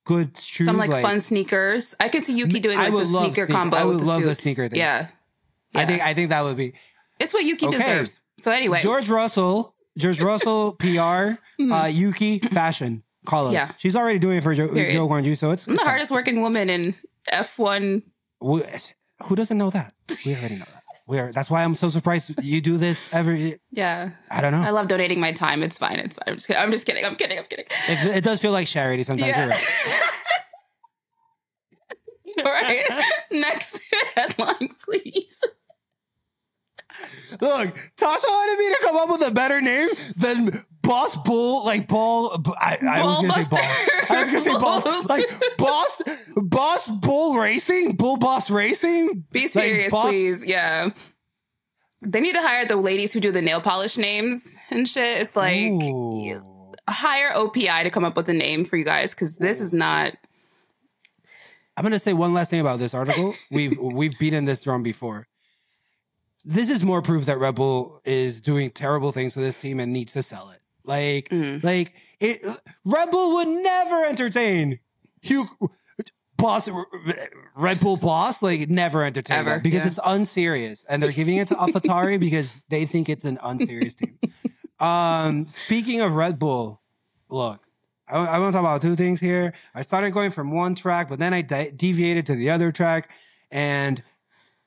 good 0.03 0.37
shoes, 0.37 0.67
Some 0.67 0.77
like, 0.77 0.91
fun 0.91 1.19
sneakers. 1.21 1.95
I 1.99 2.09
can 2.09 2.21
see 2.21 2.33
Yuki 2.33 2.59
doing 2.59 2.77
like 2.77 2.91
the 2.91 2.97
love 3.05 3.25
sneaker 3.33 3.47
combo. 3.47 3.77
I 3.77 3.85
would 3.85 3.99
the 3.99 4.03
love 4.03 4.21
suit. 4.21 4.27
the 4.27 4.35
sneaker 4.35 4.67
thing. 4.67 4.79
Yeah. 4.79 5.07
I 5.73 5.85
think 5.85 6.01
I 6.01 6.13
think 6.13 6.29
that 6.29 6.43
would 6.43 6.57
be 6.57 6.73
it's 7.19 7.33
what 7.33 7.45
Yuki 7.45 7.67
Okay. 7.67 7.77
deserves. 7.77 8.19
So 8.39 8.51
anyway, 8.51 8.81
George 8.81 9.07
Russell, 9.09 9.75
George 9.97 10.19
Russell, 10.19 10.73
PR, 10.73 11.37
uh, 11.71 11.85
Yuki, 11.85 12.39
fashion. 12.39 13.03
Hmm. 13.27 13.51
Yeah. 13.53 13.71
she's 13.77 13.95
already 13.95 14.19
doing 14.19 14.37
it 14.37 14.43
for 14.43 14.53
Joe, 14.55 14.67
Period. 14.67 14.95
Zhou 14.95 15.07
Guanyu, 15.09 15.37
so 15.37 15.51
it's 15.51 15.67
I'm 15.67 15.75
the 15.75 15.83
hardest 15.83 16.11
working 16.11 16.41
woman 16.41 16.69
in 16.69 16.95
F1. 17.31 18.03
We- 18.41 18.63
Who 19.25 19.35
doesn't 19.35 19.57
know 19.57 19.69
that? 19.69 19.93
We 20.25 20.33
already 20.35 20.55
know 20.55 20.65
that. 20.65 20.81
We 21.07 21.19
are. 21.19 21.31
That's 21.33 21.49
why 21.49 21.63
I'm 21.63 21.75
so 21.75 21.89
surprised 21.89 22.31
you 22.41 22.61
do 22.61 22.77
this 22.77 23.13
every. 23.13 23.57
Yeah. 23.71 24.11
I 24.29 24.39
don't 24.41 24.51
know. 24.53 24.61
I 24.61 24.69
love 24.69 24.87
donating 24.87 25.19
my 25.19 25.31
time. 25.33 25.61
It's 25.61 25.77
fine. 25.77 25.99
It's 25.99 26.15
fine. 26.17 26.29
I'm 26.29 26.35
just 26.37 26.47
kidding. 26.47 26.61
I'm 26.63 26.71
just 26.71 26.85
kidding. 26.85 27.05
I'm 27.05 27.15
kidding. 27.15 27.37
I'm 27.39 27.45
kidding. 27.45 27.65
It, 27.89 28.17
it 28.17 28.23
does 28.23 28.39
feel 28.39 28.51
like 28.53 28.67
charity 28.67 29.03
sometimes. 29.03 29.27
Yeah. 29.27 29.47
Right. 29.49 29.65
All 32.45 32.51
right. 32.51 32.85
Next 33.31 33.81
headline, 34.15 34.69
please. 34.85 35.37
Look, 37.41 37.75
Tasha 37.97 38.27
wanted 38.27 38.59
me 38.59 38.69
to 38.69 38.77
come 38.81 38.95
up 38.97 39.09
with 39.09 39.27
a 39.27 39.31
better 39.33 39.59
name 39.59 39.89
than 40.15 40.65
Boss 40.81 41.15
Bull, 41.15 41.65
like 41.65 41.87
Ball. 41.87 42.43
I, 42.59 42.77
I 42.81 43.03
was 43.03 43.19
gonna 43.19 43.43
say 43.43 43.49
Boss. 43.55 44.09
I 44.09 44.19
was 44.21 44.29
gonna 44.29 44.41
say 44.41 44.59
Boss, 44.59 45.09
like 45.09 45.57
Boss, 45.57 46.01
Boss 46.35 46.87
Bull 46.87 47.35
Racing, 47.35 47.95
Bull 47.95 48.17
Boss 48.17 48.49
Racing. 48.49 49.25
Be 49.31 49.47
serious, 49.47 49.91
boss- 49.91 50.09
please. 50.09 50.43
Yeah. 50.45 50.89
They 52.03 52.19
need 52.19 52.33
to 52.33 52.41
hire 52.41 52.65
the 52.65 52.77
ladies 52.77 53.13
who 53.13 53.19
do 53.19 53.31
the 53.31 53.41
nail 53.43 53.61
polish 53.61 53.97
names 53.97 54.55
and 54.71 54.87
shit. 54.87 55.21
It's 55.21 55.35
like 55.35 55.71
hire 56.89 57.31
OPI 57.31 57.83
to 57.83 57.89
come 57.91 58.03
up 58.03 58.15
with 58.17 58.27
a 58.29 58.33
name 58.33 58.65
for 58.65 58.75
you 58.77 58.83
guys 58.83 59.11
because 59.11 59.37
this 59.37 59.61
is 59.61 59.71
not. 59.71 60.13
I'm 61.77 61.83
gonna 61.83 61.99
say 61.99 62.13
one 62.13 62.33
last 62.33 62.49
thing 62.49 62.59
about 62.59 62.79
this 62.79 62.93
article. 62.93 63.33
We've 63.51 63.77
we've 63.79 64.17
beaten 64.19 64.45
this 64.45 64.61
drum 64.61 64.83
before. 64.83 65.27
This 66.43 66.69
is 66.71 66.83
more 66.83 67.01
proof 67.03 67.25
that 67.27 67.37
Red 67.37 67.55
Bull 67.55 68.01
is 68.03 68.41
doing 68.41 68.71
terrible 68.71 69.11
things 69.11 69.35
to 69.35 69.39
this 69.39 69.55
team 69.55 69.79
and 69.79 69.93
needs 69.93 70.13
to 70.13 70.23
sell 70.23 70.49
it. 70.49 70.60
Like, 70.91 71.29
Mm. 71.29 71.63
like 71.63 71.93
it. 72.19 72.41
Red 72.83 73.11
Bull 73.11 73.35
would 73.35 73.47
never 73.47 74.03
entertain 74.05 74.79
Hugo 75.21 75.71
Boss 76.37 76.67
Red 77.55 77.79
Bull 77.79 77.95
boss. 77.95 78.41
Like, 78.41 78.67
never 78.69 79.03
entertain 79.05 79.37
Ever, 79.39 79.59
because 79.59 79.83
yeah. 79.83 79.87
it's 79.87 79.99
unserious, 80.03 80.83
and 80.89 81.01
they're 81.01 81.13
giving 81.13 81.37
it 81.37 81.47
to 81.47 81.55
AlphaTauri 81.63 82.19
because 82.19 82.53
they 82.69 82.85
think 82.85 83.07
it's 83.07 83.23
an 83.23 83.39
unserious 83.41 83.95
team. 83.95 84.17
Um, 84.81 85.45
speaking 85.45 86.01
of 86.01 86.11
Red 86.13 86.39
Bull, 86.39 86.81
look, 87.29 87.61
I, 88.09 88.17
I 88.17 88.39
want 88.39 88.51
to 88.51 88.57
talk 88.57 88.65
about 88.65 88.81
two 88.81 88.95
things 88.97 89.19
here. 89.21 89.53
I 89.73 89.81
started 89.83 90.11
going 90.11 90.31
from 90.31 90.51
one 90.51 90.75
track, 90.75 91.07
but 91.07 91.19
then 91.19 91.33
I 91.33 91.41
de- 91.41 91.71
deviated 91.71 92.25
to 92.25 92.35
the 92.35 92.49
other 92.49 92.71
track, 92.73 93.09
and 93.49 94.03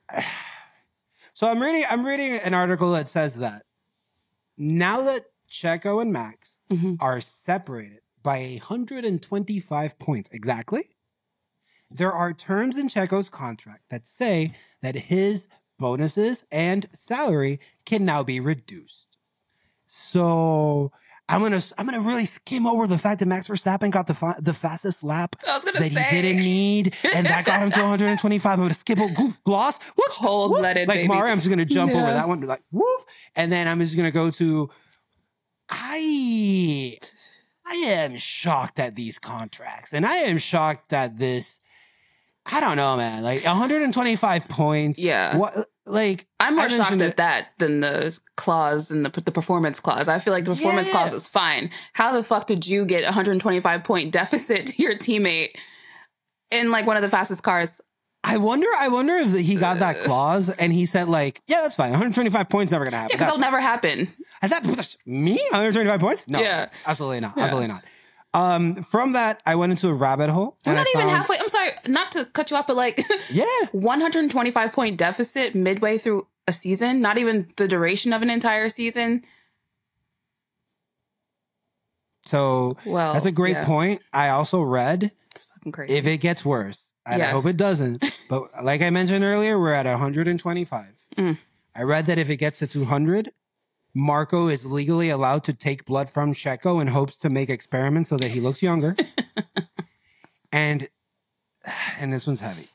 so 1.34 1.48
I'm 1.50 1.60
reading. 1.62 1.84
I'm 1.90 2.06
reading 2.06 2.32
an 2.32 2.54
article 2.54 2.92
that 2.92 3.08
says 3.08 3.34
that 3.34 3.64
now 4.56 5.02
that 5.02 5.24
Checo 5.54 6.02
and 6.02 6.12
Max 6.12 6.58
Mhm. 6.70 6.96
are 7.00 7.20
separated 7.20 8.00
by 8.24 8.58
125 8.60 9.98
points 10.00 10.28
exactly, 10.32 10.88
there 11.90 12.12
are 12.12 12.32
terms 12.32 12.76
in 12.76 12.88
Checo's 12.88 13.28
contract 13.28 13.84
that 13.88 14.04
say 14.06 14.50
that 14.82 14.96
his 14.96 15.46
bonuses 15.78 16.44
and 16.50 16.88
salary 16.92 17.60
can 17.86 18.04
now 18.04 18.24
be 18.24 18.40
reduced. 18.40 19.16
So 19.86 20.90
I'm 21.28 21.40
gonna 21.40 21.60
I'm 21.78 21.86
gonna 21.86 22.00
really 22.00 22.24
skim 22.26 22.66
over 22.66 22.86
the 22.88 22.98
fact 22.98 23.20
that 23.20 23.26
Max 23.26 23.46
Verstappen 23.48 23.90
got 23.90 24.06
the 24.08 24.14
fa- 24.14 24.36
the 24.40 24.52
fastest 24.54 25.04
lap 25.04 25.36
I 25.46 25.54
was 25.54 25.64
gonna 25.64 25.78
that 25.78 25.92
say 25.92 26.02
he 26.16 26.22
didn't 26.22 26.42
need, 26.42 26.94
and 27.14 27.26
that 27.26 27.44
got 27.44 27.60
him 27.60 27.70
to 27.70 27.80
125. 27.80 28.52
I'm 28.52 28.58
gonna 28.64 28.74
skip 28.74 28.98
a 28.98 29.08
goof 29.10 29.42
gloss. 29.44 29.78
Whoops, 29.96 30.16
Cold-blooded, 30.16 30.88
Like 30.88 30.96
baby. 30.98 31.08
Mario, 31.08 31.30
I'm 31.32 31.38
just 31.38 31.48
gonna 31.48 31.64
jump 31.64 31.92
over 31.92 32.10
that 32.12 32.26
one, 32.28 32.40
like 32.40 32.62
woof, 32.72 33.04
and 33.36 33.52
then 33.52 33.68
I'm 33.68 33.78
just 33.80 33.96
gonna 33.96 34.10
go 34.10 34.30
to. 34.32 34.68
I 35.68 36.98
I 37.66 37.74
am 37.74 38.16
shocked 38.16 38.78
at 38.78 38.94
these 38.94 39.18
contracts, 39.18 39.92
and 39.92 40.04
I 40.06 40.16
am 40.16 40.38
shocked 40.38 40.92
at 40.92 41.18
this. 41.18 41.60
I 42.46 42.60
don't 42.60 42.76
know, 42.76 42.96
man. 42.96 43.22
Like 43.22 43.44
125 43.44 44.48
points. 44.48 44.98
Yeah. 44.98 45.36
What? 45.36 45.70
Like 45.86 46.26
I'm 46.40 46.56
more 46.56 46.68
shocked 46.68 47.00
at 47.00 47.16
that 47.18 47.48
than 47.58 47.80
the 47.80 48.18
clause 48.36 48.90
and 48.90 49.04
the 49.04 49.20
the 49.22 49.32
performance 49.32 49.80
clause. 49.80 50.08
I 50.08 50.18
feel 50.18 50.32
like 50.32 50.44
the 50.44 50.54
performance 50.54 50.86
Yeah. 50.88 50.92
clause 50.92 51.12
is 51.12 51.28
fine. 51.28 51.70
How 51.94 52.12
the 52.12 52.22
fuck 52.22 52.46
did 52.46 52.66
you 52.66 52.84
get 52.86 53.04
125 53.04 53.84
point 53.84 54.12
deficit 54.12 54.66
to 54.68 54.82
your 54.82 54.94
teammate 54.96 55.50
in 56.50 56.70
like 56.70 56.86
one 56.86 56.96
of 56.96 57.02
the 57.02 57.08
fastest 57.08 57.42
cars? 57.42 57.80
I 58.26 58.38
wonder. 58.38 58.66
I 58.78 58.88
wonder 58.88 59.14
if 59.16 59.32
he 59.32 59.54
got 59.54 59.78
that 59.80 59.98
clause 59.98 60.48
and 60.48 60.72
he 60.72 60.86
said 60.86 61.08
like, 61.08 61.42
"Yeah, 61.46 61.60
that's 61.62 61.76
fine. 61.76 61.90
125 61.90 62.48
points 62.48 62.72
never 62.72 62.84
gonna 62.86 62.96
happen." 62.96 63.18
Yeah, 63.18 63.24
happen." 63.24 63.36
because 63.36 63.40
that'll 63.40 63.40
never 63.40 63.60
happen. 63.60 64.12
I 64.42 64.48
thought 64.48 64.96
me 65.06 65.34
125 65.50 66.00
points. 66.00 66.24
No, 66.28 66.40
Yeah. 66.40 66.70
absolutely 66.86 67.20
not. 67.20 67.34
Yeah. 67.36 67.42
Absolutely 67.44 67.68
not. 67.68 67.84
Um, 68.32 68.82
from 68.82 69.12
that, 69.12 69.40
I 69.46 69.54
went 69.56 69.70
into 69.72 69.88
a 69.88 69.94
rabbit 69.94 70.28
hole. 70.30 70.56
We're 70.66 70.72
and 70.72 70.76
not 70.78 70.86
I 70.86 70.90
even 70.90 71.00
found- 71.08 71.10
halfway. 71.18 71.36
I'm 71.38 71.48
sorry, 71.48 71.68
not 71.86 72.10
to 72.12 72.24
cut 72.24 72.50
you 72.50 72.56
off, 72.56 72.66
but 72.66 72.76
like 72.76 73.00
Yeah, 73.30 73.44
125 73.72 74.72
point 74.72 74.96
deficit 74.96 75.54
midway 75.54 75.98
through 75.98 76.26
a 76.48 76.52
season, 76.52 77.00
not 77.00 77.18
even 77.18 77.52
the 77.56 77.68
duration 77.68 78.12
of 78.12 78.22
an 78.22 78.30
entire 78.30 78.68
season. 78.70 79.22
so 82.26 82.76
Well, 82.86 83.12
that's 83.12 83.26
a 83.26 83.32
great 83.32 83.52
yeah, 83.56 83.66
point. 83.66 84.02
I 84.12 84.30
also 84.30 84.62
read 84.62 85.12
It's 85.34 85.44
fucking 85.56 85.72
crazy. 85.72 85.94
if 85.94 86.06
it 86.06 86.18
gets 86.18 86.44
worse, 86.44 86.90
and 86.90 86.93
I 87.06 87.16
Yeah. 87.18 87.32
hope 87.32 87.46
it 87.46 87.56
doesn't. 87.56 88.04
But 88.28 88.64
like 88.64 88.80
I 88.80 88.88
mentioned 88.90 89.22
earlier, 89.24 89.58
we're 89.58 89.74
at 89.74 89.84
125. 89.86 90.86
Mm. 91.18 91.38
I 91.76 91.82
read 91.82 92.06
that 92.06 92.16
if 92.18 92.30
it 92.30 92.38
gets 92.38 92.58
to 92.60 92.66
200, 92.66 93.30
Marko 93.94 94.48
is 94.48 94.64
legally 94.64 95.10
allowed 95.10 95.44
to 95.44 95.52
take 95.52 95.84
blood 95.84 96.08
from 96.08 96.32
Checo 96.32 96.80
in 96.80 96.88
hopes 96.88 97.16
to 97.18 97.28
make 97.30 97.50
experiments 97.50 98.08
so 98.10 98.16
that 98.16 98.30
he 98.30 98.40
looks 98.40 98.62
younger. 98.62 98.96
and 100.52 100.88
and 102.00 102.12
this 102.12 102.26
one's 102.26 102.40
heavy. 102.40 102.68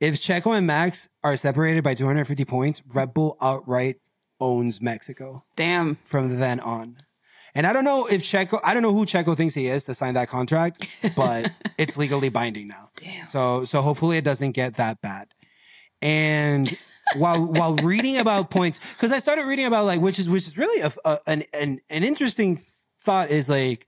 If 0.00 0.14
Checo 0.14 0.56
and 0.56 0.66
Max 0.66 1.08
are 1.24 1.36
separated 1.36 1.82
by 1.82 1.94
250 1.94 2.44
points, 2.44 2.82
Red 2.92 3.12
Bull 3.12 3.36
outright 3.40 3.96
owns 4.40 4.80
Mexico 4.80 5.44
Damn. 5.56 5.98
from 6.04 6.38
then 6.38 6.60
on. 6.60 6.98
And 7.54 7.66
I 7.66 7.72
don't 7.72 7.84
know 7.84 8.06
if 8.06 8.22
Checo, 8.22 8.60
I 8.62 8.74
don't 8.74 8.82
know 8.82 8.92
who 8.92 9.04
Checo 9.06 9.36
thinks 9.36 9.54
he 9.54 9.66
is 9.68 9.82
to 9.84 9.94
sign 9.94 10.14
that 10.14 10.28
contract, 10.28 10.88
but 11.16 11.50
it's 11.78 11.96
legally 11.96 12.28
binding 12.28 12.68
now. 12.68 12.90
Damn. 12.96 13.24
So 13.26 13.64
so 13.64 13.80
hopefully 13.82 14.16
it 14.18 14.24
doesn't 14.24 14.52
get 14.52 14.76
that 14.76 15.00
bad. 15.00 15.28
And 16.00 16.70
while 17.16 17.44
while 17.44 17.74
reading 17.76 18.18
about 18.18 18.50
points, 18.50 18.78
because 18.94 19.12
I 19.12 19.18
started 19.18 19.46
reading 19.46 19.64
about 19.66 19.84
like 19.86 20.00
which 20.00 20.18
is 20.18 20.28
which 20.28 20.46
is 20.46 20.56
really 20.56 20.80
a, 20.82 20.92
a- 21.04 21.20
an, 21.26 21.44
an 21.52 21.80
an 21.90 22.04
interesting 22.04 22.60
thought 23.04 23.30
is 23.30 23.48
like 23.48 23.86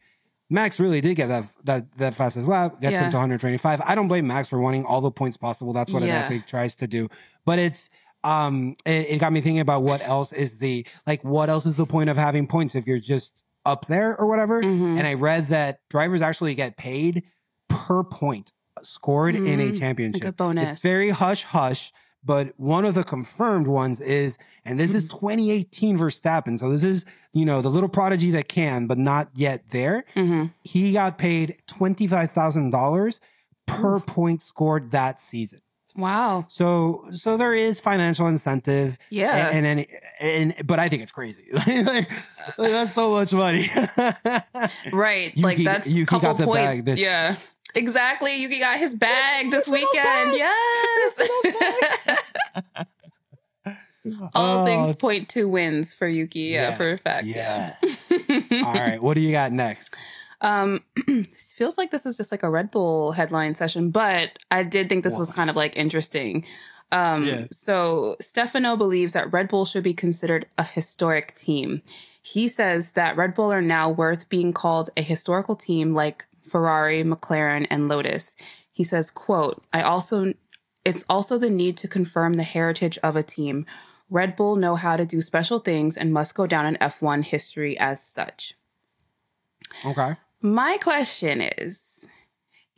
Max 0.49 0.81
really 0.81 1.01
did 1.01 1.15
get 1.15 1.29
that 1.29 1.45
that 1.65 1.97
that 1.99 2.15
fastest 2.15 2.49
lap, 2.49 2.81
gets 2.81 2.93
Yeah. 2.93 3.05
him 3.05 3.11
to 3.13 3.17
125. 3.19 3.81
I 3.85 3.95
don't 3.95 4.09
blame 4.09 4.27
Max 4.27 4.49
for 4.49 4.59
wanting 4.59 4.85
all 4.85 5.01
the 5.01 5.11
points 5.13 5.37
possible. 5.37 5.73
That's 5.73 5.93
what 5.93 6.03
Yeah. 6.03 6.17
an 6.17 6.23
athlete 6.25 6.47
tries 6.49 6.75
to 6.77 6.87
do. 6.89 7.09
But 7.45 7.59
it's 7.61 7.91
um, 8.25 8.77
it, 8.85 9.07
it 9.11 9.19
got 9.19 9.33
me 9.33 9.41
thinking 9.41 9.61
about 9.61 9.83
what 9.83 10.03
else 10.03 10.33
is 10.33 10.59
the 10.59 10.85
like 11.07 11.23
what 11.23 11.49
else 11.49 11.65
is 11.67 11.77
the 11.77 11.87
point 11.87 12.11
of 12.11 12.17
having 12.17 12.47
points 12.47 12.75
if 12.75 12.87
you're 12.87 12.99
just 12.99 13.45
up 13.71 13.87
there 13.87 14.19
or 14.19 14.27
whatever. 14.27 14.63
Mhm. 14.63 14.99
And 14.99 15.07
I 15.07 15.15
read 15.15 15.49
that 15.49 15.81
drivers 15.89 16.21
actually 16.23 16.55
get 16.55 16.77
paid 16.77 17.23
per 17.69 18.03
point 18.03 18.53
scored 18.83 19.35
in 19.35 19.61
a 19.61 19.79
championship. 19.79 20.23
Like 20.25 20.31
a 20.31 20.33
bonus. 20.33 20.73
It's 20.75 20.83
very 20.83 21.11
hush 21.11 21.45
hush, 21.45 21.93
but 22.25 22.53
one 22.59 22.85
of 22.85 22.95
the 22.95 23.05
confirmed 23.05 23.67
ones 23.67 24.01
is, 24.01 24.39
and 24.65 24.79
this 24.81 24.95
is 24.95 25.05
2018 25.05 25.99
Verstappen. 25.99 26.59
So 26.59 26.71
this 26.71 26.83
is, 26.83 27.05
you 27.33 27.45
know, 27.45 27.61
the 27.63 27.71
little 27.71 27.89
prodigy 27.89 28.31
that 28.33 28.49
can, 28.49 28.87
but 28.87 28.99
not 28.99 29.29
yet 29.35 29.65
there. 29.71 30.05
Mhm. 30.17 30.53
He 30.65 30.93
got 30.93 31.19
paid 31.19 31.59
$25,000 31.67 33.21
per 33.67 34.01
point 34.01 34.43
scored 34.43 34.91
that 34.91 35.21
season. 35.21 35.61
Wow. 36.01 36.47
So, 36.49 37.07
so 37.13 37.37
there 37.37 37.55
is 37.55 37.79
financial 37.81 38.27
incentive, 38.27 38.99
Yeah. 39.11 39.49
and, 39.51 39.67
and 39.67 39.87
and 40.21 40.67
but 40.67 40.79
I 40.79 40.89
think 40.89 41.03
it's 41.03 41.13
crazy. 41.13 41.47
like, 41.53 42.09
that's 42.59 42.93
so 42.93 43.13
much 43.13 43.33
money. 43.33 43.71
right. 44.93 45.35
Yuki- 45.37 45.43
like 45.43 45.59
that's 45.59 45.87
couple 46.07 46.21
got 46.31 46.39
the 46.39 46.45
points. 46.47 46.61
bag 46.63 46.85
this- 46.85 47.01
yeah. 47.01 47.37
Exactly. 47.75 48.35
Yuki 48.37 48.59
got 48.59 48.79
his 48.79 48.95
bag 48.97 49.51
this 49.51 49.69
weekend. 49.69 50.35
Yes. 50.35 51.29
All 54.35 54.63
Oh, 54.63 54.65
things 54.65 54.95
point 54.95 55.29
to 55.31 55.45
wins 55.49 55.93
for 55.93 56.09
Yuki. 56.09 56.41
Yeah, 56.41 56.77
for 56.77 56.93
a 56.93 56.97
fact. 56.99 57.27
yes. 57.27 57.77
Yeah. 57.83 58.65
All 58.65 58.73
right, 58.73 59.01
what 59.01 59.15
do 59.15 59.21
you 59.21 59.31
got 59.31 59.53
next? 59.53 59.95
Um, 60.41 60.83
feels 61.37 61.77
like 61.77 61.91
this 61.91 62.07
is 62.07 62.17
just 62.17 62.31
like 62.33 62.43
a 62.43 62.51
Red 62.51 62.71
Bull 62.71 63.13
headline 63.13 63.55
session, 63.55 63.91
but 63.91 64.31
I 64.51 64.63
did 64.63 64.89
think 64.89 65.05
this 65.05 65.19
was 65.19 65.31
kind 65.31 65.51
of 65.51 65.57
like 65.57 65.77
interesting. 65.77 66.45
Um, 66.93 67.25
Yeah. 67.25 67.45
so 67.53 68.17
Stefano 68.21 68.77
believes 68.77 69.13
that 69.13 69.33
Red 69.33 69.49
Bull 69.49 69.65
should 69.65 69.85
be 69.85 69.95
considered 69.95 70.47
a 70.59 70.65
historic 70.65 71.35
team. 71.37 71.83
He 72.23 72.49
says 72.49 72.93
that 72.93 73.17
Red 73.17 73.35
Bull 73.35 73.53
are 73.53 73.63
now 73.63 73.89
worth 73.91 74.29
being 74.29 74.53
called 74.53 74.91
a 74.97 75.03
historical 75.03 75.57
team 75.57 75.95
like 75.95 76.27
Ferrari, 76.43 77.05
McLaren, 77.05 77.67
and 77.71 77.87
Lotus. 77.89 78.35
He 78.73 78.83
says, 78.83 79.11
quote, 79.11 79.63
I 79.73 79.83
also 79.83 80.33
it's 80.85 81.05
also 81.09 81.37
the 81.39 81.51
need 81.51 81.77
to 81.77 81.87
confirm 81.89 82.33
the 82.35 82.43
heritage 82.43 82.99
of 83.03 83.15
a 83.15 83.23
team. 83.23 83.67
Red 84.09 84.35
Bull 84.35 84.57
know 84.57 84.75
how 84.77 84.97
to 84.97 85.05
do 85.05 85.21
special 85.21 85.59
things 85.61 85.97
and 85.97 86.13
must 86.13 86.35
go 86.35 86.47
down 86.47 86.67
in 86.67 86.77
F1 86.77 87.25
history 87.25 87.79
as 87.79 88.03
such. 88.03 88.55
Okay. 89.85 90.17
My 90.43 90.79
question 90.83 91.41
is 91.41 92.05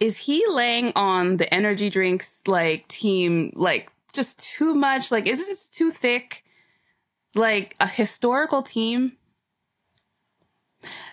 Is 0.01 0.16
he 0.18 0.44
laying 0.48 0.92
on 0.96 1.37
the 1.37 1.53
energy 1.53 1.90
drinks 1.90 2.40
like 2.46 2.88
team 2.88 3.53
like 3.55 3.90
just 4.12 4.40
too 4.40 4.75
much? 4.75 5.11
Like, 5.11 5.27
is 5.27 5.38
this 5.38 5.68
too 5.68 5.90
thick? 5.90 6.44
Like 7.35 7.75
a 7.81 7.87
historical 7.87 8.62
team? 8.62 9.12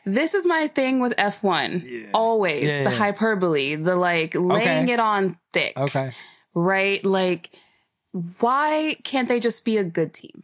This 0.05 0.33
is 0.33 0.47
my 0.47 0.67
thing 0.67 0.99
with 0.99 1.15
F1. 1.17 1.83
Yeah. 1.85 2.07
Always 2.13 2.63
Yeah, 2.63 2.83
the 2.85 2.89
yeah. 2.89 2.97
hyperbole, 2.97 3.75
the 3.75 3.95
like 3.95 4.33
laying 4.33 4.83
Okay. 4.85 4.93
it 4.93 4.99
on 4.99 5.37
thick, 5.53 5.73
Okay. 5.77 6.11
right? 6.55 7.03
Like, 7.05 7.51
why 8.39 8.95
can't 9.03 9.27
they 9.27 9.39
just 9.39 9.63
be 9.63 9.77
a 9.77 9.83
good 9.83 10.13
team? 10.13 10.43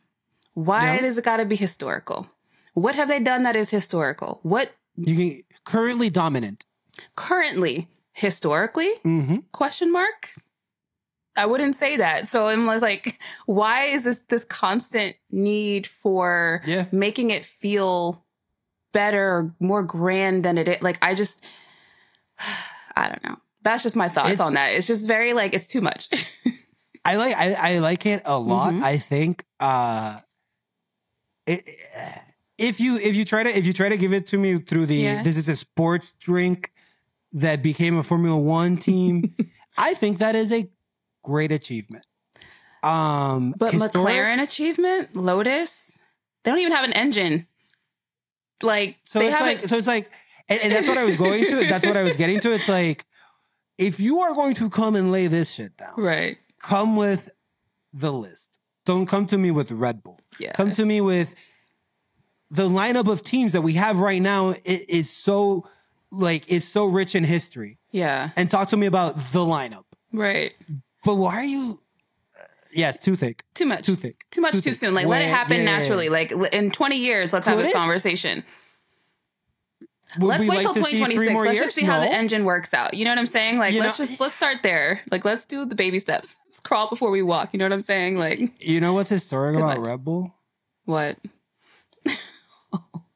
Why 0.54 0.96
Yeah. 0.96 1.02
does 1.02 1.18
it 1.18 1.26
got 1.26 1.38
to 1.38 1.46
be 1.46 1.56
historical? 1.56 2.30
What 2.76 2.96
have 2.96 3.08
they 3.08 3.20
done 3.20 3.44
that 3.44 3.56
is 3.56 3.72
historical? 3.72 4.40
What 4.44 4.72
You 4.96 5.16
can 5.16 5.44
currently 5.66 6.10
dominant. 6.10 6.66
currently 7.16 7.88
historically 8.14 8.92
Mm-hmm. 9.04 9.38
question 9.52 9.92
mark 9.92 10.32
i 11.36 11.46
wouldn't 11.46 11.76
say 11.76 11.98
that 11.98 12.28
so 12.28 12.48
i'm 12.48 12.66
like 12.66 13.20
why 13.46 13.86
is 13.86 14.04
this 14.06 14.20
this 14.30 14.46
constant 14.46 15.16
need 15.30 15.86
for 15.88 16.62
Yeah. 16.66 16.86
making 16.94 17.32
it 17.32 17.44
feel 17.46 18.24
better 18.94 19.28
or 19.36 19.56
more 19.60 19.84
grand 19.84 20.46
than 20.46 20.58
it 20.58 20.68
is 20.70 20.82
like 20.82 20.98
i 21.02 21.14
just 21.14 21.44
i 22.96 23.10
don't 23.10 23.24
know 23.26 23.38
that's 23.64 23.84
just 23.84 23.96
my 23.98 24.08
thoughts 24.08 24.30
It's- 24.34 24.40
on 24.48 24.54
that 24.54 24.72
it's 24.72 24.88
just 24.88 25.08
very 25.08 25.34
like 25.34 25.54
it's 25.54 25.68
too 25.68 25.82
much 25.82 26.08
I 27.08 27.18
like 27.18 27.36
I, 27.36 27.54
I 27.54 27.78
like 27.80 28.04
it 28.08 28.24
a 28.26 28.40
lot. 28.40 28.74
Mhm. 28.74 28.82
I 28.84 28.98
think 28.98 29.46
uh 29.60 30.18
it, 31.46 31.64
if 32.58 32.80
you 32.80 32.98
if 32.98 33.16
you 33.16 33.26
try 33.26 33.44
to 33.44 33.50
if 33.58 33.66
you 33.66 33.74
try 33.74 33.90
to 33.90 33.98
give 33.98 34.14
it 34.14 34.28
to 34.28 34.38
me 34.38 34.58
through 34.58 34.86
the 34.86 34.96
Yeah. 34.96 35.24
this 35.24 35.38
is 35.38 35.50
a 35.50 35.56
sports 35.56 36.14
drink 36.20 36.72
that 37.34 37.62
became 37.62 37.98
a 37.98 38.04
Formula 38.04 38.38
1 38.38 38.78
team, 38.78 39.36
I 39.78 39.94
think 39.94 40.20
that 40.20 40.36
is 40.36 40.52
a 40.52 40.70
great 41.24 41.52
achievement. 41.52 42.06
Um 42.84 43.54
but 43.58 43.74
historic- 43.74 43.94
mclaren 44.16 44.42
achievement 44.42 45.16
lotus 45.16 45.98
they 46.44 46.52
don't 46.52 46.60
even 46.60 46.72
have 46.74 46.86
an 46.86 46.94
engine 46.94 47.48
like 48.62 48.98
So 49.06 49.20
they 49.20 49.26
it's 49.28 49.36
haven't 49.36 49.58
like 49.62 49.68
so 49.68 49.78
it's 49.78 49.88
like 49.88 50.10
and, 50.48 50.60
and 50.64 50.72
that's 50.72 50.88
what 50.88 50.98
I 51.00 51.04
was 51.06 51.16
going 51.16 51.44
to. 51.48 51.68
That's 51.68 51.86
what 51.86 51.98
I 51.98 52.04
was 52.04 52.16
getting 52.16 52.40
to. 52.42 52.52
It's 52.52 52.70
like 52.70 53.06
if 53.80 54.00
you 54.00 54.20
are 54.22 54.34
going 54.36 54.54
to 54.56 54.70
come 54.70 54.96
and 54.96 55.12
lay 55.12 55.26
this 55.28 55.50
shit 55.52 55.76
down, 55.76 55.94
right 55.98 56.38
come 56.62 56.96
with 56.96 57.30
the 57.92 58.14
list. 58.14 58.60
Don't 58.86 59.08
come 59.08 59.26
to 59.28 59.38
me 59.40 59.50
with 59.50 59.72
Red 59.72 60.04
Bull. 60.04 60.20
yeah 60.40 60.52
Come 60.54 60.72
to 60.74 60.86
me 60.86 61.02
with 61.02 61.34
the 62.56 62.68
lineup 62.70 63.08
of 63.12 63.24
teams 63.24 63.54
that 63.54 63.62
we 63.62 63.74
have 63.74 63.98
right 64.00 64.22
now 64.22 64.56
is 64.66 65.10
so 65.10 65.68
like 66.12 66.48
is 66.48 66.68
so 66.68 66.86
rich 66.86 67.16
in 67.16 67.24
history. 67.24 67.78
yeah 67.92 68.30
And 68.36 68.50
talk 68.50 68.70
to 68.70 68.78
me 68.78 68.86
about 68.88 69.18
the 69.34 69.40
lineup. 69.40 69.84
right 70.14 70.54
But 71.04 71.16
why 71.16 71.36
are 71.38 71.44
you 71.44 71.80
uh, 72.40 72.44
Yes, 72.72 73.00
too 73.00 73.16
thick. 73.16 73.44
too 73.54 73.66
much 73.66 73.86
Too 73.86 73.96
thick. 73.96 74.26
too 74.32 74.42
much 74.42 74.54
too, 74.54 74.62
thick. 74.62 74.74
soon. 74.76 74.94
Like 74.94 75.08
let 75.08 75.22
it 75.22 75.30
happen 75.30 75.58
yeah, 75.60 75.66
naturally. 75.66 76.10
Like 76.10 76.32
in 76.32 76.72
20 76.72 76.96
years, 76.98 77.34
let's 77.34 77.46
have 77.46 77.58
Could 77.58 77.66
this 77.66 77.72
it? 77.74 77.78
conversation. 77.78 78.44
Would 80.20 80.28
let's 80.28 80.48
wait 80.48 80.58
like 80.58 80.66
till 80.66 80.74
to 80.76 80.84
see 80.84 80.92
three 80.98 81.28
2026. 81.28 81.36
Let's 81.46 81.56
years? 81.58 81.66
just 81.66 81.76
see 81.76 81.86
how 81.86 82.00
the 82.00 82.10
engine 82.12 82.46
works 82.46 82.74
out. 82.74 82.94
You 82.94 83.04
know 83.04 83.12
what 83.12 83.18
I'm 83.20 83.26
saying? 83.26 83.58
Like 83.60 83.74
You 83.74 83.82
let's 83.82 84.00
know- 84.00 84.06
just 84.06 84.20
let's 84.22 84.34
start 84.36 84.58
there. 84.64 85.02
Like 85.12 85.26
let's 85.26 85.46
do 85.46 85.66
the 85.66 85.76
baby 85.76 86.00
steps. 86.00 86.40
Let's 86.48 86.60
crawl 86.62 86.90
before 86.90 87.12
we 87.12 87.22
walk. 87.22 87.50
You 87.52 87.60
know 87.60 87.66
what 87.66 87.74
I'm 87.74 87.82
saying? 87.82 88.18
Like 88.18 88.40
You 88.64 88.80
know 88.80 88.94
what's 88.94 89.10
historic 89.10 89.56
Too 89.56 89.62
about 89.64 89.80
much. 89.80 89.88
Red 89.88 90.06
Bull? 90.06 90.34
what? 90.86 91.18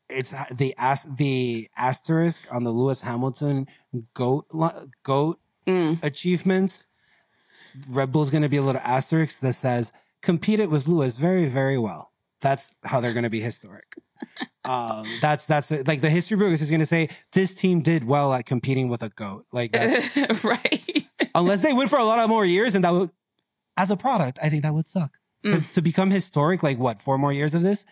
It's 0.09 0.33
the 0.51 0.73
as 0.77 1.05
the 1.17 1.69
asterisk 1.77 2.43
on 2.51 2.63
the 2.63 2.71
Lewis 2.71 3.01
Hamilton 3.01 3.67
goat 4.13 4.45
goat 5.03 5.39
Mm. 5.67 6.03
achievements. 6.03 6.87
Red 7.87 8.11
Bull's 8.11 8.31
going 8.31 8.41
to 8.41 8.49
be 8.49 8.57
a 8.57 8.61
little 8.63 8.81
asterisk 8.83 9.39
that 9.41 9.53
says 9.53 9.91
competed 10.21 10.69
with 10.69 10.87
Lewis 10.87 11.15
very 11.15 11.45
very 11.47 11.77
well. 11.77 12.11
That's 12.41 12.73
how 12.83 13.01
they're 13.01 13.13
going 13.13 13.23
to 13.23 13.29
be 13.29 13.41
historic. 13.41 13.95
um, 14.65 15.05
that's 15.21 15.45
that's 15.45 15.69
like 15.71 16.01
the 16.01 16.09
history 16.09 16.37
book 16.37 16.51
is 16.51 16.59
just 16.59 16.71
going 16.71 16.79
to 16.79 16.85
say 16.85 17.09
this 17.33 17.53
team 17.53 17.81
did 17.81 18.05
well 18.05 18.33
at 18.33 18.45
competing 18.45 18.89
with 18.89 19.03
a 19.03 19.09
goat. 19.09 19.45
Like 19.51 19.75
right. 20.43 21.05
unless 21.35 21.61
they 21.61 21.73
win 21.73 21.87
for 21.87 21.99
a 21.99 22.03
lot 22.03 22.19
of 22.19 22.29
more 22.29 22.45
years, 22.45 22.73
and 22.75 22.83
that 22.83 22.91
would, 22.93 23.11
as 23.77 23.91
a 23.91 23.97
product, 23.97 24.39
I 24.41 24.49
think 24.49 24.63
that 24.63 24.73
would 24.73 24.87
suck. 24.87 25.17
Mm. 25.43 25.71
To 25.73 25.81
become 25.81 26.09
historic, 26.11 26.63
like 26.63 26.79
what 26.79 27.01
four 27.01 27.17
more 27.17 27.31
years 27.31 27.53
of 27.53 27.61
this? 27.61 27.85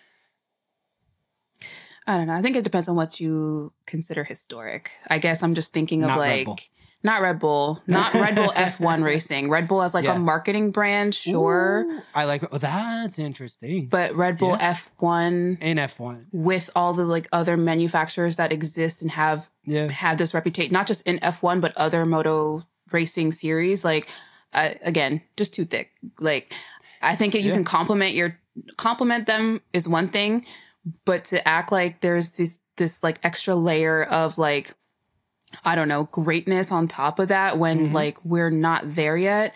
I 2.08 2.18
don't 2.18 2.28
know. 2.28 2.34
I 2.34 2.42
think 2.42 2.56
it 2.56 2.64
depends 2.64 2.88
on 2.88 2.96
what 2.96 3.20
you 3.20 3.74
consider 3.86 4.24
historic. 4.24 4.92
I 5.10 5.20
guess 5.20 5.44
I'm 5.44 5.54
just 5.54 5.74
thinking 5.74 6.04
of 6.04 6.08
Not 6.08 6.20
Red 6.20 6.30
like 6.38 6.46
Bull. 6.46 6.58
not 7.04 7.22
Red 7.22 7.38
Bull, 7.40 7.82
not 7.86 8.14
Red 8.14 8.36
Bull 8.36 8.48
F1 8.56 9.04
racing. 9.04 9.50
Red 9.50 9.68
Bull 9.68 9.82
as 9.84 9.94
like 9.94 10.06
Yeah. 10.06 10.16
a 10.16 10.20
marketing 10.20 10.72
brand, 10.72 11.14
sure. 11.14 11.86
Ooh, 11.86 12.02
I 12.16 12.24
like. 12.24 12.44
Oh, 12.52 12.58
that's 12.58 13.20
interesting. 13.20 13.88
But 13.88 14.16
Red 14.16 14.38
Bull 14.38 14.56
Yeah. 14.60 14.74
F1 15.02 15.62
in 15.62 15.78
F 15.78 16.00
one, 16.00 16.28
with 16.32 16.70
all 16.76 16.94
the 16.94 17.04
like 17.06 17.28
other 17.34 17.58
manufacturers 17.58 18.38
that 18.38 18.52
exist 18.54 19.02
and 19.02 19.12
have 19.12 19.50
yeah, 19.66 19.88
have 19.90 20.18
this 20.18 20.34
reputation, 20.34 20.72
not 20.74 20.88
just 20.88 21.06
in 21.06 21.20
F1 21.20 21.60
but 21.62 21.76
other 21.76 22.06
moto 22.06 22.64
racing 22.92 23.32
series. 23.34 23.84
Like 23.84 24.08
uh, 24.54 24.70
again, 24.82 25.22
just 25.36 25.54
too 25.54 25.66
thick. 25.66 25.92
Like 26.22 26.54
I 27.02 27.16
think 27.18 27.34
you 27.36 27.42
Yeah. 27.42 27.54
can 27.54 27.64
compliment 27.66 28.16
your 28.16 28.40
compliment 28.78 29.28
them 29.28 29.62
is 29.74 29.88
one 29.88 30.08
thing, 30.08 30.46
but 31.06 31.26
to 31.26 31.46
act 31.48 31.72
like 31.72 32.02
there's 32.02 32.32
this 32.32 32.60
this 32.78 33.04
like 33.04 33.20
extra 33.24 33.56
layer 33.56 34.04
of 34.04 34.38
like 34.38 34.74
I 35.66 35.76
don't 35.76 35.88
know 35.88 36.06
greatness 36.06 36.72
on 36.72 36.88
top 36.88 37.20
of 37.20 37.30
that 37.30 37.58
when 37.58 37.90
Mhm. 37.90 37.94
like 37.94 38.24
we're 38.26 38.50
not 38.50 38.84
there 38.86 39.18
yet 39.18 39.54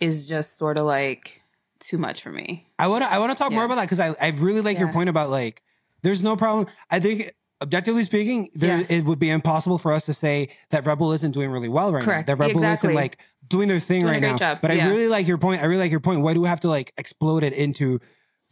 is 0.00 0.28
just 0.28 0.56
sort 0.56 0.78
of 0.78 0.86
like 0.86 1.42
too 1.80 1.98
much 1.98 2.22
for 2.22 2.30
me. 2.30 2.66
I 2.78 2.86
want 2.86 3.02
to. 3.04 3.12
I 3.12 3.18
want 3.18 3.36
to 3.36 3.40
talk 3.42 3.52
more 3.52 3.64
about 3.64 3.74
that 3.74 3.82
because 3.82 3.98
I, 4.00 4.14
I 4.20 4.30
really 4.30 4.60
like 4.60 4.78
your 4.78 4.92
point 4.92 5.08
about 5.08 5.30
like. 5.30 5.62
There's 6.02 6.22
no 6.22 6.34
problem. 6.36 6.66
I 6.90 6.98
think 7.00 7.32
objectively 7.60 8.02
speaking, 8.04 8.48
there, 8.56 8.80
Yeah. 8.80 8.86
it 8.88 9.04
would 9.04 9.18
be 9.20 9.30
impossible 9.30 9.78
for 9.78 9.92
us 9.92 10.04
to 10.06 10.12
say 10.12 10.48
that 10.70 10.84
Red 10.86 10.98
Bull 10.98 11.12
isn't 11.12 11.30
doing 11.32 11.50
really 11.50 11.68
well 11.68 11.92
right 11.92 12.02
Correct. 12.02 12.26
now. 12.28 12.34
That 12.34 12.40
Red 12.40 12.46
Bull 12.54 12.62
Exactly. 12.62 12.88
isn't 12.88 12.94
like 12.96 13.18
doing 13.46 13.68
their 13.68 13.78
thing 13.80 14.00
Doing 14.00 14.12
right 14.14 14.20
great 14.20 14.30
now. 14.32 14.36
job. 14.36 14.58
But 14.62 14.72
I 14.72 14.88
really 14.88 15.06
like 15.08 15.28
your 15.28 15.38
point. 15.38 15.62
I 15.62 15.66
really 15.66 15.82
like 15.82 15.90
your 15.92 16.00
point. 16.00 16.22
Why 16.22 16.34
do 16.34 16.40
we 16.40 16.48
have 16.48 16.60
to 16.60 16.68
like 16.68 16.92
explode 16.96 17.44
it 17.44 17.52
into 17.52 18.00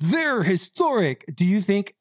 they're 0.01 0.43
historic? 0.43 1.25
Do 1.35 1.45
you 1.45 1.61
think? 1.63 1.95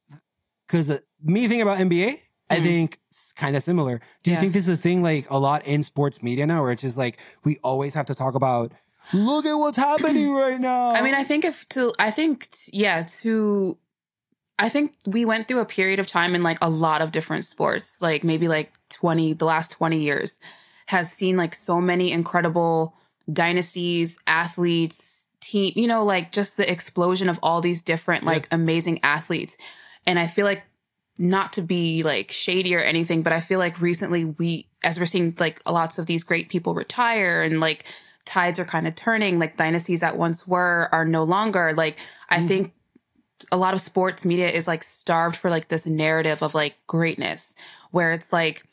Because 0.67 0.89
uh, 0.89 0.99
me 1.21 1.41
thinking 1.41 1.61
about 1.61 1.79
NBA, 1.79 2.19
I 2.49 2.57
Mhm. 2.59 2.63
think 2.63 2.99
it's 3.09 3.31
kind 3.33 3.55
of 3.55 3.63
similar. 3.63 3.99
Do 4.23 4.31
you 4.31 4.35
Yeah. 4.35 4.41
think 4.41 4.53
this 4.53 4.67
is 4.67 4.79
a 4.79 4.81
thing 4.81 5.01
like 5.03 5.27
a 5.29 5.37
lot 5.39 5.65
in 5.65 5.83
sports 5.83 6.21
media 6.23 6.45
now, 6.47 6.63
where 6.63 6.71
it's 6.71 6.81
just 6.81 6.97
like 6.97 7.17
we 7.43 7.59
always 7.63 7.93
have 7.93 8.05
to 8.07 8.15
talk 8.15 8.35
about 8.35 8.71
look 9.13 9.45
at 9.45 9.53
what's 9.53 9.77
happening 9.77 10.31
right 10.45 10.59
now. 10.59 10.91
I 10.91 11.01
mean, 11.01 11.13
I 11.15 11.23
think 11.23 11.43
if 11.43 11.67
to, 11.69 11.91
I 11.99 12.11
think, 12.11 12.49
t- 12.51 12.71
yeah, 12.73 13.07
to, 13.21 13.77
I 14.59 14.69
think 14.69 14.93
we 15.05 15.25
went 15.25 15.47
through 15.47 15.59
a 15.59 15.65
period 15.65 15.99
of 15.99 16.05
time 16.07 16.35
in 16.35 16.43
like 16.43 16.57
a 16.61 16.69
lot 16.69 17.01
of 17.01 17.11
different 17.11 17.45
sports, 17.45 18.01
like 18.01 18.23
maybe 18.23 18.47
like 18.47 18.71
20, 18.89 19.33
the 19.33 19.45
last 19.45 19.71
20 19.71 19.99
years 19.99 20.37
has 20.87 21.11
seen 21.11 21.37
like 21.37 21.55
so 21.55 21.79
many 21.81 22.11
incredible 22.11 22.93
dynasties, 23.31 24.17
athletes, 24.27 25.18
team, 25.49 25.73
you 25.75 25.87
know, 25.87 26.03
like 26.03 26.31
just 26.31 26.57
the 26.57 26.69
explosion 26.71 27.29
of 27.29 27.39
all 27.41 27.61
these 27.61 27.81
different 27.81 28.23
Yeah. 28.23 28.31
like 28.31 28.47
amazing 28.51 28.99
athletes. 29.03 29.57
And 30.05 30.17
I 30.19 30.27
feel 30.27 30.45
like 30.45 30.63
not 31.17 31.53
to 31.53 31.61
be 31.61 32.03
like 32.03 32.31
shady 32.31 32.73
or 32.75 32.79
anything, 32.79 33.21
but 33.23 33.33
I 33.33 33.39
feel 33.39 33.59
like 33.59 33.81
recently 33.81 34.25
we, 34.25 34.67
as 34.83 34.99
we're 34.99 35.05
seeing 35.05 35.35
like 35.39 35.61
lots 35.69 35.99
of 35.99 36.05
these 36.05 36.23
great 36.23 36.49
people 36.49 36.73
retire 36.73 37.43
and 37.43 37.59
like 37.59 37.83
tides 38.25 38.59
are 38.59 38.65
kind 38.65 38.87
of 38.87 38.95
turning, 38.95 39.39
like 39.39 39.57
dynasties 39.57 40.01
that 40.01 40.17
once 40.17 40.47
were 40.47 40.87
are 40.91 41.05
no 41.05 41.23
longer. 41.23 41.73
Like 41.73 41.97
I 42.29 42.39
Mhm. 42.39 42.47
think 42.47 42.73
a 43.51 43.57
lot 43.57 43.73
of 43.73 43.81
sports 43.81 44.23
media 44.25 44.49
is 44.49 44.67
like 44.67 44.83
starved 44.83 45.35
for 45.35 45.49
like 45.49 45.67
this 45.69 45.85
narrative 45.85 46.41
of 46.43 46.53
like 46.53 46.75
greatness 46.87 47.55
where 47.91 48.11
it's 48.13 48.31
like 48.31 48.63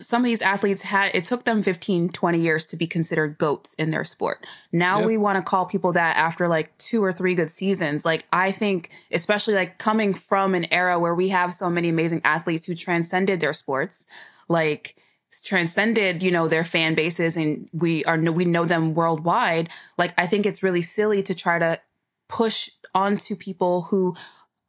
some 0.00 0.22
of 0.22 0.26
these 0.26 0.42
athletes 0.42 0.82
had 0.82 1.10
it 1.14 1.24
took 1.24 1.44
them 1.44 1.62
15 1.62 2.10
20 2.10 2.38
years 2.40 2.66
to 2.68 2.76
be 2.76 2.86
considered 2.86 3.36
goats 3.36 3.74
in 3.74 3.90
their 3.90 4.04
sport 4.04 4.46
now 4.72 4.98
Yep. 4.98 5.06
we 5.06 5.16
want 5.16 5.36
to 5.38 5.42
call 5.42 5.66
people 5.66 5.92
that 5.92 6.16
after 6.16 6.46
like 6.46 6.76
two 6.78 7.02
or 7.02 7.12
three 7.12 7.34
good 7.34 7.50
seasons 7.50 8.04
like 8.04 8.24
i 8.32 8.52
think 8.52 8.90
especially 9.10 9.54
like 9.54 9.78
coming 9.78 10.14
from 10.14 10.54
an 10.54 10.72
era 10.72 10.98
where 10.98 11.14
we 11.14 11.30
have 11.30 11.52
so 11.52 11.68
many 11.68 11.88
amazing 11.88 12.20
athletes 12.24 12.66
who 12.66 12.74
transcended 12.74 13.40
their 13.40 13.52
sports 13.52 14.06
like 14.48 14.94
transcended 15.44 16.22
you 16.22 16.30
know 16.30 16.48
their 16.48 16.64
fan 16.64 16.94
bases 16.94 17.36
and 17.36 17.68
we 17.72 18.04
are 18.04 18.18
we 18.18 18.44
know 18.44 18.64
them 18.64 18.94
worldwide 18.94 19.68
like 19.96 20.12
i 20.16 20.26
think 20.26 20.46
it's 20.46 20.62
really 20.62 20.82
silly 20.82 21.22
to 21.22 21.34
try 21.34 21.58
to 21.58 21.78
push 22.28 22.70
onto 22.94 23.36
people 23.36 23.82
who 23.82 24.16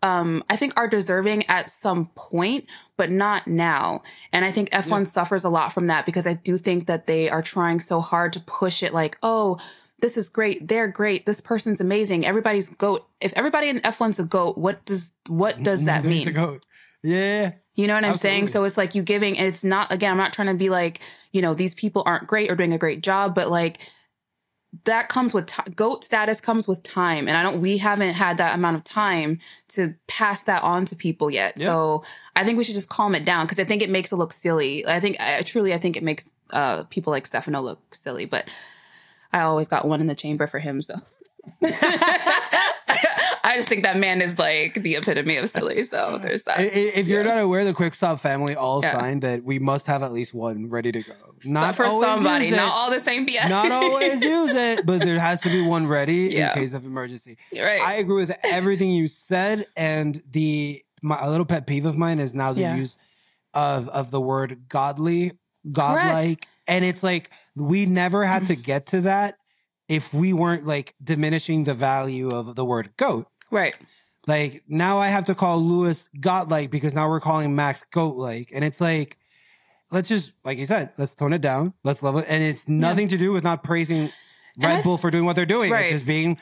um 0.02 0.44
I 0.50 0.56
think 0.56 0.74
are 0.76 0.88
deserving 0.88 1.46
at 1.48 1.70
some 1.70 2.08
point, 2.16 2.66
but 2.98 3.10
not 3.12 3.48
now. 3.48 4.04
And 4.32 4.46
I 4.46 4.52
think 4.52 4.70
F1 4.72 5.08
suffers 5.08 5.44
a 5.44 5.50
lot 5.50 5.74
from 5.74 5.88
that 5.88 6.06
because 6.06 6.26
I 6.26 6.34
do 6.34 6.58
think 6.58 6.86
that 6.88 7.06
they 7.06 7.30
are 7.30 7.42
trying 7.42 7.80
so 7.80 8.00
hard 8.00 8.34
to 8.34 8.40
push 8.40 8.82
it 8.84 8.94
like, 8.94 9.18
oh, 9.24 9.60
this 10.00 10.18
is 10.18 10.30
great, 10.30 10.68
they're 10.68 10.88
great, 10.88 11.26
this 11.26 11.42
person's 11.42 11.82
amazing, 11.82 12.26
everybody's 12.26 12.70
goat. 12.70 13.06
If 13.20 13.34
everybody 13.36 13.68
in 13.68 13.80
F1's 13.82 14.20
a 14.20 14.26
goat, 14.26 14.58
what 14.58 14.86
does 14.86 15.14
what 15.28 15.62
does 15.64 15.86
that 15.86 16.06
mean? 16.06 16.32
goat. 16.32 16.64
Yeah. 17.04 17.54
You 17.76 17.88
know 17.88 17.94
what 17.94 18.04
I'm 18.04 18.12
Absolutely. 18.12 18.38
saying? 18.40 18.48
So 18.48 18.64
it's 18.66 18.78
like 18.78 18.94
you 18.94 19.04
giving, 19.04 19.38
and 19.38 19.48
it's 19.48 19.64
not, 19.64 19.90
again, 19.90 20.12
I'm 20.12 20.18
not 20.18 20.34
trying 20.34 20.50
to 20.50 20.54
be 20.54 20.70
like, 20.70 21.00
you 21.32 21.42
know, 21.42 21.54
these 21.54 21.74
people 21.74 22.04
aren't 22.06 22.28
great 22.28 22.52
or 22.52 22.56
doing 22.56 22.74
a 22.74 22.78
great 22.78 23.02
job, 23.02 23.34
but 23.34 23.50
like 23.50 23.78
that 24.86 25.10
comes 25.10 25.34
with 25.34 25.48
ti 25.48 25.72
goat 25.76 26.04
status 26.04 26.40
comes 26.40 26.68
with 26.68 26.84
time. 26.84 27.28
And 27.28 27.36
I 27.36 27.44
don't, 27.44 27.60
we 27.60 27.78
haven't 27.78 28.14
had 28.14 28.38
that 28.38 28.54
amount 28.56 28.78
of 28.78 28.84
time 28.84 29.40
to 29.70 29.96
pass 30.08 30.44
that 30.44 30.64
on 30.64 30.86
to 30.86 30.96
people 30.96 31.32
yet. 31.32 31.54
Yeah. 31.58 31.68
So 31.68 32.04
I 32.36 32.44
think 32.44 32.58
we 32.58 32.64
should 32.64 32.76
just 32.76 32.90
calm 32.90 33.16
it 33.16 33.26
down 33.26 33.46
because 33.46 33.60
I 33.60 33.64
think 33.64 33.82
it 33.82 33.90
makes 33.90 34.12
it 34.12 34.18
look 34.18 34.32
silly. 34.32 34.86
I 34.86 35.00
think, 35.00 35.20
I 35.20 35.42
truly, 35.42 35.74
I 35.74 35.80
think 35.80 35.98
it 35.98 36.04
makes 36.04 36.30
uh, 36.52 36.84
people 36.84 37.12
like 37.12 37.26
Stefano 37.26 37.62
look 37.62 37.96
silly, 37.96 38.26
but 38.26 38.48
I 39.34 39.42
always 39.42 39.68
got 39.68 39.88
one 39.88 40.02
in 40.02 40.08
the 40.08 40.16
chamber 40.16 40.48
for 40.48 40.60
him. 40.60 40.82
So 40.82 40.96
I 43.50 43.56
just 43.58 43.68
think 43.68 43.84
that 43.84 43.98
man 43.98 44.22
is 44.22 44.38
like 44.38 44.76
the 44.76 44.96
epitome 44.96 45.38
of 45.38 45.50
silly. 45.50 45.84
So 45.84 46.20
there's 46.22 46.44
I- 46.48 46.52
i- 46.52 46.56
that. 46.58 47.00
If 47.00 47.08
you're 47.08 47.24
Yeah. 47.26 47.34
not 47.36 47.42
aware, 47.44 47.66
the 47.66 47.74
Quick 47.74 47.96
Stop 47.96 48.22
family 48.22 48.56
all 48.56 48.82
Yeah. 48.84 48.94
signed 48.94 49.24
that 49.24 49.44
we 49.44 49.58
must 49.58 49.88
have 49.88 50.04
at 50.04 50.14
least 50.14 50.34
one 50.34 50.70
ready 50.70 50.92
to 50.92 51.02
go. 51.02 51.14
Not 51.46 51.76
for 51.76 51.86
somebody, 51.90 52.48
it, 52.50 52.56
not 52.56 52.72
all 52.72 52.92
the 52.92 53.00
same 53.00 53.26
BS. 53.26 53.50
not 53.50 53.72
always 53.72 54.24
use 54.24 54.54
it, 54.54 54.86
but 54.90 55.02
there 55.02 55.20
has 55.20 55.42
to 55.42 55.50
be 55.50 55.62
one 55.66 55.88
ready 55.88 56.30
Yeah. 56.32 56.50
in 56.54 56.60
case 56.60 56.74
of 56.74 56.86
emergency. 56.86 57.38
right. 57.54 57.82
I 57.82 57.94
agree 57.96 58.18
with 58.18 58.36
everything 58.44 58.92
you 58.92 59.08
said, 59.08 59.66
and 59.76 60.22
the 60.32 60.84
my 61.02 61.18
a 61.20 61.30
little 61.30 61.46
pet 61.46 61.66
peeve 61.66 61.86
of 61.86 61.98
mine 61.98 62.20
is 62.20 62.34
now 62.36 62.54
the 62.54 62.62
Yeah. 62.62 62.76
use 62.76 62.98
of 63.54 63.90
of 63.90 64.12
the 64.12 64.22
word 64.22 64.66
godly, 64.70 65.32
godlike, 65.72 66.46
and 66.68 66.86
it's 66.86 67.02
like 67.04 67.32
we 67.56 67.86
never 67.86 68.24
had 68.26 68.46
to 68.48 68.56
get 68.56 68.86
to 68.88 69.02
that 69.02 69.38
if 69.88 70.14
we 70.14 70.34
weren't 70.34 70.68
like 70.68 70.94
diminishing 71.04 71.64
the 71.64 71.74
value 71.74 72.30
of 72.30 72.56
the 72.56 72.64
word 72.64 72.92
goat. 72.98 73.28
Right. 73.52 73.76
Like 74.28 74.64
now 74.68 75.00
I 75.00 75.08
have 75.08 75.26
to 75.26 75.36
call 75.36 75.60
Lewis 75.60 76.10
godlike 76.20 76.70
because 76.72 76.94
now 76.94 77.10
we're 77.10 77.20
calling 77.20 77.56
Max 77.56 77.84
goat 77.92 78.18
like, 78.18 78.50
and 78.54 78.64
it's 78.64 78.80
like. 78.82 79.18
Let's 79.92 80.08
just, 80.08 80.34
like 80.46 80.60
you 80.60 80.68
said, 80.68 80.92
let's 81.00 81.16
tone 81.16 81.34
it 81.34 81.42
down. 81.42 81.74
Let's 81.84 82.04
level 82.04 82.20
it. 82.20 82.28
And 82.30 82.44
it's 82.44 82.68
nothing 82.68 83.08
to 83.08 83.18
do 83.18 83.32
with 83.32 83.44
not 83.44 83.64
praising 83.64 84.12
Red 84.62 84.84
Bull 84.84 85.00
for 85.00 85.10
doing 85.10 85.26
what 85.26 85.36
they're 85.36 85.48
doing. 85.48 85.72
Right. 85.72 85.86
It's 85.86 85.94
just 85.94 86.06
being 86.06 86.38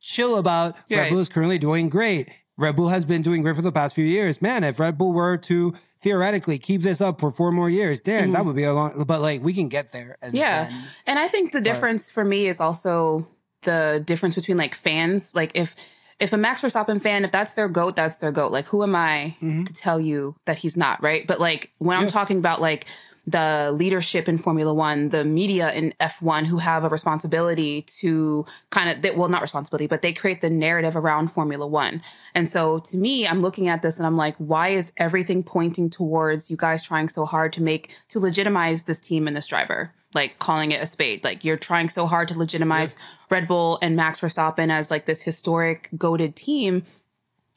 chill 0.00 0.36
about 0.38 0.74
Red 0.90 0.98
Right. 1.00 1.10
Bull 1.10 1.18
is 1.18 1.28
currently 1.28 1.58
doing 1.58 1.90
great. 1.90 2.30
Red 2.56 2.76
Bull 2.76 2.88
has 2.88 3.04
been 3.04 3.20
doing 3.20 3.42
great 3.42 3.56
for 3.56 3.60
the 3.60 3.72
past 3.72 3.94
few 3.94 4.06
years. 4.06 4.40
Man, 4.40 4.64
if 4.64 4.80
Red 4.80 4.96
Bull 4.96 5.12
were 5.12 5.36
to 5.36 5.74
theoretically 6.00 6.58
keep 6.58 6.80
this 6.80 7.02
up 7.02 7.20
for 7.20 7.30
four 7.30 7.52
more 7.52 7.68
years, 7.68 8.00
damn, 8.00 8.32
that 8.32 8.46
would 8.46 8.56
be 8.56 8.64
a 8.64 8.72
long. 8.72 9.04
But 9.04 9.20
like 9.20 9.42
we 9.42 9.52
can 9.52 9.68
get 9.68 9.92
there. 9.92 10.16
And 10.22 10.30
Mm-hmm. 10.32 10.38
Yeah. 10.38 10.68
then- 10.70 10.82
And 11.08 11.18
I 11.18 11.28
think 11.28 11.52
the 11.52 11.60
difference 11.60 12.10
for 12.10 12.24
me 12.24 12.46
is 12.46 12.58
also 12.58 13.28
the 13.64 14.02
difference 14.06 14.34
between 14.36 14.56
like 14.56 14.74
fans. 14.74 15.34
Like 15.34 15.50
if 15.54 15.76
if 16.20 16.32
a 16.32 16.36
Max 16.36 16.60
Verstappen 16.62 17.00
fan, 17.00 17.24
if 17.24 17.32
that's 17.32 17.54
their 17.54 17.68
goat, 17.68 17.96
that's 17.96 18.18
their 18.18 18.32
goat. 18.32 18.52
Like 18.52 18.66
who 18.66 18.82
am 18.82 18.94
I 18.94 19.36
Mhm. 19.42 19.66
to 19.66 19.72
tell 19.72 20.00
you 20.00 20.36
that 20.46 20.58
he's 20.58 20.76
not, 20.76 21.02
right? 21.02 21.26
But 21.26 21.40
like 21.40 21.72
when 21.78 21.96
I'm 21.96 22.06
talking 22.08 22.38
about 22.38 22.60
like 22.60 22.86
the 23.26 23.70
leadership 23.72 24.28
in 24.28 24.36
Formula 24.36 24.74
One, 24.74 25.10
the 25.10 25.24
media 25.24 25.72
in 25.72 25.94
F1 26.00 26.46
who 26.46 26.58
have 26.58 26.82
a 26.82 26.88
responsibility 26.88 27.82
to 27.82 28.44
kind 28.70 28.90
of, 28.90 29.02
they, 29.02 29.12
well, 29.12 29.28
not 29.28 29.42
responsibility, 29.42 29.86
but 29.86 30.02
they 30.02 30.12
create 30.12 30.40
the 30.40 30.50
narrative 30.50 30.96
around 30.96 31.28
Formula 31.28 31.66
One. 31.66 32.02
And 32.34 32.48
so 32.48 32.80
to 32.80 32.96
me, 32.96 33.26
I'm 33.26 33.40
looking 33.40 33.68
at 33.68 33.82
this 33.82 33.98
and 33.98 34.06
I'm 34.06 34.16
like, 34.16 34.34
why 34.38 34.68
is 34.70 34.92
everything 34.96 35.44
pointing 35.44 35.88
towards 35.88 36.50
you 36.50 36.56
guys 36.56 36.82
trying 36.82 37.08
so 37.08 37.24
hard 37.24 37.52
to 37.52 37.62
make, 37.62 37.94
to 38.08 38.18
legitimize 38.18 38.84
this 38.84 39.00
team 39.00 39.28
and 39.28 39.36
this 39.36 39.46
driver? 39.46 39.92
Like 40.14 40.38
calling 40.40 40.72
it 40.72 40.82
a 40.82 40.86
spade. 40.86 41.22
Like 41.22 41.44
you're 41.44 41.56
trying 41.56 41.88
so 41.88 42.06
hard 42.06 42.28
to 42.28 42.38
legitimize 42.38 42.96
Red 43.30 43.46
Bull 43.46 43.78
and 43.80 43.94
Max 43.94 44.20
Verstappen 44.20 44.70
as 44.70 44.90
like 44.90 45.06
this 45.06 45.22
historic 45.22 45.88
goaded 45.96 46.34
team 46.34 46.84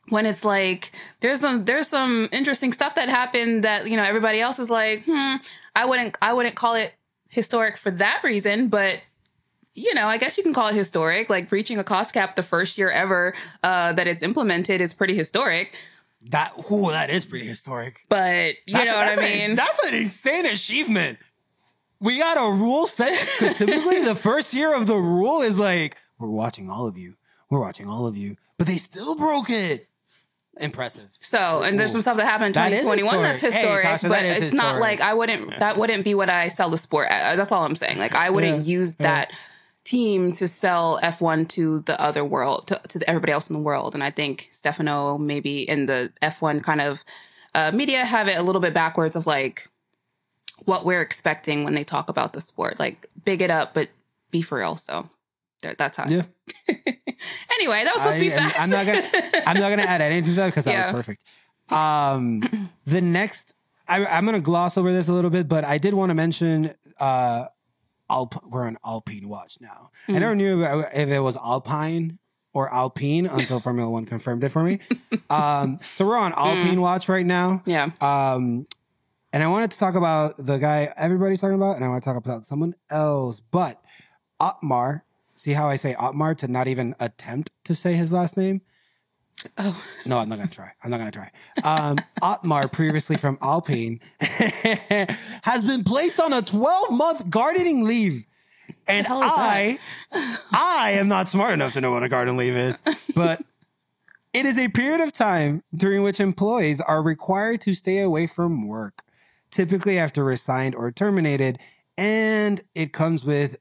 when 0.09 0.25
it's 0.25 0.43
like 0.45 0.91
there's 1.21 1.39
some 1.39 1.65
there's 1.65 1.87
some 1.87 2.27
interesting 2.31 2.71
stuff 2.73 2.95
that 2.95 3.09
happened 3.09 3.63
that 3.63 3.89
you 3.89 3.97
know 3.97 4.03
everybody 4.03 4.39
else 4.41 4.59
is 4.59 4.69
like 4.69 5.03
hmm 5.05 5.35
i 5.75 5.85
wouldn't 5.85 6.15
i 6.21 6.31
wouldn't 6.33 6.55
call 6.55 6.75
it 6.75 6.93
historic 7.29 7.75
for 7.77 7.91
that 7.91 8.21
reason 8.23 8.67
but 8.67 8.99
you 9.73 9.93
know 9.95 10.07
i 10.07 10.17
guess 10.17 10.37
you 10.37 10.43
can 10.43 10.53
call 10.53 10.67
it 10.67 10.75
historic 10.75 11.29
like 11.29 11.51
reaching 11.51 11.77
a 11.79 11.83
cost 11.83 12.13
cap 12.13 12.35
the 12.35 12.43
first 12.43 12.77
year 12.77 12.89
ever 12.89 13.33
uh, 13.63 13.91
that 13.93 14.07
it's 14.07 14.21
implemented 14.21 14.79
is 14.81 14.93
pretty 14.93 15.15
historic 15.15 15.75
that 16.29 16.53
ooh, 16.71 16.91
that 16.91 17.09
is 17.11 17.25
pretty 17.25 17.45
historic. 17.45 18.01
but 18.09 18.53
you 18.65 18.73
That's- 18.73 18.87
know 18.87 18.97
what 18.97 19.07
i 19.07 19.15
that's 19.15 19.27
a- 19.27 19.47
mean 19.47 19.55
that's 19.55 19.87
an 19.87 19.93
insane 19.95 20.45
achievement. 20.45 21.19
We 21.99 22.17
got 22.19 22.37
a 22.37 22.51
rule 22.55 22.87
set 22.87 23.11
because 23.39 23.57
typically 23.57 24.01
the 24.03 24.15
first 24.15 24.53
year 24.53 24.73
of 24.73 24.85
the 24.85 24.95
rule 24.97 25.41
is 25.41 25.57
like 25.57 25.95
we're 26.19 26.27
watching 26.29 26.69
all 26.69 26.85
of 26.87 26.97
you, 26.97 27.15
we're 27.49 27.59
watching 27.61 27.87
all 27.87 28.05
of 28.05 28.17
you, 28.17 28.37
but 28.57 28.67
they 28.67 28.75
still 28.77 29.15
broke 29.15 29.49
it. 29.49 29.87
Impressive. 30.57 31.09
so 31.19 31.63
and 31.63 31.79
there's 31.79 31.91
Ooh. 31.91 31.93
some 31.93 32.01
stuff 32.01 32.17
that 32.17 32.25
happened 32.25 32.47
in 32.47 32.53
That 32.53 32.71
is 32.71 32.81
2021 32.81 33.23
that's 33.23 33.41
historic. 33.41 33.85
Hey, 33.85 33.91
Tasha, 33.91 34.01
but 34.03 34.21
that 34.21 34.25
is 34.25 34.45
it's 34.45 34.53
not 34.53 34.79
like 34.79 35.01
i 35.01 35.13
wouldn't 35.13 35.59
that 35.59 35.77
wouldn't 35.77 36.05
be 36.05 36.15
what 36.15 36.29
i 36.29 36.47
sell 36.47 36.69
the 36.69 36.77
sport 36.77 37.09
at. 37.09 37.35
that's 37.35 37.51
all 37.51 37.65
i'm 37.65 37.75
saying 37.75 37.99
like 37.99 38.15
i 38.15 38.29
wouldn't 38.29 38.65
use 38.65 38.95
yeah. 38.99 39.07
that 39.07 39.33
team 39.85 40.31
to 40.33 40.47
sell 40.47 40.99
F1 41.01 41.47
to 41.49 41.79
the 41.81 41.99
other 42.01 42.25
world, 42.25 42.67
to, 42.67 42.81
to 42.89 43.07
everybody 43.09 43.31
else 43.31 43.49
in 43.49 43.55
the 43.55 43.61
world. 43.61 43.93
And 43.93 44.03
I 44.03 44.09
think 44.09 44.49
Stefano, 44.51 45.17
maybe 45.17 45.61
in 45.61 45.85
the 45.85 46.11
F1 46.21 46.63
kind 46.63 46.81
of 46.81 47.03
uh, 47.53 47.71
media, 47.71 48.03
have 48.03 48.27
it 48.27 48.37
a 48.37 48.41
little 48.41 48.59
bit 48.59 48.73
backwards 48.73 49.15
of 49.15 49.27
like 49.27 49.69
what 50.65 50.85
we're 50.85 51.01
expecting 51.01 51.63
when 51.63 51.75
they 51.75 51.83
talk 51.83 52.09
about 52.09 52.33
the 52.33 52.41
sport. 52.41 52.79
Like, 52.79 53.07
big 53.23 53.41
it 53.41 53.51
up, 53.51 53.73
but 53.73 53.89
be 54.31 54.41
for 54.41 54.57
real. 54.57 54.75
So 54.75 55.07
that's 55.77 55.97
how. 55.97 56.07
Yeah. 56.07 56.23
anyway, 56.67 57.83
that 57.83 57.91
was 57.93 58.01
supposed 58.01 58.15
to 58.17 58.21
be 58.21 58.29
fast. 58.29 58.59
I'm 58.59 58.69
not 58.69 58.85
gonna- 58.85 59.07
I'm 59.47 59.59
not 59.59 59.69
gonna 59.69 59.83
add 59.83 60.01
anything 60.01 60.31
to 60.31 60.35
that 60.41 60.45
because 60.47 60.65
that 60.65 60.71
Yeah. 60.73 60.91
was 60.91 61.01
perfect. 61.05 61.23
Um, 61.69 62.69
the 62.85 63.01
next, 63.01 63.55
I, 63.87 64.05
I'm 64.05 64.25
gonna 64.25 64.39
gloss 64.39 64.77
over 64.77 64.91
this 64.93 65.07
a 65.07 65.13
little 65.13 65.29
bit, 65.31 65.47
but 65.47 65.63
I 65.65 65.77
did 65.77 65.93
want 65.93 66.09
to 66.11 66.13
mention. 66.15 66.73
Uh, 66.99 67.45
Alp, 68.09 68.35
we're 68.45 68.67
on 68.67 68.77
Alpine 68.85 69.27
watch 69.27 69.57
now. 69.59 69.89
I 70.07 70.11
Mhm. 70.11 70.19
never 70.19 70.35
knew 70.35 70.63
if 70.63 71.09
it 71.09 71.19
was 71.19 71.35
Alpine 71.37 72.19
or 72.53 72.71
Alpine 72.71 73.25
until 73.25 73.59
Formula 73.59 73.89
One 73.89 74.05
confirmed 74.05 74.43
it 74.43 74.49
for 74.49 74.61
me. 74.63 74.79
Um, 75.29 75.79
so 75.81 76.05
we're 76.05 76.17
on 76.17 76.31
Alpine 76.33 76.79
watch 76.81 77.09
right 77.09 77.25
now. 77.25 77.63
yeah. 77.65 77.89
Um, 77.99 78.67
and 79.33 79.41
I 79.43 79.47
wanted 79.47 79.71
to 79.71 79.79
talk 79.79 79.95
about 79.95 80.35
the 80.37 80.57
guy 80.59 80.93
everybody's 80.95 81.41
talking 81.41 81.55
about, 81.55 81.75
and 81.77 81.83
I 81.83 81.87
want 81.89 82.03
to 82.03 82.07
talk 82.07 82.15
about 82.15 82.45
someone 82.45 82.75
else. 82.91 83.39
But 83.39 83.81
Otmar, 84.39 85.03
see 85.35 85.53
how 85.53 85.69
I 85.69 85.75
say 85.75 85.93
Otmar 85.95 86.35
to 86.35 86.47
not 86.47 86.67
even 86.67 86.95
attempt 86.99 87.51
to 87.65 87.75
say 87.75 87.93
his 87.93 88.11
last 88.11 88.37
name? 88.37 88.61
Oh, 89.57 89.83
No, 90.05 90.19
I'm 90.19 90.29
not 90.29 90.37
gonna 90.37 90.49
try. 90.49 90.71
I'm 90.83 90.89
not 90.89 90.97
gonna 90.97 91.11
try. 91.11 91.29
Um, 91.63 91.97
Otmar, 92.21 92.67
previously 92.67 93.17
from 93.17 93.37
Alpine, 93.41 93.99
has 94.19 95.63
been 95.63 95.83
placed 95.83 96.19
on 96.19 96.33
a 96.33 96.41
12 96.41 96.91
month 96.91 97.29
gardening 97.29 97.83
leave. 97.83 98.25
And 98.87 99.05
I, 99.09 99.77
I 100.51 100.91
am 100.91 101.07
not 101.07 101.27
smart 101.27 101.53
enough 101.53 101.73
to 101.73 101.81
know 101.81 101.91
what 101.91 102.03
a 102.03 102.09
garden 102.09 102.37
leave 102.37 102.55
is, 102.55 102.81
but 103.15 103.43
it 104.33 104.45
is 104.45 104.57
a 104.57 104.69
period 104.69 105.01
of 105.01 105.11
time 105.11 105.63
during 105.75 106.01
which 106.01 106.19
employees 106.19 106.81
are 106.81 107.01
required 107.03 107.61
to 107.61 107.73
stay 107.75 107.99
away 107.99 108.25
from 108.25 108.67
work, 108.67 109.03
typically 109.51 109.99
after 109.99 110.23
resigned 110.23 110.73
or 110.75 110.91
terminated, 110.91 111.59
and 111.97 112.61
it 112.73 112.91
comes 112.91 113.23
with 113.23 113.57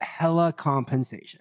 hella 0.00 0.52
compensation. 0.52 1.40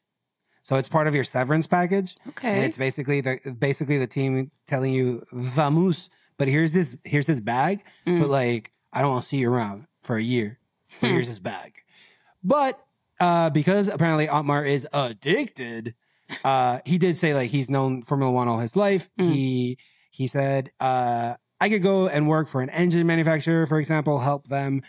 So 0.64 0.76
it's 0.76 0.90
part 0.90 1.08
of 1.08 1.16
your 1.16 1.24
severance 1.24 1.66
package. 1.68 2.16
Okay. 2.30 2.50
And 2.56 2.66
it's 2.66 2.78
basically 2.78 3.22
the 3.22 3.40
basically 3.58 3.98
the 3.98 4.08
team 4.08 4.50
telling 4.66 4.94
you 4.94 5.24
vamos, 5.32 6.10
but 6.38 6.48
here's 6.48 6.74
this 6.74 6.98
here's 7.04 7.28
this 7.28 7.40
bag, 7.40 7.84
Mm. 8.06 8.20
but 8.20 8.30
like 8.30 8.72
I 8.92 9.02
don't 9.02 9.12
want 9.12 9.24
to 9.24 9.28
see 9.30 9.38
you 9.38 9.52
around 9.52 9.88
for 10.04 10.18
a 10.18 10.24
year. 10.24 10.60
But 11.02 11.08
Hmm. 11.08 11.14
here's 11.16 11.28
this 11.30 11.40
bag. 11.40 11.74
But 12.44 12.80
uh 13.20 13.50
because 13.50 13.88
apparently 13.88 14.28
Otmar 14.28 14.66
is 14.66 14.86
addicted, 14.94 15.96
uh 16.44 16.80
he 16.86 16.98
did 16.98 17.18
say 17.18 17.34
like 17.34 17.50
he's 17.52 17.70
known 17.70 18.04
Formula 18.04 18.32
1 18.32 18.48
all 18.48 18.60
his 18.60 18.76
life. 18.76 19.10
Mm. 19.20 19.32
He 19.32 19.78
he 20.12 20.28
said 20.28 20.72
uh 20.80 21.36
I 21.60 21.70
could 21.70 21.82
go 21.82 22.08
and 22.08 22.28
work 22.28 22.48
for 22.48 22.62
an 22.62 22.70
engine 22.70 23.08
manufacturer, 23.08 23.66
for 23.66 23.80
example, 23.80 24.20
help 24.20 24.48
them, 24.48 24.84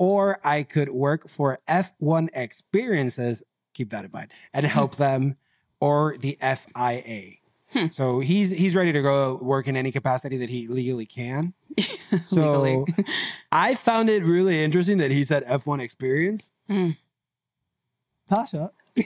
or 0.00 0.40
I 0.42 0.62
could 0.62 0.88
work 0.88 1.28
for 1.28 1.58
F1 1.68 2.30
experiences, 2.32 3.42
keep 3.74 3.90
that 3.90 4.06
in 4.06 4.10
mind, 4.10 4.32
and 4.54 4.64
help 4.64 4.96
them, 4.96 5.36
or 5.78 6.16
the 6.16 6.38
FIA. 6.40 7.34
Hmm. 7.72 7.88
So 7.90 8.20
he's 8.20 8.50
he's 8.50 8.74
ready 8.74 8.92
to 8.92 9.02
go 9.02 9.38
work 9.42 9.68
in 9.68 9.76
any 9.76 9.92
capacity 9.92 10.38
that 10.38 10.48
he 10.48 10.66
legally 10.66 11.06
can. 11.06 11.52
So 12.24 12.60
Legally. 12.60 13.04
I 13.52 13.76
found 13.76 14.10
it 14.10 14.24
really 14.24 14.64
interesting 14.64 14.98
that 14.98 15.12
he 15.12 15.22
said 15.22 15.46
F1 15.46 15.80
experience. 15.80 16.50
Hmm. 16.66 16.90
Tasha. 18.28 18.70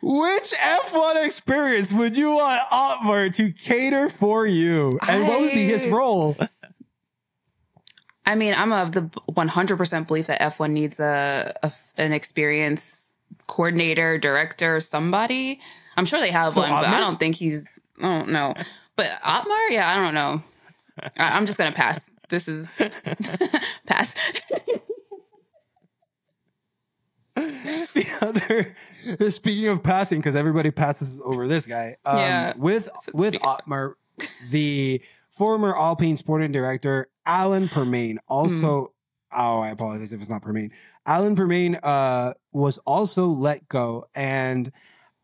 Which 0.00 0.52
F1 0.52 1.26
experience 1.26 1.92
would 1.92 2.16
you 2.16 2.30
want 2.30 2.62
Otmar 2.70 3.30
to 3.30 3.50
cater 3.50 4.08
for 4.08 4.46
you? 4.46 5.00
And 5.08 5.26
what 5.26 5.40
would 5.40 5.52
be 5.52 5.64
his 5.64 5.84
role? 5.88 6.36
I 8.26 8.34
mean, 8.34 8.54
I'm 8.56 8.72
of 8.72 8.92
the 8.92 9.02
100% 9.30 10.06
belief 10.06 10.26
that 10.28 10.40
F1 10.40 10.70
needs 10.70 10.98
a, 10.98 11.54
a 11.62 11.72
an 11.98 12.12
experience 12.12 13.10
coordinator, 13.46 14.16
director, 14.18 14.80
somebody. 14.80 15.60
I'm 15.96 16.06
sure 16.06 16.20
they 16.20 16.30
have 16.30 16.54
So 16.54 16.60
one, 16.62 16.70
but 16.70 16.86
I 16.86 17.00
don't 17.00 17.18
think 17.18 17.36
he's. 17.36 17.70
I 18.02 18.18
don't 18.18 18.30
know. 18.30 18.54
But 18.96 19.08
Otmar, 19.24 19.70
yeah, 19.70 19.90
I 19.92 19.96
don't 19.96 20.14
know. 20.14 20.42
I, 21.18 21.36
I'm 21.36 21.46
just 21.46 21.58
gonna 21.58 21.72
pass. 21.72 22.10
This 22.28 22.48
is 22.48 22.72
pass. 23.86 24.14
the 27.34 28.06
other 28.22 29.30
speaking 29.30 29.68
of 29.68 29.82
passing 29.82 30.18
because 30.20 30.36
everybody 30.36 30.70
passes 30.70 31.20
over 31.24 31.48
this 31.48 31.66
guy 31.66 31.96
um, 32.06 32.18
Yeah. 32.18 32.52
with 32.56 32.88
with 33.12 33.36
Otmar 33.42 33.96
the 34.50 35.02
former 35.36 35.76
Alpine 35.76 36.16
sporting 36.16 36.52
director 36.52 37.08
Alan 37.26 37.68
Permane 37.68 38.16
also 38.28 38.92
Hmm. 39.32 39.40
oh 39.40 39.58
I 39.60 39.68
apologize 39.70 40.12
if 40.12 40.20
it's 40.20 40.30
not 40.30 40.42
Permane 40.42 40.70
Alan 41.06 41.34
Permane 41.36 41.78
uh 41.82 42.34
was 42.52 42.78
also 42.78 43.26
let 43.28 43.68
go 43.68 44.06
and 44.14 44.70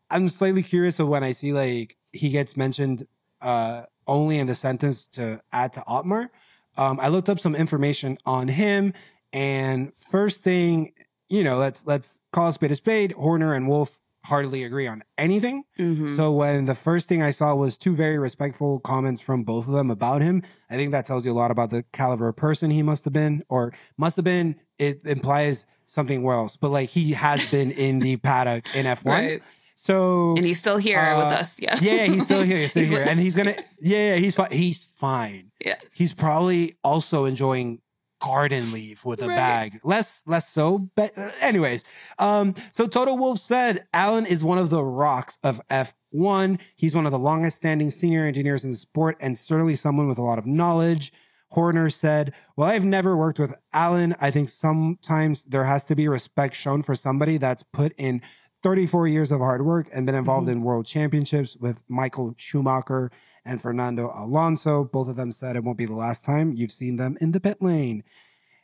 I'm 0.09 0.27
slightly 0.29 0.63
curious 0.63 0.99
of 0.99 1.07
when 1.07 1.23
I 1.23 1.31
see 1.31 1.53
like 1.53 1.97
he 2.11 2.29
gets 2.29 2.57
mentioned 2.57 3.07
uh 3.41 3.83
only 4.07 4.39
in 4.39 4.47
the 4.47 4.55
sentence 4.55 5.05
to 5.07 5.41
add 5.53 5.73
to 5.73 5.83
Otmar 5.87 6.29
um 6.77 6.99
I 6.99 7.07
looked 7.07 7.29
up 7.29 7.39
some 7.39 7.55
information 7.55 8.17
on 8.25 8.47
him 8.47 8.93
and 9.31 9.93
first 10.09 10.43
thing 10.43 10.93
you 11.29 11.45
know, 11.45 11.57
let's 11.57 11.85
let's 11.85 12.19
call 12.33 12.49
a 12.49 12.51
spade 12.51 12.73
a 12.73 12.75
spade. 12.75 13.13
Horner 13.13 13.53
and 13.53 13.69
Wolff 13.69 13.97
hardly 14.23 14.63
agree 14.63 14.87
on 14.87 15.03
anything. 15.17 15.63
Mhm. 15.79 16.15
So 16.15 16.31
when 16.31 16.65
the 16.65 16.75
first 16.75 17.07
thing 17.09 17.21
I 17.23 17.31
saw 17.31 17.55
was 17.55 17.77
two 17.77 17.95
very 17.95 18.17
respectful 18.19 18.79
comments 18.79 19.21
from 19.21 19.43
both 19.43 19.67
of 19.67 19.73
them 19.73 19.89
about 19.89 20.21
him, 20.21 20.43
I 20.69 20.75
think 20.75 20.91
that 20.91 21.05
tells 21.05 21.25
you 21.25 21.31
a 21.31 21.33
lot 21.33 21.51
about 21.51 21.69
the 21.71 21.83
caliber 21.91 22.27
of 22.27 22.35
person 22.35 22.69
he 22.71 22.83
must 22.83 23.03
have 23.05 23.13
been, 23.13 23.43
or 23.49 23.73
must 23.97 24.15
have 24.17 24.25
been. 24.25 24.55
It 24.77 25.01
implies 25.05 25.65
something 25.87 26.25
else, 26.29 26.55
but 26.55 26.69
like 26.69 26.89
he 26.89 27.11
has 27.13 27.49
been 27.51 27.71
in 27.71 27.99
the 27.99 28.15
paddock 28.27 28.75
in 28.75 28.85
F 28.85 29.03
one. 29.03 29.15
Right. 29.15 29.43
So 29.75 30.33
And 30.37 30.45
he's 30.45 30.59
still 30.59 30.77
here 30.77 30.99
Uh, 30.99 31.17
with 31.25 31.33
us. 31.39 31.59
Yeah. 31.59 31.75
yeah, 31.81 32.05
he's 32.05 32.25
still 32.25 32.43
here. 32.43 32.57
He's 32.57 32.69
still 32.71 32.83
He's 32.83 32.91
here, 32.91 33.03
and 33.09 33.19
he's 33.19 33.35
gonna. 33.35 33.55
Yeah, 33.79 34.13
yeah, 34.13 34.15
he's 34.17 34.35
fine. 34.35 34.51
He's 34.51 34.85
fine. 34.95 35.51
Yeah. 35.65 35.75
He's 35.91 36.13
probably 36.13 36.75
also 36.83 37.25
enjoying 37.25 37.79
garden 38.21 38.71
leave 38.71 39.03
with 39.03 39.21
a 39.21 39.27
Right. 39.27 39.35
bag. 39.35 39.79
Less, 39.83 40.21
less 40.25 40.47
so. 40.47 40.89
But 40.95 41.17
uh, 41.17 41.31
anyways, 41.41 41.83
um, 42.19 42.55
so 42.71 42.87
Toto 42.87 43.13
Wolff 43.15 43.39
said 43.39 43.85
Alan 43.93 44.25
is 44.25 44.43
one 44.43 44.57
of 44.57 44.69
the 44.69 44.83
rocks 44.83 45.37
of 45.43 45.59
F1. 45.69 46.59
He's 46.75 46.95
one 46.95 47.05
of 47.05 47.11
the 47.11 47.19
longest 47.19 47.57
standing 47.57 47.89
senior 47.89 48.25
engineers 48.25 48.63
in 48.63 48.71
the 48.71 48.77
sport, 48.77 49.17
and 49.19 49.37
certainly 49.37 49.75
someone 49.75 50.07
with 50.07 50.17
a 50.17 50.23
lot 50.23 50.37
of 50.39 50.45
knowledge. 50.45 51.11
Horner 51.49 51.89
said, 51.89 52.31
Well, 52.55 52.69
I've 52.69 52.85
never 52.85 53.17
worked 53.17 53.37
with 53.39 53.53
Alan. 53.73 54.15
I 54.21 54.31
think 54.31 54.47
sometimes 54.47 55.43
there 55.43 55.65
has 55.65 55.83
to 55.85 55.95
be 55.95 56.07
respect 56.07 56.55
shown 56.55 56.81
for 56.81 56.95
somebody 56.95 57.37
that's 57.37 57.63
put 57.73 57.93
in 57.97 58.21
34 58.63 59.07
years 59.07 59.31
of 59.31 59.39
hard 59.39 59.65
work 59.65 59.89
and 59.91 60.05
been 60.05 60.15
involved 60.15 60.49
in 60.49 60.61
world 60.61 60.85
championships 60.85 61.55
with 61.57 61.83
Michael 61.87 62.35
Schumacher 62.37 63.11
and 63.43 63.61
Fernando 63.61 64.11
Alonso. 64.15 64.83
Both 64.83 65.09
of 65.09 65.15
them 65.15 65.31
said 65.31 65.55
it 65.55 65.63
won't 65.63 65.77
be 65.77 65.85
the 65.85 65.93
last 65.93 66.23
time 66.23 66.53
you've 66.53 66.71
seen 66.71 66.97
them 66.97 67.17
in 67.19 67.31
the 67.31 67.39
pit 67.39 67.61
lane. 67.61 68.03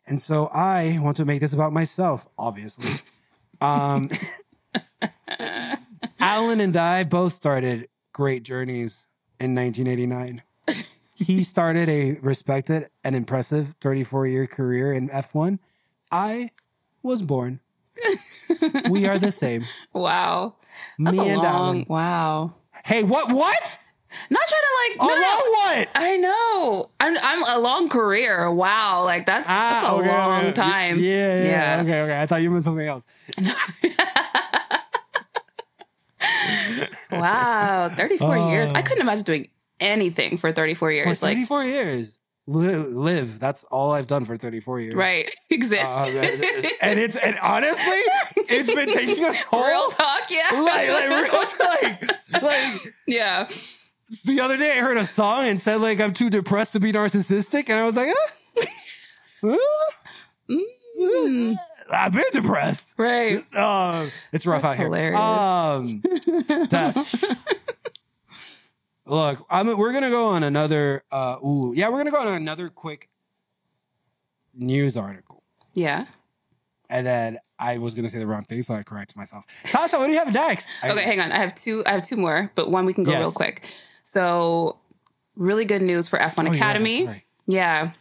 And 0.05 0.21
so 0.21 0.47
I 0.53 0.99
want 1.01 1.17
to 1.17 1.25
make 1.25 1.41
this 1.41 1.53
about 1.53 1.73
myself, 1.73 2.27
obviously. 2.37 3.01
Um, 3.59 4.05
Alan 6.19 6.61
and 6.61 6.77
I 6.77 7.03
both 7.03 7.33
started 7.33 7.89
great 8.13 8.43
journeys 8.43 9.05
in 9.39 9.53
1989. 9.55 10.43
he 11.15 11.43
started 11.43 11.89
a 11.89 12.13
respected 12.21 12.89
and 13.03 13.15
impressive 13.15 13.73
34 13.81 14.27
year 14.27 14.47
career 14.47 14.93
in 14.93 15.09
F1. 15.09 15.59
I 16.11 16.51
was 17.03 17.21
born. 17.21 17.59
We 18.89 19.07
are 19.07 19.17
the 19.19 19.31
same. 19.31 19.65
Wow. 19.93 20.55
That's 20.99 21.17
Me 21.17 21.23
a 21.29 21.33
and 21.33 21.37
long. 21.37 21.45
Alan. 21.45 21.85
Wow. 21.89 22.55
Hey, 22.85 23.03
what? 23.03 23.29
What? 23.31 23.79
Not 24.29 24.41
trying 24.47 24.61
to 24.61 24.73
like. 24.81 24.97
Oh, 25.01 25.19
no. 25.19 25.51
what? 25.51 25.89
I 25.95 26.17
know. 26.17 26.89
I'm 26.99 27.17
I'm 27.21 27.57
a 27.57 27.59
long 27.61 27.89
career. 27.89 28.49
Wow, 28.51 29.03
like 29.03 29.25
that's 29.25 29.47
that's 29.47 29.83
a 29.85 29.89
Ah, 29.89 29.95
okay, 29.95 30.07
long 30.07 30.41
okay. 30.45 30.51
time. 30.53 30.99
Yeah, 30.99 31.43
yeah, 31.43 31.43
Yeah. 31.43 31.81
Okay, 31.81 32.01
okay. 32.03 32.21
I 32.21 32.25
thought 32.25 32.41
you 32.41 32.49
meant 32.51 32.63
something 32.63 32.87
else. 32.87 33.05
Wow, 37.11 37.89
34 37.95 38.37
years. 38.51 38.69
I 38.69 38.79
Oh. 38.79 38.83
couldn't 38.83 39.01
imagine 39.01 39.23
doing 39.23 39.47
anything 39.79 40.37
for 40.37 40.51
34 40.51 40.89
For 40.89 40.91
years. 40.91 41.21
Like 41.23 41.35
34 41.37 41.63
years. 41.65 42.17
Li- 42.49 42.75
live. 42.75 43.39
That's 43.39 43.65
all 43.65 43.91
I've 43.91 44.07
done 44.07 44.23
for 44.23 44.37
34 44.37 44.79
years. 44.79 44.95
right, 44.95 45.29
exist. 45.49 45.99
Uh, 45.99 46.05
and 46.81 46.97
it's 46.99 47.17
and 47.17 47.37
honestly, 47.41 47.99
it's 48.49 48.73
been 48.73 48.87
taking 48.87 49.23
a 49.23 49.33
toll. 49.33 49.65
Real 49.67 49.89
talk, 49.89 50.21
yeah. 50.29 50.61
Like, 50.61 50.89
like, 50.89 51.09
real 51.09 52.01
like, 52.41 52.41
like 52.41 52.93
yeah. 53.05 53.49
the 54.25 54.39
other 54.39 54.55
day 54.55 54.71
I 54.77 54.81
heard 54.81 54.95
a 54.97 55.05
song 55.05 55.45
and 55.47 55.61
said 55.61 55.81
like 55.81 55.99
I'm 55.99 56.13
too 56.13 56.29
depressed 56.29 56.71
to 56.73 56.79
be 56.79 56.93
narcissistic, 56.93 57.65
and 57.69 57.73
I 57.77 57.83
was 57.83 57.95
like, 57.97 58.09
ah. 58.15 59.57
Mm, 60.99 61.55
I've 61.91 62.13
been 62.13 62.23
depressed. 62.33 62.89
right. 62.97 63.45
Uh, 63.53 64.07
it's 64.31 64.45
rough 64.45 64.61
That's 64.63 64.79
out 64.79 64.85
hilarious. 64.85 65.19
here. 65.19 66.43
Um, 66.49 66.67
that's 66.69 67.25
look. 69.07 69.45
I'm. 69.49 69.75
We're 69.77 69.93
gonna 69.93 70.09
go 70.09 70.27
on 70.27 70.43
another. 70.43 71.03
Uh, 71.11 71.37
ooh, 71.43 71.73
yeah, 71.75 71.89
we're 71.89 71.97
gonna 71.99 72.11
go 72.11 72.17
on 72.19 72.27
another 72.27 72.69
quick 72.69 73.09
news 74.53 74.97
article, 74.97 75.43
Yeah. 75.75 76.05
and 76.89 77.05
then 77.05 77.37
I 77.59 77.77
was 77.77 77.93
gonna 77.93 78.09
say 78.09 78.19
the 78.19 78.27
wrong 78.27 78.43
thing, 78.43 78.61
so 78.63 78.73
I 78.73 78.83
corrected 78.83 79.15
myself. 79.15 79.45
Tasha, 79.65 79.99
what 79.99 80.07
do 80.07 80.13
you 80.13 80.19
have 80.19 80.33
next? 80.33 80.67
I- 80.81 80.89
Okay, 80.91 81.03
hang 81.03 81.19
on. 81.19 81.31
I 81.31 81.37
have 81.37 81.53
two. 81.55 81.83
I 81.85 81.91
have 81.91 82.05
two 82.05 82.15
more, 82.17 82.51
but 82.55 82.71
one 82.71 82.85
we 82.85 82.93
can 82.93 83.03
go 83.03 83.11
Yes. 83.11 83.19
real 83.19 83.31
quick. 83.31 83.63
So, 84.03 84.77
really 85.35 85.65
good 85.65 85.81
news 85.81 86.07
for 86.07 86.17
F1 86.19 86.47
Oh, 86.47 86.53
Academy. 86.53 87.23
yeah. 87.45 87.91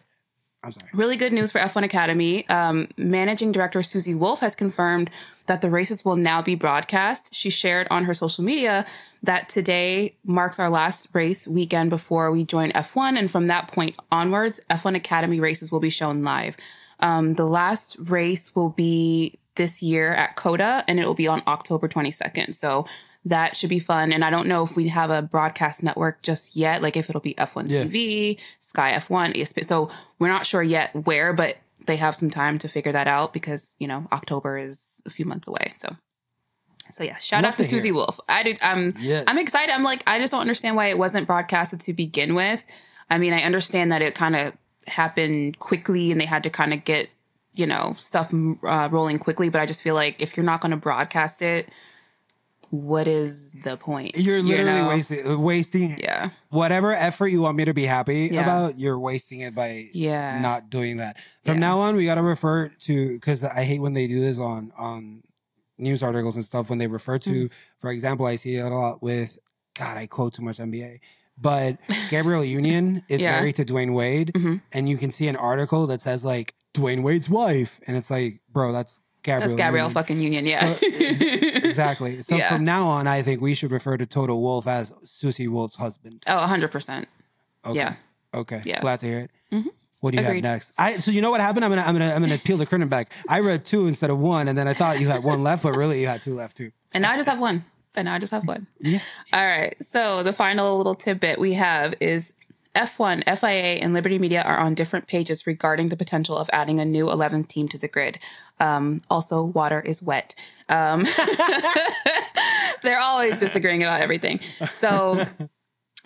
I'm 0.66 0.72
sorry. 0.72 0.90
Really 0.94 1.16
good 1.16 1.32
news 1.32 1.52
for 1.52 1.60
F1 1.60 1.84
Academy. 1.84 2.48
Um, 2.48 2.88
Managing 2.96 3.52
Director 3.52 3.84
Susie 3.84 4.16
Wolff 4.16 4.40
has 4.40 4.56
confirmed 4.56 5.10
that 5.46 5.60
the 5.60 5.70
races 5.70 6.04
will 6.04 6.16
now 6.16 6.42
be 6.42 6.56
broadcast. 6.56 7.32
She 7.32 7.50
shared 7.50 7.86
on 7.88 8.04
her 8.04 8.14
social 8.14 8.42
media 8.42 8.84
that 9.22 9.48
today 9.48 10.16
marks 10.24 10.58
our 10.58 10.68
last 10.68 11.06
race 11.12 11.46
weekend 11.46 11.90
before 11.90 12.32
we 12.32 12.42
join 12.42 12.72
F1. 12.72 13.16
And 13.16 13.30
from 13.30 13.46
that 13.46 13.70
point 13.70 13.94
onwards, 14.10 14.60
F1 14.68 14.96
Academy 14.96 15.38
races 15.38 15.70
will 15.70 15.78
be 15.78 15.90
shown 15.90 16.24
live. 16.24 16.56
Um, 16.98 17.34
the 17.34 17.46
last 17.46 17.96
race 18.00 18.52
will 18.56 18.70
be 18.70 19.38
this 19.54 19.82
year 19.82 20.12
at 20.14 20.34
COTA, 20.34 20.84
and 20.88 20.98
it 20.98 21.06
will 21.06 21.14
be 21.14 21.28
on 21.28 21.44
October 21.46 21.88
22nd. 21.88 22.54
So 22.54 22.86
that 23.26 23.56
should 23.56 23.70
be 23.70 23.80
fun. 23.80 24.12
And 24.12 24.24
I 24.24 24.30
don't 24.30 24.46
know 24.46 24.62
if 24.64 24.76
we 24.76 24.88
have 24.88 25.10
a 25.10 25.20
broadcast 25.20 25.82
network 25.82 26.22
just 26.22 26.54
yet, 26.56 26.80
like 26.80 26.96
if 26.96 27.10
it'll 27.10 27.20
be 27.20 27.34
F1 27.34 27.68
Yeah. 27.68 27.82
TV, 27.84 28.38
Sky 28.60 28.92
F1, 28.92 29.34
ESPN. 29.36 29.64
So 29.64 29.90
we're 30.18 30.28
not 30.28 30.46
sure 30.46 30.62
yet 30.62 30.94
where, 30.94 31.32
but 31.32 31.58
they 31.86 31.96
have 31.96 32.14
some 32.14 32.30
time 32.30 32.56
to 32.58 32.68
figure 32.68 32.92
that 32.92 33.06
out 33.08 33.32
because 33.32 33.74
you 33.78 33.86
know 33.88 34.06
October 34.12 34.58
is 34.58 35.02
a 35.06 35.10
few 35.10 35.24
months 35.24 35.46
away. 35.48 35.74
So, 35.78 35.96
so 36.92 37.02
yeah, 37.04 37.16
shout 37.18 37.42
Love 37.42 37.52
out 37.52 37.56
to, 37.58 37.62
to 37.64 37.68
Susie. 37.68 37.92
Wolff. 37.92 38.18
I 38.28 38.42
did. 38.44 38.58
I'm 38.62 38.94
Yeah. 38.98 39.24
I'm 39.26 39.38
excited. 39.38 39.72
I'm 39.74 39.82
like 39.82 40.02
I 40.06 40.18
just 40.20 40.30
don't 40.30 40.40
understand 40.40 40.76
why 40.76 40.86
it 40.86 40.98
wasn't 40.98 41.26
broadcasted 41.26 41.80
to 41.80 41.92
begin 41.92 42.34
with. 42.34 42.64
I 43.10 43.18
mean, 43.18 43.32
I 43.32 43.42
understand 43.42 43.90
that 43.92 44.02
it 44.02 44.14
kind 44.14 44.36
of 44.36 44.52
happened 44.86 45.58
quickly 45.58 46.12
and 46.12 46.20
they 46.20 46.26
had 46.26 46.42
to 46.44 46.50
kind 46.50 46.72
of 46.72 46.84
get 46.84 47.08
you 47.56 47.66
know 47.66 47.94
stuff 47.96 48.32
uh, 48.32 48.88
rolling 48.90 49.18
quickly. 49.18 49.48
But 49.48 49.60
I 49.60 49.66
just 49.66 49.82
feel 49.82 49.94
like 49.96 50.20
if 50.22 50.36
you're 50.36 50.46
not 50.46 50.60
going 50.60 50.70
to 50.70 50.76
broadcast 50.76 51.42
it, 51.42 51.68
what 52.70 53.06
is 53.08 53.52
the 53.64 53.76
point? 53.76 54.16
You're 54.16 54.38
You 54.38 54.42
literally 54.42 54.72
know? 54.72 54.88
wasting 54.88 55.40
wasting 55.42 55.98
Yeah. 55.98 56.30
whatever 56.50 56.94
effort 56.94 57.28
you 57.28 57.40
want 57.42 57.56
me 57.56 57.64
to 57.64 57.74
be 57.74 57.84
happy 57.84 58.28
Yeah. 58.32 58.42
about. 58.42 58.78
You're 58.78 58.98
wasting 58.98 59.40
it 59.40 59.54
by 59.54 59.88
Yeah. 59.92 60.40
not 60.40 60.70
doing 60.70 60.96
that. 60.98 61.16
From 61.44 61.54
Yeah. 61.54 61.60
now 61.60 61.80
on, 61.80 61.96
we 61.96 62.04
got 62.04 62.16
to 62.16 62.22
refer 62.22 62.68
to 62.68 63.12
because 63.14 63.44
I 63.44 63.64
hate 63.64 63.80
when 63.80 63.92
they 63.94 64.06
do 64.06 64.20
this 64.20 64.38
on 64.38 64.72
on 64.78 65.22
news 65.78 66.02
articles 66.02 66.36
and 66.36 66.44
stuff. 66.44 66.70
When 66.70 66.78
they 66.78 66.86
refer 66.86 67.18
to, 67.18 67.30
Mm. 67.46 67.50
for 67.78 67.90
example, 67.90 68.26
I 68.26 68.36
see 68.36 68.56
it 68.56 68.64
a 68.64 68.68
lot 68.74 69.02
with 69.02 69.38
God. 69.74 69.96
I 69.98 70.06
quote 70.06 70.32
too 70.34 70.42
much 70.42 70.58
NBA, 70.58 71.00
but 71.36 71.76
Gabrielle 72.10 72.44
Union 72.44 73.02
is 73.08 73.20
Yeah. 73.20 73.32
married 73.38 73.56
to 73.56 73.64
Dwyane 73.64 73.92
Wade, 73.92 74.32
Mhm. 74.34 74.62
and 74.72 74.88
you 74.88 74.96
can 74.96 75.10
see 75.10 75.28
an 75.28 75.36
article 75.36 75.86
that 75.88 76.00
says 76.02 76.24
like 76.24 76.54
Dwyane 76.74 77.02
Wade's 77.02 77.28
wife, 77.28 77.78
and 77.86 77.96
it's 77.96 78.10
like, 78.10 78.40
bro, 78.52 78.72
that's 78.72 79.00
Gabrielle. 79.26 79.40
That's 79.48 79.54
Gabrielle 79.56 79.84
Union. 79.88 79.94
fucking 79.94 80.20
Union. 80.20 80.46
Yeah. 80.46 80.64
So, 80.64 80.86
exactly. 81.26 82.22
So 82.22 82.36
Yeah. 82.38 82.48
from 82.48 82.64
now 82.64 82.86
on, 82.86 83.06
I 83.06 83.22
think 83.22 83.40
we 83.40 83.54
should 83.54 83.70
refer 83.70 83.96
to 83.96 84.06
Toto 84.06 84.34
Wolff 84.36 84.66
as 84.66 84.92
Susie 85.02 85.48
Wolff's 85.48 85.76
husband. 85.76 86.22
oh, 86.26 86.46
100%. 86.48 87.04
Okay. 87.66 87.78
Yeah. 87.78 87.94
Okay. 88.34 88.62
Yeah. 88.64 88.80
Glad 88.80 89.00
to 89.00 89.06
hear 89.06 89.18
it. 89.20 89.30
Mhm. 89.52 89.66
What 90.00 90.10
do 90.12 90.18
you 90.20 90.24
Agreed. 90.26 90.44
have 90.44 90.54
next? 90.54 90.72
I 90.78 90.94
so 90.98 91.10
you 91.10 91.20
know 91.22 91.30
what 91.30 91.40
happened? 91.40 91.64
I'm 91.64 91.70
gonna 91.70 91.82
I'm 91.82 91.94
gonna 91.94 92.12
I'm 92.14 92.20
gonna 92.22 92.38
peel 92.38 92.58
the 92.58 92.66
curtain 92.66 92.88
back. 92.88 93.10
I 93.28 93.40
read 93.40 93.64
two 93.64 93.86
instead 93.88 94.10
of 94.10 94.18
one, 94.18 94.46
and 94.46 94.56
then 94.56 94.68
I 94.68 94.74
thought 94.74 95.00
you 95.00 95.08
had 95.08 95.24
one 95.24 95.42
left, 95.42 95.62
but 95.62 95.74
really 95.74 96.00
you 96.00 96.06
had 96.06 96.20
two 96.22 96.34
left 96.34 96.56
too. 96.56 96.70
And 96.92 97.02
now 97.02 97.12
I 97.12 97.16
just 97.16 97.28
have 97.28 97.40
one. 97.40 97.64
And 97.96 98.04
now 98.04 98.14
I 98.14 98.18
just 98.18 98.30
have 98.32 98.46
one. 98.46 98.66
Yes. 98.78 99.08
All 99.32 99.44
right. 99.44 99.74
So 99.82 100.22
the 100.22 100.34
final 100.34 100.76
little 100.76 100.94
tidbit 100.94 101.38
we 101.38 101.54
have 101.54 101.94
is 102.00 102.34
F1, 102.76 103.24
FIA, 103.38 103.80
and 103.82 103.92
Liberty 103.92 104.18
Media 104.18 104.42
are 104.42 104.58
on 104.58 104.74
different 104.74 105.06
pages 105.06 105.46
regarding 105.46 105.88
the 105.88 105.96
potential 105.96 106.36
of 106.36 106.50
adding 106.52 106.78
a 106.78 106.84
new 106.84 107.06
11th 107.06 107.48
team 107.48 107.68
to 107.68 107.78
the 107.78 107.88
grid. 107.88 108.18
Um, 108.60 108.98
also, 109.10 109.42
water 109.42 109.80
is 109.80 110.02
wet. 110.02 110.34
Um, 110.68 111.04
they're 112.82 113.00
always 113.00 113.38
disagreeing 113.38 113.82
about 113.82 114.02
everything. 114.02 114.40
So 114.72 115.26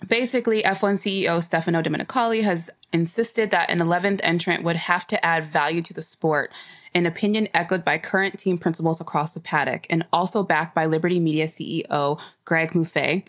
basically, 0.07 0.63
F1 0.63 0.95
CEO 0.95 1.43
Stefano 1.43 1.81
Domenicali 1.81 2.43
has 2.43 2.69
insisted 2.93 3.51
that 3.51 3.69
an 3.69 3.79
11th 3.79 4.21
entrant 4.23 4.63
would 4.63 4.75
have 4.75 5.05
to 5.07 5.25
add 5.25 5.45
value 5.45 5.81
to 5.81 5.93
the 5.93 6.01
sport, 6.01 6.51
an 6.93 7.05
opinion 7.05 7.47
echoed 7.53 7.85
by 7.85 7.97
current 7.97 8.39
team 8.39 8.57
principals 8.57 8.99
across 8.99 9.33
the 9.33 9.39
paddock 9.39 9.87
and 9.89 10.05
also 10.11 10.43
backed 10.43 10.75
by 10.75 10.85
Liberty 10.85 11.19
Media 11.19 11.47
CEO 11.47 12.19
Greg 12.45 12.71
Maffei. 12.71 13.23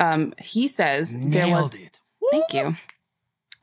Um, 0.00 0.34
he 0.38 0.66
says 0.66 1.16
there 1.30 1.48
was 1.48 1.74
it. 1.74 1.93
Thank 2.30 2.54
you. 2.54 2.76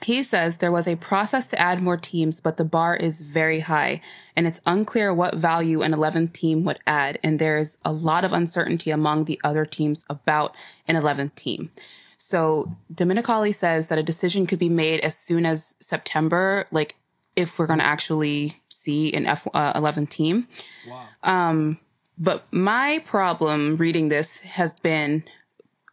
He 0.04 0.24
says 0.24 0.58
there 0.58 0.72
was 0.72 0.88
a 0.88 0.96
process 0.96 1.50
to 1.50 1.60
add 1.60 1.82
more 1.82 1.98
teams, 1.98 2.42
but 2.42 2.58
the 2.58 2.66
bar 2.66 2.96
is 2.96 3.22
very 3.22 3.60
high, 3.60 4.02
and 4.36 4.48
it's 4.48 4.60
unclear 4.66 5.14
what 5.14 5.36
value 5.36 5.84
an 5.84 5.94
11th 5.94 6.34
team 6.34 6.64
would 6.64 6.80
add, 6.88 7.20
and 7.24 7.38
there's 7.38 7.78
a 7.86 7.92
lot 7.92 8.26
of 8.26 8.34
uncertainty 8.34 8.90
among 8.90 9.26
the 9.26 9.40
other 9.44 9.64
teams 9.64 10.06
about 10.10 10.56
an 10.88 10.96
11th 10.96 11.36
team. 11.36 11.70
So 12.18 12.76
Domenicali 12.94 13.54
says 13.54 13.88
that 13.90 14.00
a 14.00 14.04
decision 14.04 14.48
could 14.48 14.60
be 14.60 14.70
made 14.70 15.00
as 15.02 15.18
soon 15.18 15.46
as 15.46 15.76
September, 15.80 16.68
like 16.72 16.96
if 17.36 17.58
we're 17.58 17.68
going 17.68 17.80
to 17.80 17.86
actually 17.86 18.62
see 18.70 19.14
an 19.14 19.26
F 19.26 19.48
uh, 19.54 19.74
11 19.76 20.08
team. 20.08 20.48
Wow. 20.88 21.06
Um, 21.24 21.80
but 22.18 22.46
my 22.52 23.02
problem 23.06 23.78
reading 23.78 24.10
this 24.10 24.42
has 24.42 24.76
been 24.76 25.24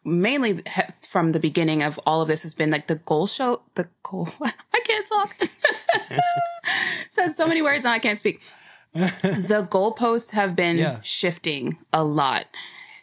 mainly 0.09 0.61
from 1.03 1.33
the 1.33 1.39
beginning 1.41 1.83
of 1.83 1.99
all 2.07 2.21
of 2.23 2.29
this 2.29 2.43
has 2.43 2.55
been 2.55 2.71
like 2.71 2.87
the 2.87 2.97
goal 2.97 3.27
show, 3.27 3.63
the 3.75 3.89
goal. 4.03 4.29
I 4.43 4.81
can't 4.85 5.07
talk. 5.09 5.37
Said 7.11 7.33
so 7.33 7.47
many 7.47 7.63
words 7.63 7.85
and 7.85 7.93
I 7.93 7.99
can't 7.99 8.19
speak. 8.19 8.43
the 8.93 9.67
goalposts 9.71 10.31
have 10.31 10.55
been 10.57 10.77
Yeah. 10.79 10.99
shifting 11.03 11.79
a 11.93 12.05
lot. 12.05 12.47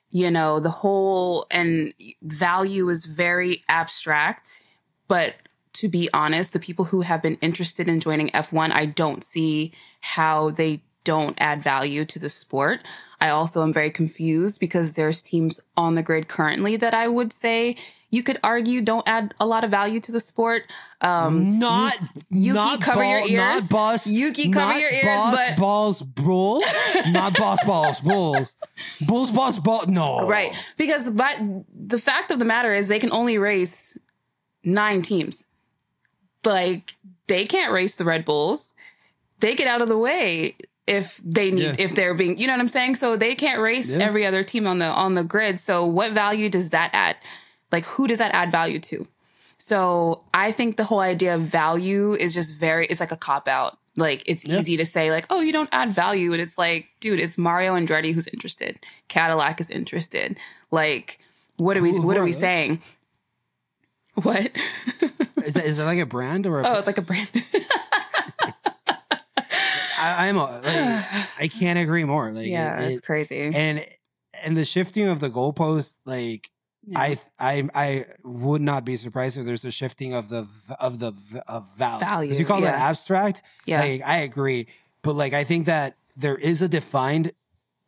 You 0.10 0.32
know, 0.32 0.60
the 0.60 0.70
whole 0.70 1.46
and 1.52 1.94
value 2.22 2.90
is 2.90 3.06
very 3.06 3.64
abstract, 3.68 4.64
but 5.08 5.36
to 5.74 5.90
be 5.90 6.10
honest, 6.14 6.54
the 6.54 6.60
people 6.60 6.86
who 6.86 7.02
have 7.02 7.22
been 7.22 7.38
interested 7.42 7.88
in 7.90 8.00
joining 8.00 8.30
F1, 8.30 8.72
I 8.72 8.86
don't 8.86 9.24
see 9.24 9.74
how 10.00 10.52
they 10.52 10.82
don't 11.06 11.38
add 11.40 11.64
value 11.64 12.04
to 12.04 12.20
the 12.20 12.30
sport. 12.30 12.82
I 13.22 13.30
also 13.30 13.64
am 13.64 13.72
very 13.72 13.90
confused 13.92 14.60
because 14.60 14.94
there's 14.94 15.22
teams 15.22 15.62
on 15.78 15.96
the 15.96 16.04
grid 16.04 16.28
currently 16.28 16.76
that 16.76 16.94
I 16.94 17.08
would 17.08 17.32
say 17.32 17.78
you 18.10 18.22
could 18.24 18.38
argue 18.44 18.82
don't 18.82 19.08
add 19.08 19.34
a 19.40 19.46
lot 19.46 19.64
of 19.64 19.72
value 19.72 20.00
to 20.02 20.12
the 20.12 20.20
sport. 20.20 20.64
Um, 21.02 21.58
Not 21.60 21.96
Yuki, 22.30 22.54
not 22.56 22.82
cover 22.82 23.04
your 23.04 23.20
ears. 23.20 23.32
Not 23.64 23.70
boss. 23.70 24.08
Yuki, 24.08 24.52
cover 24.52 24.74
not 24.74 24.80
your 24.82 24.92
ears, 24.92 25.06
Boss 25.06 25.36
but- 25.36 25.58
balls 25.58 26.02
bulls. 26.02 26.64
not 27.08 27.34
boss 27.38 27.64
balls 27.66 28.00
bulls. 28.02 28.54
Bulls 29.08 29.32
boss 29.32 29.60
ball. 29.60 29.86
No. 29.88 30.28
Right. 30.28 30.52
Because 30.78 31.10
but 31.12 31.36
the 31.74 31.98
fact 32.00 32.32
of 32.32 32.40
the 32.40 32.46
matter 32.46 32.74
is 32.74 32.88
they 32.90 33.00
can 33.00 33.12
only 33.12 33.38
race 33.38 33.98
nine 34.64 35.02
teams. 35.02 35.46
Like 36.44 36.94
they 37.28 37.46
can't 37.46 37.72
race 37.74 37.96
the 37.96 38.06
Red 38.06 38.24
Bulls. 38.24 38.72
They 39.40 39.56
get 39.56 39.68
out 39.68 39.82
of 39.82 39.88
the 39.88 39.98
way 39.98 40.56
if 40.88 41.20
they 41.24 41.52
need 41.52 41.64
Yeah. 41.64 41.76
if 41.80 41.96
they're 41.96 42.14
being 42.14 42.38
you 42.38 42.48
know 42.48 42.54
what 42.54 42.60
I'm 42.60 42.68
saying? 42.68 42.96
So 42.96 43.16
they 43.18 43.36
can't 43.36 43.60
race 43.62 43.90
Yeah. 43.90 43.98
every 44.00 44.26
other 44.26 44.44
team 44.44 44.68
on 44.68 44.80
the 44.80 44.86
on 44.86 45.16
the 45.16 45.24
grid. 45.24 45.60
So 45.60 45.86
what 45.86 46.12
value 46.12 46.50
does 46.50 46.70
that 46.72 46.90
add? 46.94 47.18
Like 47.72 47.86
who 47.86 48.08
does 48.08 48.20
that 48.20 48.34
add 48.34 48.52
value 48.52 48.80
to? 48.80 49.08
So 49.58 50.24
I 50.34 50.52
think 50.52 50.78
the 50.78 50.84
whole 50.84 51.00
idea 51.00 51.34
of 51.36 51.42
value 51.42 52.14
is 52.14 52.34
just 52.34 52.54
very 52.56 52.86
it's 52.88 53.00
like 53.00 53.12
a 53.12 53.18
cop 53.18 53.48
out. 53.48 53.78
Like 53.98 54.24
it's 54.26 54.46
Yeah. 54.46 54.60
easy 54.60 54.78
to 54.78 54.86
say 54.86 55.10
like, 55.12 55.26
oh, 55.30 55.40
you 55.40 55.54
don't 55.54 55.70
add 55.72 55.94
value, 55.96 56.34
and 56.34 56.42
it's 56.42 56.58
like, 56.58 56.90
dude, 57.00 57.20
it's 57.20 57.38
Mario 57.38 57.76
Andretti 57.76 58.14
who's 58.14 58.28
interested. 58.28 58.78
Cadillac 59.08 59.60
is 59.62 59.70
interested. 59.70 60.38
Like, 60.70 61.20
what 61.58 61.78
are 61.78 61.82
we 61.82 61.92
who 61.94 62.02
what 62.02 62.18
are, 62.18 62.20
are 62.20 62.24
we 62.26 62.32
those? 62.32 62.40
saying? 62.42 62.82
What? 64.16 64.52
Is 65.44 65.54
that, 65.56 65.66
is 65.66 65.76
that 65.78 65.84
like 65.86 66.00
a 66.00 66.06
brand 66.06 66.48
or 66.48 66.62
a? 66.62 66.68
oh, 66.68 66.78
it's 66.78 66.88
like 66.88 66.98
a 66.98 67.02
brand. 67.02 67.30
I, 69.98 70.28
I'm 70.28 70.38
a, 70.38 70.44
like, 70.44 70.64
I 71.40 71.50
can't 71.52 71.80
agree 71.80 72.04
more. 72.04 72.32
Like 72.32 72.48
yeah, 72.48 72.82
it- 72.82 72.92
it's 72.92 73.02
crazy. 73.02 73.52
and 73.54 73.86
and 74.44 74.58
the 74.58 74.66
shifting 74.66 75.08
of 75.08 75.20
the 75.20 75.30
goalpost, 75.30 75.96
like 76.06 76.50
Yeah. 76.88 77.00
I 77.00 77.20
I 77.40 77.70
I 77.74 78.06
would 78.24 78.62
not 78.62 78.86
be 78.86 78.96
surprised 78.98 79.38
if 79.38 79.46
there's 79.46 79.66
a 79.66 79.72
shifting 79.72 80.14
of 80.14 80.30
the 80.30 80.48
of 80.80 81.00
the 81.00 81.14
of 81.48 81.70
value. 81.78 82.00
Value, 82.06 82.34
you 82.36 82.46
call 82.46 82.62
that 82.62 82.76
abstract. 82.76 83.42
yeah. 83.66 83.80
Like 83.82 84.02
I 84.06 84.18
agree, 84.18 84.68
but 85.02 85.16
like 85.16 85.34
I 85.34 85.44
think 85.44 85.66
that 85.68 85.96
there 86.18 86.36
is 86.36 86.62
a 86.62 86.68
defined. 86.68 87.32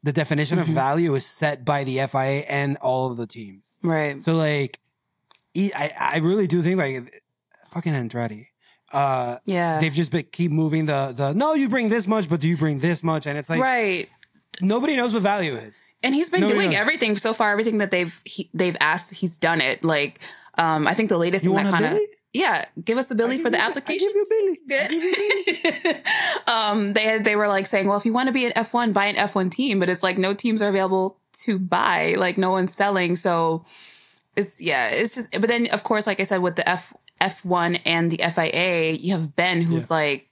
The 0.03 0.13
definition 0.13 0.57
Mhm. 0.59 0.61
of 0.61 0.67
value 0.67 1.15
is 1.15 1.25
set 1.25 1.65
by 1.65 1.83
the 1.83 1.99
FIA 2.07 2.45
and 2.47 2.77
all 2.77 3.11
of 3.11 3.17
the 3.17 3.27
teams. 3.27 3.75
right. 3.83 4.21
So 4.21 4.35
like, 4.37 4.79
I 5.57 5.91
I 5.99 6.17
really 6.19 6.47
do 6.47 6.61
think 6.61 6.77
like 6.77 7.21
fucking 7.71 7.93
Andretti. 7.93 8.47
Uh, 8.93 9.37
Yeah. 9.45 9.79
they've 9.79 9.93
just 9.93 10.11
been, 10.11 10.25
keep 10.31 10.51
moving 10.51 10.85
the 10.85 11.13
the 11.15 11.33
no, 11.33 11.53
you 11.53 11.67
bring 11.69 11.89
this 11.89 12.07
much, 12.07 12.29
but 12.29 12.39
do 12.39 12.47
you 12.47 12.57
bring 12.57 12.79
this 12.79 13.03
much? 13.03 13.25
And 13.27 13.37
it's 13.37 13.49
like 13.49 13.61
right. 13.61 14.07
nobody 14.61 14.95
knows 14.95 15.13
what 15.13 15.23
value 15.23 15.55
is. 15.55 15.81
And 16.03 16.13
he's 16.15 16.29
been 16.29 16.41
No, 16.41 16.47
no, 16.47 16.53
doing 16.53 16.69
no. 16.71 16.77
everything 16.77 17.17
so 17.17 17.33
far. 17.33 17.51
Everything 17.51 17.79
that 17.79 17.91
they've 17.91 18.21
he, 18.23 18.49
they've 18.53 18.77
asked, 18.79 19.13
he's 19.13 19.35
done 19.37 19.61
it. 19.61 19.83
Like, 19.83 20.19
um, 20.57 20.87
I 20.87 20.93
think 20.93 21.09
the 21.09 21.17
latest 21.17 21.43
You 21.43 21.51
want 21.51 21.65
that 21.71 21.81
kind 21.81 21.95
of 21.97 22.01
yeah, 22.33 22.65
give 22.83 22.97
us 22.99 23.09
a 23.09 23.15
Billy 23.15 23.39
for 23.39 23.49
the 23.49 23.57
you- 23.57 23.63
I 23.63 23.67
application. 23.67 24.07
give 24.09 24.15
you 24.15 24.27
Billy. 24.29 24.59
Good. 25.73 26.03
um, 26.47 26.93
they 26.93 27.17
they 27.19 27.35
were 27.35 27.47
like 27.47 27.65
saying, 27.65 27.87
well, 27.87 27.97
if 27.97 28.05
you 28.05 28.13
want 28.13 28.27
to 28.27 28.33
be 28.33 28.45
an 28.45 28.51
F1, 28.53 28.93
buy 28.93 29.05
an 29.07 29.15
F1 29.15 29.49
team, 29.51 29.79
but 29.79 29.89
it's 29.89 30.03
like 30.03 30.17
no 30.17 30.33
teams 30.33 30.61
are 30.61 30.69
available 30.69 31.17
to 31.43 31.57
buy. 31.59 32.15
Like 32.17 32.37
no 32.37 32.51
one's 32.51 32.73
selling. 32.73 33.15
So 33.15 33.65
it's 34.35 34.61
yeah, 34.61 34.89
it's 34.89 35.15
just. 35.15 35.31
But 35.31 35.47
then 35.47 35.67
of 35.67 35.83
course, 35.83 36.05
like 36.05 36.19
I 36.19 36.23
said, 36.25 36.41
with 36.41 36.55
the 36.57 36.67
F 36.69 36.93
F1 37.21 37.81
and 37.85 38.11
the 38.11 38.17
FIA, 38.33 38.91
you 38.93 39.13
have 39.13 39.35
Ben 39.35 39.61
who's 39.61 39.89
like, 39.89 40.29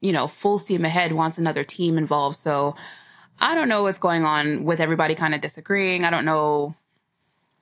you 0.00 0.12
know, 0.12 0.26
full 0.26 0.58
steam 0.58 0.84
ahead, 0.84 1.12
wants 1.12 1.38
another 1.38 1.64
team 1.64 1.98
involved. 1.98 2.36
So 2.36 2.74
I 3.40 3.54
don't 3.54 3.68
know 3.68 3.82
what's 3.82 3.98
going 3.98 4.24
on 4.24 4.64
with 4.64 4.80
everybody 4.80 5.14
kind 5.14 5.34
of 5.34 5.40
disagreeing. 5.40 6.04
I 6.04 6.10
don't 6.10 6.24
know 6.24 6.74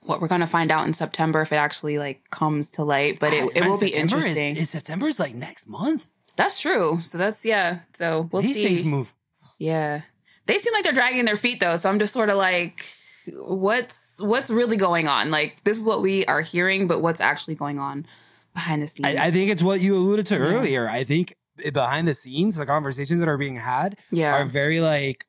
what 0.03 0.21
we're 0.21 0.29
gonna 0.29 0.47
find 0.47 0.71
out 0.71 0.87
in 0.87 0.95
September 0.95 1.41
if 1.41 1.53
it 1.53 1.57
actually 1.57 1.99
like 1.99 2.31
comes 2.31 2.71
to 2.73 2.85
light, 2.85 3.19
but 3.19 3.33
it, 3.33 3.57
it 3.57 3.65
will 3.65 3.79
be 3.79 3.89
September 3.91 4.19
is- 4.19 4.25
interesting. 4.25 4.57
Is, 4.57 4.71
September 4.71 5.09
is 5.09 5.19
like 5.19 5.35
next 5.35 5.67
month. 5.67 6.07
That's 6.37 6.61
true. 6.61 7.01
So 7.03 7.19
that's 7.19 7.45
yeah. 7.45 7.81
So 7.95 8.29
we'll 8.31 8.43
These 8.43 8.57
see. 8.57 8.67
things 8.67 8.85
move. 8.85 9.13
Yeah. 9.59 10.03
They 10.47 10.59
seem 10.59 10.73
like 10.75 10.85
they're 10.85 10.93
dragging 10.93 11.25
their 11.25 11.37
feet 11.37 11.61
though. 11.61 11.77
So 11.77 11.89
I'm 11.91 11.99
just 11.99 12.13
sort 12.13 12.31
of 12.31 12.37
like, 12.37 12.87
what's 13.35 14.15
what's 14.19 14.51
really 14.51 14.77
going 14.77 15.09
on? 15.09 15.31
Like 15.31 15.63
this 15.65 15.79
is 15.81 15.87
what 15.87 16.03
we 16.03 16.25
are 16.27 16.41
hearing, 16.43 16.87
but 16.87 17.01
what's 17.03 17.21
actually 17.21 17.55
going 17.55 17.79
on 17.79 18.07
behind 18.55 18.83
the 18.83 18.87
scenes? 18.87 19.17
I, 19.19 19.27
I 19.27 19.31
think 19.31 19.51
it's 19.51 19.63
what 19.63 19.81
you 19.81 19.97
alluded 19.97 20.27
to 20.27 20.35
Yeah. 20.37 20.41
earlier. 20.43 20.89
I 20.89 21.05
think 21.05 21.37
behind 21.73 22.07
the 22.09 22.15
scenes, 22.15 22.57
the 22.57 22.67
conversations 22.67 23.21
that 23.21 23.29
are 23.29 23.39
being 23.39 23.57
had 23.57 23.97
Yeah. 24.13 24.35
are 24.35 24.45
very 24.45 24.81
like 24.81 25.27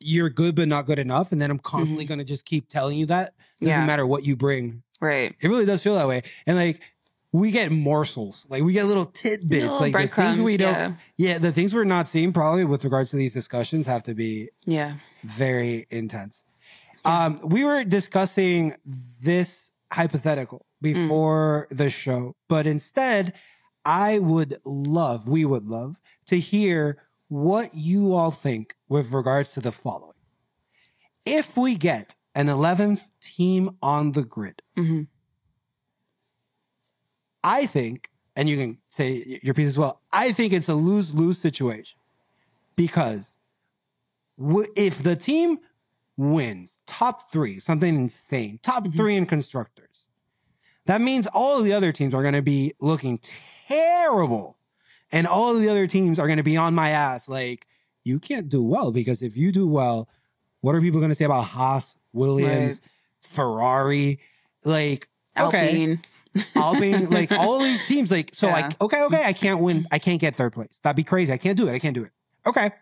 you're 0.00 0.28
good 0.30 0.54
but 0.54 0.68
not 0.68 0.86
good 0.86 0.98
enough, 0.98 1.32
and 1.32 1.40
then 1.40 1.50
I'm 1.50 1.58
constantly 1.58 2.04
going 2.04 2.18
to 2.18 2.24
just 2.24 2.44
keep 2.44 2.68
telling 2.68 2.98
you 2.98 3.06
that. 3.06 3.34
Doesn't 3.60 3.72
Mm-hmm. 3.72 3.80
Yeah. 3.80 3.86
matter 3.86 4.06
what 4.06 4.24
you 4.24 4.36
bring. 4.36 4.82
right. 5.00 5.34
It 5.40 5.48
really 5.48 5.64
does 5.64 5.82
feel 5.82 5.94
that 5.94 6.08
way, 6.08 6.22
and 6.46 6.56
like. 6.56 6.80
We 7.32 7.50
get 7.50 7.70
morsels, 7.70 8.46
like 8.48 8.62
we 8.62 8.72
get 8.72 8.86
little 8.86 9.04
tidbits, 9.04 9.64
Little 9.64 9.80
like 9.80 9.92
the 9.92 10.22
things 10.22 10.40
we 10.40 10.56
don't. 10.56 10.72
yeah. 10.72 10.92
Yeah, 11.18 11.38
the 11.38 11.52
things 11.52 11.74
we're 11.74 11.84
not 11.84 12.08
seeing 12.08 12.32
probably 12.32 12.64
with 12.64 12.82
regards 12.82 13.10
to 13.10 13.16
these 13.16 13.34
discussions 13.34 13.86
have 13.86 14.04
to 14.04 14.14
be 14.14 14.48
Yeah. 14.64 14.94
very 15.22 15.86
intense. 15.90 16.44
Um, 17.06 17.40
we 17.42 17.64
were 17.64 17.84
discussing 17.84 18.74
this 19.20 19.70
hypothetical 19.92 20.66
before 20.82 21.68
the 21.70 21.88
show, 21.88 22.34
but 22.48 22.66
instead, 22.66 23.32
I 23.84 24.18
would 24.18 24.60
love, 24.64 25.28
we 25.28 25.44
would 25.44 25.66
love 25.68 25.96
to 26.26 26.38
hear 26.38 27.02
what 27.28 27.74
you 27.74 28.14
all 28.14 28.30
think 28.32 28.74
with 28.88 29.12
regards 29.12 29.52
to 29.52 29.60
the 29.60 29.72
following. 29.72 30.12
If 31.24 31.56
we 31.56 31.76
get 31.76 32.16
an 32.34 32.46
11th 32.48 33.02
team 33.20 33.76
on 33.82 34.12
the 34.12 34.24
grid, 34.24 34.62
hmm 34.76 35.02
I 37.44 37.66
think, 37.66 38.10
and 38.34 38.48
you 38.48 38.56
can 38.56 38.78
say 38.90 39.38
your 39.42 39.54
piece 39.54 39.68
as 39.68 39.78
well, 39.78 40.02
I 40.12 40.32
think 40.32 40.52
it's 40.52 40.68
a 40.68 40.74
lose 40.74 41.14
lose 41.14 41.38
situation 41.38 41.98
because 42.74 43.38
w- 44.38 44.66
if 44.76 45.02
the 45.02 45.14
team 45.14 45.60
wins 46.16 46.78
top 46.86 47.30
three, 47.30 47.58
something 47.60 47.94
insane, 47.94 48.58
top 48.62 48.84
Mhm. 48.86 48.96
three 48.96 49.16
in 49.16 49.26
constructors, 49.26 50.06
that 50.86 51.00
means 51.00 51.26
all 51.26 51.58
of 51.58 51.64
the 51.64 51.72
other 51.72 51.92
teams 51.92 52.14
are 52.14 52.22
going 52.22 52.34
to 52.34 52.42
be 52.42 52.72
looking 52.80 53.18
terrible. 53.68 54.56
And 55.12 55.26
all 55.26 55.54
of 55.54 55.60
the 55.60 55.68
other 55.68 55.86
teams 55.86 56.18
are 56.18 56.26
going 56.26 56.38
to 56.38 56.42
be 56.42 56.56
on 56.56 56.74
my 56.74 56.90
ass. 56.90 57.28
Like, 57.28 57.66
you 58.04 58.18
can't 58.18 58.48
do 58.48 58.62
well 58.62 58.92
because 58.92 59.22
if 59.22 59.36
you 59.36 59.52
do 59.52 59.66
well, 59.66 60.08
what 60.62 60.74
are 60.74 60.80
people 60.80 61.00
going 61.00 61.10
to 61.10 61.14
say 61.14 61.24
about 61.24 61.42
Haas, 61.44 61.94
Williams, 62.12 62.80
Ferrari? 63.20 64.20
Like, 64.64 65.08
okay. 65.38 65.68
Alpine. 65.68 66.00
Alpine, 66.56 67.10
like 67.18 67.32
all 67.32 67.58
these 67.60 67.84
teams, 67.86 68.10
like 68.10 68.30
so, 68.34 68.48
Yeah. 68.48 68.52
like 68.52 68.80
okay, 68.80 69.02
okay, 69.02 69.24
I 69.24 69.32
can't 69.32 69.60
win, 69.60 69.86
I 69.90 69.98
can't 69.98 70.20
get 70.20 70.36
third 70.36 70.52
place. 70.52 70.80
That'd 70.82 70.96
be 70.96 71.04
crazy. 71.04 71.32
I 71.32 71.38
can't 71.38 71.56
do 71.56 71.68
it. 71.68 71.72
I 71.72 71.78
can't 71.78 71.94
do 71.94 72.04
it. 72.04 72.10
Okay, 72.44 72.72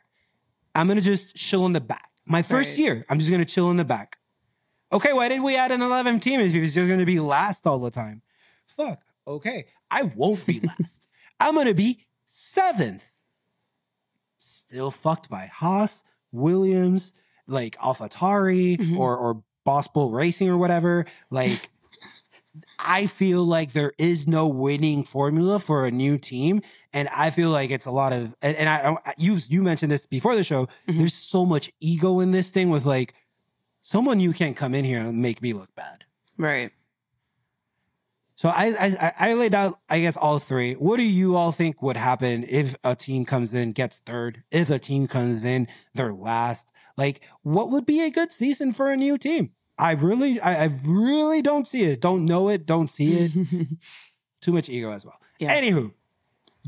I'm 0.74 0.88
gonna 0.88 1.00
just 1.00 1.36
chill 1.36 1.64
in 1.66 1.72
the 1.72 1.80
back. 1.80 2.10
My 2.26 2.42
first 2.42 2.70
Right. 2.70 2.78
year, 2.78 3.06
I'm 3.08 3.18
just 3.18 3.30
gonna 3.30 3.44
chill 3.44 3.70
in 3.70 3.76
the 3.76 3.84
back. 3.84 4.18
Okay, 4.92 5.12
why 5.12 5.28
did 5.28 5.40
we 5.42 5.56
add 5.56 5.72
an 5.72 5.82
11 5.82 6.20
team 6.20 6.40
if 6.40 6.54
it's 6.54 6.74
just 6.74 6.88
gonna 6.90 7.04
be 7.06 7.20
last 7.20 7.66
all 7.66 7.78
the 7.78 7.90
time? 7.90 8.22
Fuck. 8.66 9.02
Okay, 9.26 9.66
I 9.90 10.02
won't 10.02 10.44
be 10.46 10.60
last. 10.78 11.08
I'm 11.40 11.54
gonna 11.54 11.74
be 11.74 12.04
seventh. 12.24 13.04
Still 14.36 14.90
fucked 14.90 15.28
by 15.28 15.46
Haas, 15.46 16.02
Williams, 16.32 17.12
like 17.46 17.76
AlphaTauri 17.78 18.76
Mhm. 18.78 18.98
or 18.98 19.16
or 19.16 19.42
Boss 19.64 19.88
Bull 19.88 20.10
Racing 20.10 20.48
or 20.48 20.58
whatever. 20.58 21.06
Like, 21.30 21.70
I 22.84 23.06
feel 23.06 23.44
like 23.44 23.72
there 23.72 23.92
is 23.98 24.28
no 24.28 24.46
winning 24.46 25.04
formula 25.04 25.58
for 25.58 25.86
a 25.86 25.90
new 25.90 26.18
team, 26.18 26.60
and 26.92 27.08
I 27.08 27.30
feel 27.30 27.50
like 27.50 27.70
it's 27.70 27.86
a 27.86 27.90
lot 27.90 28.12
of. 28.12 28.34
And, 28.42 28.56
and 28.56 28.68
I, 28.68 28.96
I 29.04 29.14
you 29.16 29.38
you 29.48 29.62
mentioned 29.62 29.90
this 29.90 30.06
before 30.06 30.36
the 30.36 30.44
show. 30.44 30.66
Mhm. 30.88 30.98
There's 30.98 31.14
so 31.14 31.44
much 31.46 31.72
ego 31.80 32.20
in 32.20 32.30
this 32.30 32.50
thing 32.50 32.70
with 32.70 32.84
like 32.84 33.14
someone 33.82 34.20
you 34.20 34.32
can't 34.32 34.56
come 34.56 34.74
in 34.74 34.84
here 34.84 35.00
and 35.00 35.20
make 35.20 35.40
me 35.42 35.52
look 35.52 35.74
bad. 35.74 36.04
Right. 36.36 36.70
So 38.36 38.48
I, 38.48 38.74
I 38.98 39.12
I 39.30 39.34
laid 39.34 39.54
out 39.54 39.78
I 39.88 40.00
guess 40.00 40.16
all 40.16 40.38
three. 40.38 40.74
What 40.74 40.96
do 40.96 41.04
you 41.04 41.36
all 41.36 41.52
think 41.52 41.80
would 41.82 41.96
happen 41.96 42.44
if 42.48 42.74
a 42.82 42.94
team 42.96 43.24
comes 43.24 43.54
in 43.54 43.72
gets 43.72 44.00
third? 44.00 44.42
If 44.50 44.70
a 44.70 44.78
team 44.78 45.06
comes 45.06 45.44
in 45.44 45.68
they're 45.94 46.12
last? 46.12 46.70
Like 46.96 47.20
what 47.42 47.70
would 47.70 47.86
be 47.86 48.02
a 48.02 48.10
good 48.10 48.32
season 48.32 48.72
for 48.72 48.90
a 48.90 48.96
new 48.96 49.16
team? 49.18 49.52
I 49.78 49.92
really 49.92 50.40
I, 50.40 50.64
I 50.64 50.70
really 50.84 51.42
don't 51.42 51.66
see 51.66 51.84
it. 51.84 52.00
Don't 52.00 52.24
know 52.24 52.48
it. 52.48 52.66
Don't 52.66 52.86
see 52.86 53.14
it. 53.18 53.32
Too 54.40 54.52
much 54.52 54.68
ego 54.68 54.92
as 54.92 55.04
well. 55.04 55.18
Yeah. 55.38 55.58
Anywho, 55.60 55.92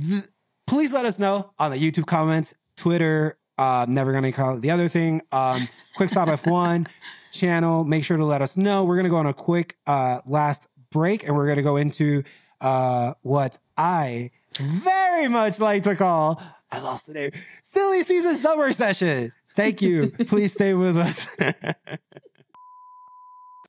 th- 0.01 0.25
please 0.67 0.93
let 0.93 1.05
us 1.05 1.19
know 1.19 1.53
on 1.59 1.71
the 1.71 1.77
YouTube 1.77 2.07
comments, 2.07 2.55
Twitter. 2.77 3.39
Uh, 3.59 3.87
never 3.89 4.13
gonna 4.13 4.33
call 4.33 4.57
it 4.57 4.61
the 4.63 4.71
other 4.71 4.89
thing. 4.89 5.23
Um, 5.33 5.69
quick 5.95 6.09
stop 6.11 6.29
F1 6.29 6.89
channel. 7.33 7.85
Make 7.85 8.05
sure 8.05 8.17
to 8.17 8.25
let 8.25 8.43
us 8.43 8.57
know. 8.57 8.85
We're 8.85 8.97
gonna 8.97 9.09
go 9.09 9.17
on 9.17 9.27
a 9.27 9.35
quick 9.35 9.77
uh, 9.87 10.21
last 10.27 10.69
break, 10.91 11.25
and 11.25 11.35
we're 11.37 11.47
gonna 11.47 11.63
go 11.63 11.77
into 11.77 12.23
uh, 12.61 13.15
what 13.23 13.59
I 13.77 14.31
very 14.59 15.29
much 15.29 15.61
like 15.61 15.85
to 15.85 15.95
call. 15.97 16.43
I 16.71 16.81
lost 16.81 17.07
the 17.07 17.15
name. 17.15 17.31
Silly 17.63 18.03
season 18.03 18.37
summer 18.37 18.73
session. 18.73 19.33
Thank 19.55 19.81
you. 19.81 20.11
Please 20.27 20.53
stay 20.53 20.75
with 20.75 20.97
us. 20.99 21.29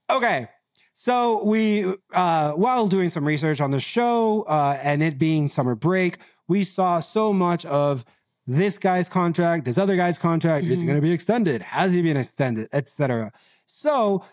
Okay. 0.10 0.47
So 0.93 1.43
we, 1.43 1.93
uh, 2.14 2.53
while 2.53 2.88
doing 2.88 3.10
some 3.10 3.24
research 3.26 3.62
on 3.62 3.70
the 3.72 3.80
show 3.80 4.43
uh, 4.43 4.80
and 4.82 5.03
it 5.03 5.20
being 5.20 5.47
summer 5.47 5.76
break, 5.76 6.18
we 6.47 6.64
saw 6.64 6.99
so 6.99 7.32
much 7.32 7.66
of 7.68 8.03
this 8.47 8.80
guy's 8.80 9.08
contract, 9.10 9.66
this 9.66 9.78
other 9.78 9.95
guy's 9.95 10.18
contract. 10.18 10.66
Is 10.66 10.80
he 10.80 10.84
Mhm. 10.84 10.88
going 10.88 10.95
to 10.97 11.01
be 11.01 11.12
extended? 11.12 11.62
Has 11.62 11.91
he 11.91 12.01
been 12.01 12.18
extended, 12.18 12.68
etc. 12.74 13.32
So 13.68 14.24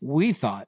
we 0.00 0.32
thought 0.32 0.67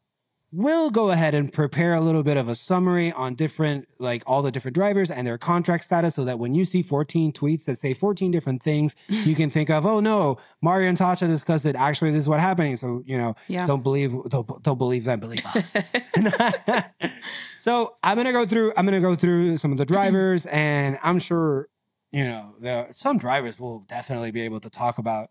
we'll 0.52 0.90
go 0.90 1.10
ahead 1.10 1.34
and 1.34 1.52
prepare 1.52 1.94
a 1.94 2.00
little 2.00 2.22
bit 2.22 2.36
of 2.36 2.48
a 2.48 2.54
summary 2.54 3.12
on 3.12 3.34
different, 3.34 3.88
like 3.98 4.22
all 4.26 4.42
the 4.42 4.50
different 4.50 4.74
drivers 4.74 5.10
and 5.10 5.26
their 5.26 5.38
contract 5.38 5.84
status, 5.84 6.14
so 6.16 6.24
that 6.24 6.38
when 6.38 6.54
you 6.54 6.64
see 6.64 6.82
14 6.82 7.32
tweets 7.32 7.64
that 7.66 7.78
say 7.78 7.94
14 7.94 8.30
different 8.30 8.62
things, 8.62 8.94
you 9.08 9.34
can 9.34 9.50
think 9.50 9.70
of, 9.70 9.86
oh 9.86 10.00
no, 10.00 10.38
Mario 10.60 10.88
and 10.88 10.98
Tasha 10.98 11.26
discussed 11.28 11.66
it. 11.66 11.76
Actually, 11.76 12.10
this 12.10 12.24
is 12.24 12.28
what's 12.28 12.40
happening. 12.42 12.76
So 12.76 13.02
you 13.06 13.16
know, 13.16 13.36
Yeah. 13.48 13.66
don't 13.66 13.82
believe 13.82 14.12
don't, 14.28 14.62
don't 14.62 14.78
believe 14.78 15.04
them, 15.04 15.20
believe 15.20 15.44
us. 15.46 15.76
so 17.58 17.96
I'm 18.02 18.16
gonna 18.16 18.32
go 18.32 18.46
through. 18.46 18.72
I'm 18.76 18.84
gonna 18.84 19.00
go 19.00 19.14
through 19.14 19.58
some 19.58 19.72
of 19.72 19.78
the 19.78 19.84
drivers, 19.86 20.46
and 20.50 20.98
I'm 21.02 21.18
sure 21.18 21.68
you 22.12 22.24
know 22.24 22.54
the, 22.60 22.88
some 22.90 23.18
drivers 23.18 23.60
will 23.60 23.80
definitely 23.80 24.30
be 24.30 24.40
able 24.42 24.60
to 24.60 24.70
talk 24.70 24.98
about. 24.98 25.30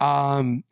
Um, 0.00 0.64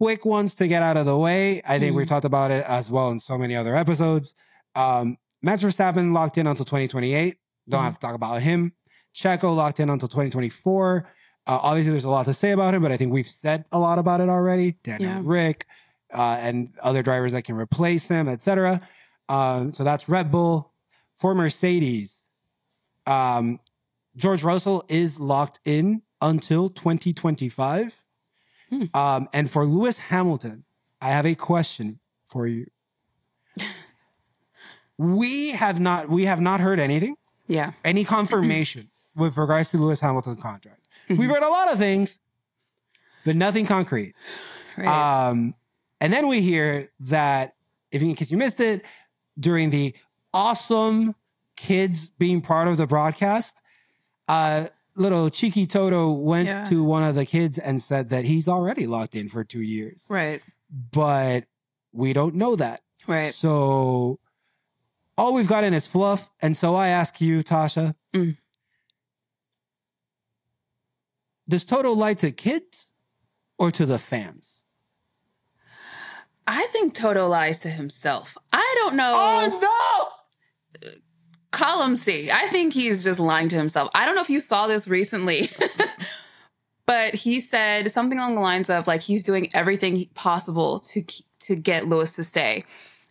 quick 0.00 0.24
ones 0.24 0.54
to 0.56 0.68
get 0.68 0.82
out 0.82 0.96
of 0.96 1.06
the 1.06 1.16
way. 1.16 1.62
I 1.64 1.78
think 1.78 1.96
we 1.96 2.04
Mhm. 2.04 2.08
talked 2.08 2.24
about 2.24 2.50
it 2.50 2.64
as 2.66 2.90
well 2.90 3.10
in 3.10 3.18
so 3.18 3.38
many 3.38 3.56
other 3.56 3.74
episodes. 3.76 4.34
Um, 4.74 5.16
Max 5.42 5.62
Verstappen 5.62 6.12
locked 6.12 6.38
in 6.38 6.46
until 6.46 6.64
2028. 6.64 7.38
Don't 7.68 7.80
Mhm. 7.80 7.84
have 7.84 7.94
to 7.94 8.00
talk 8.00 8.14
about 8.14 8.42
him. 8.42 8.72
Checo 9.14 9.54
locked 9.56 9.80
in 9.80 9.88
until 9.88 10.08
2024. 10.08 11.08
Uh, 11.46 11.58
obviously, 11.62 11.92
there's 11.92 12.04
a 12.04 12.10
lot 12.10 12.26
to 12.26 12.34
say 12.34 12.50
about 12.50 12.74
him, 12.74 12.82
but 12.82 12.92
I 12.92 12.96
think 12.96 13.12
we've 13.12 13.28
said 13.28 13.64
a 13.72 13.78
lot 13.78 13.98
about 13.98 14.20
it 14.20 14.28
already. 14.28 14.72
Daniel 14.82 15.10
Yeah. 15.10 15.20
Rick 15.22 15.66
uh, 16.14 16.36
and 16.40 16.72
other 16.82 17.02
drivers 17.02 17.32
that 17.32 17.42
can 17.42 17.56
replace 17.56 18.06
him, 18.08 18.28
etc. 18.28 18.80
Um, 19.28 19.72
so 19.72 19.82
that's 19.84 20.08
Red 20.08 20.30
Bull. 20.30 20.72
For 21.14 21.34
Mercedes, 21.34 22.22
um, 23.06 23.58
George 24.16 24.42
Russell 24.44 24.84
is 24.88 25.18
locked 25.18 25.60
in 25.64 26.02
until 26.20 26.68
2025. 26.70 27.92
Hmm. 28.70 28.84
Um, 28.94 29.28
and 29.32 29.50
for 29.50 29.64
Lewis 29.64 29.98
Hamilton, 29.98 30.64
I 31.00 31.10
have 31.10 31.26
a 31.26 31.34
question 31.34 32.00
for 32.28 32.46
you. 32.46 32.66
we 34.98 35.50
have 35.50 35.78
not 35.80 36.08
we 36.08 36.24
have 36.24 36.40
not 36.40 36.60
heard 36.60 36.80
anything, 36.80 37.16
yeah. 37.46 37.72
any 37.84 38.04
confirmation 38.04 38.90
with 39.16 39.36
regards 39.36 39.70
to 39.70 39.78
Lewis 39.78 40.00
Hamilton's 40.00 40.42
contract. 40.42 40.86
Mhm. 41.08 41.18
We've 41.18 41.30
read 41.30 41.42
a 41.42 41.48
lot 41.48 41.72
of 41.72 41.78
things, 41.78 42.18
but 43.24 43.36
nothing 43.36 43.66
concrete. 43.66 44.14
Right. 44.78 45.28
Um, 45.28 45.54
and 46.02 46.12
then 46.12 46.28
we 46.28 46.42
hear 46.42 46.90
that, 47.00 47.54
if 47.90 48.02
in 48.02 48.14
case 48.14 48.30
you 48.30 48.36
missed 48.36 48.60
it, 48.60 48.84
during 49.40 49.70
the 49.70 49.94
awesome 50.34 51.14
kids 51.56 52.10
being 52.10 52.42
part 52.42 52.68
of 52.68 52.76
the 52.76 52.86
broadcast, 52.86 53.58
uh, 54.28 54.66
little 54.96 55.30
cheeky 55.30 55.66
Toto 55.66 56.10
went 56.10 56.48
Yeah. 56.48 56.64
to 56.64 56.82
one 56.82 57.04
of 57.04 57.14
the 57.14 57.24
kids 57.26 57.58
and 57.58 57.80
said 57.80 58.08
that 58.08 58.24
he's 58.24 58.48
already 58.48 58.86
locked 58.86 59.14
in 59.14 59.28
for 59.28 59.44
two 59.44 59.60
years, 59.62 60.04
right. 60.08 60.42
but 60.92 61.44
we 61.92 62.12
don't 62.12 62.34
know 62.34 62.56
that. 62.56 62.82
Right. 63.06 63.32
So 63.32 64.18
all 65.16 65.32
we've 65.34 65.46
gotten 65.48 65.72
is 65.74 65.86
fluff. 65.86 66.28
And 66.40 66.56
so 66.56 66.74
I 66.74 66.88
ask 66.88 67.20
you, 67.20 67.42
Tasha, 67.44 67.94
Mm. 68.12 68.36
does 71.48 71.64
Toto 71.64 71.92
lie 71.92 72.14
to 72.14 72.30
kids 72.32 72.88
or 73.58 73.70
to 73.70 73.86
the 73.86 73.98
fans? 73.98 74.60
I 76.46 76.66
think 76.66 76.94
Toto 76.94 77.26
lies 77.26 77.58
to 77.60 77.68
himself. 77.68 78.36
I 78.52 78.74
don't 78.78 78.94
know. 78.96 79.12
Oh, 79.14 79.58
no! 79.60 80.15
Column 81.56 81.96
C. 81.96 82.30
I 82.30 82.46
think 82.48 82.74
he's 82.74 83.02
just 83.02 83.18
lying 83.18 83.48
to 83.48 83.56
himself. 83.56 83.90
I 83.94 84.04
don't 84.04 84.14
know 84.14 84.20
if 84.20 84.28
you 84.30 84.40
saw 84.40 84.66
this 84.66 84.86
recently, 84.86 85.48
but 86.86 87.14
he 87.14 87.40
said 87.40 87.90
something 87.90 88.18
along 88.18 88.34
the 88.34 88.40
lines 88.42 88.68
of 88.68 88.86
like 88.86 89.00
he's 89.00 89.22
doing 89.22 89.48
everything 89.54 90.06
possible 90.14 90.78
to 90.80 91.02
to 91.40 91.56
get 91.56 91.86
Lewis 91.86 92.14
to 92.16 92.24
stay. 92.24 92.64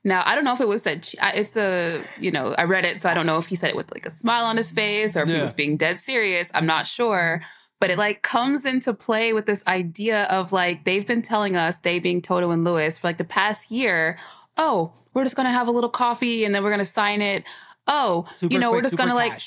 Now 0.04 0.22
I 0.26 0.36
don't 0.36 0.44
know 0.44 0.54
if 0.54 0.62
it 0.62 0.68
was 0.68 0.84
that 0.84 1.04
che- 1.04 1.18
it's 1.34 1.58
a 1.58 2.02
you 2.20 2.30
know 2.32 2.54
I 2.58 2.66
read 2.66 2.86
it, 2.86 3.02
so 3.02 3.10
I 3.10 3.16
don't 3.16 3.26
know 3.26 3.38
if 3.40 3.48
he 3.48 3.56
said 3.56 3.72
it 3.72 3.76
with 3.76 3.92
like 3.92 4.06
a 4.06 4.12
smile 4.12 4.46
on 4.46 4.58
his 4.58 4.72
face 4.72 5.16
or 5.16 5.24
if 5.24 5.30
he 5.30 5.42
was 5.42 5.54
being 5.54 5.78
dead 5.78 6.00
serious. 6.00 6.50
I'm 6.54 6.68
not 6.68 6.86
sure, 6.86 7.42
but 7.80 7.90
it 7.90 7.98
like 7.98 8.22
comes 8.22 8.64
into 8.64 8.94
play 8.94 9.34
with 9.34 9.48
this 9.48 9.64
idea 9.66 10.26
of 10.26 10.52
like 10.52 10.86
they've 10.86 11.08
been 11.08 11.24
telling 11.24 11.56
us 11.56 11.80
they 11.80 11.98
being 11.98 12.22
Toto 12.22 12.52
and 12.52 12.64
Lewis 12.64 13.00
for 13.00 13.08
like 13.08 13.18
the 13.18 13.24
past 13.24 13.72
year. 13.72 14.20
Oh, 14.56 14.94
we're 15.16 15.24
just 15.24 15.36
gonna 15.36 15.52
have 15.52 15.68
a 15.68 15.72
little 15.72 15.90
coffee 15.90 16.46
and 16.46 16.54
then 16.54 16.64
we're 16.64 16.70
gonna 16.70 16.86
sign 16.86 17.24
it. 17.24 17.44
Oh, 17.88 18.26
Super 18.34 18.54
you 18.54 18.60
know 18.60 18.72
we're 18.72 18.82
just 18.82 18.98
gonna 18.98 19.16
like 19.16 19.40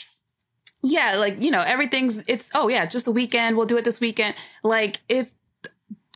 yeah, 0.82 1.16
like, 1.16 1.42
you 1.42 1.50
know, 1.50 1.60
everything's 1.60 2.24
it's 2.28 2.50
oh 2.54 2.68
yeah, 2.68 2.86
just 2.86 3.06
a 3.06 3.10
weekend. 3.10 3.56
We'll 3.56 3.66
do 3.66 3.76
it 3.76 3.84
this 3.84 4.00
weekend. 4.00 4.36
Like 4.62 5.00
it's 5.08 5.34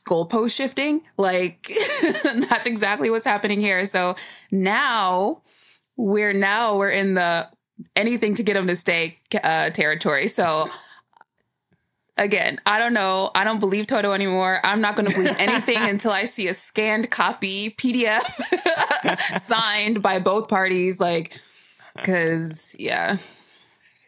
goalpost 0.05 0.55
shifting. 0.55 1.03
Like 1.17 1.69
that's 2.23 2.67
exactly 2.67 3.11
what's 3.11 3.25
happening 3.25 3.61
here. 3.61 3.85
So 3.87 4.17
now 4.51 5.43
we're 5.97 6.33
now 6.33 6.77
we're 6.77 6.91
in 6.91 7.15
the 7.15 7.49
anything 7.97 8.35
to 8.37 8.43
get 8.43 8.57
him 8.57 8.69
to 8.69 8.77
stay 8.77 9.19
uh, 9.43 9.71
territory. 9.71 10.29
So 10.29 10.71
again, 12.17 12.61
I 12.65 12.79
don't 12.79 12.95
know. 12.95 13.33
I 13.35 13.43
don't 13.43 13.59
believe 13.59 13.89
Toto 13.89 14.13
anymore. 14.13 14.61
I'm 14.63 14.81
not 14.81 14.95
going 14.95 15.07
to 15.07 15.15
believe 15.15 15.37
anything 15.41 15.79
until 15.79 16.13
I 16.13 16.25
see 16.25 16.47
a 16.47 16.55
scanned 16.55 17.11
copy 17.11 17.71
PDF 17.71 18.23
signed 19.41 20.03
by 20.03 20.21
both 20.21 20.49
parties. 20.49 21.01
Like, 21.01 21.41
because 21.97 22.75
yeah. 22.79 23.19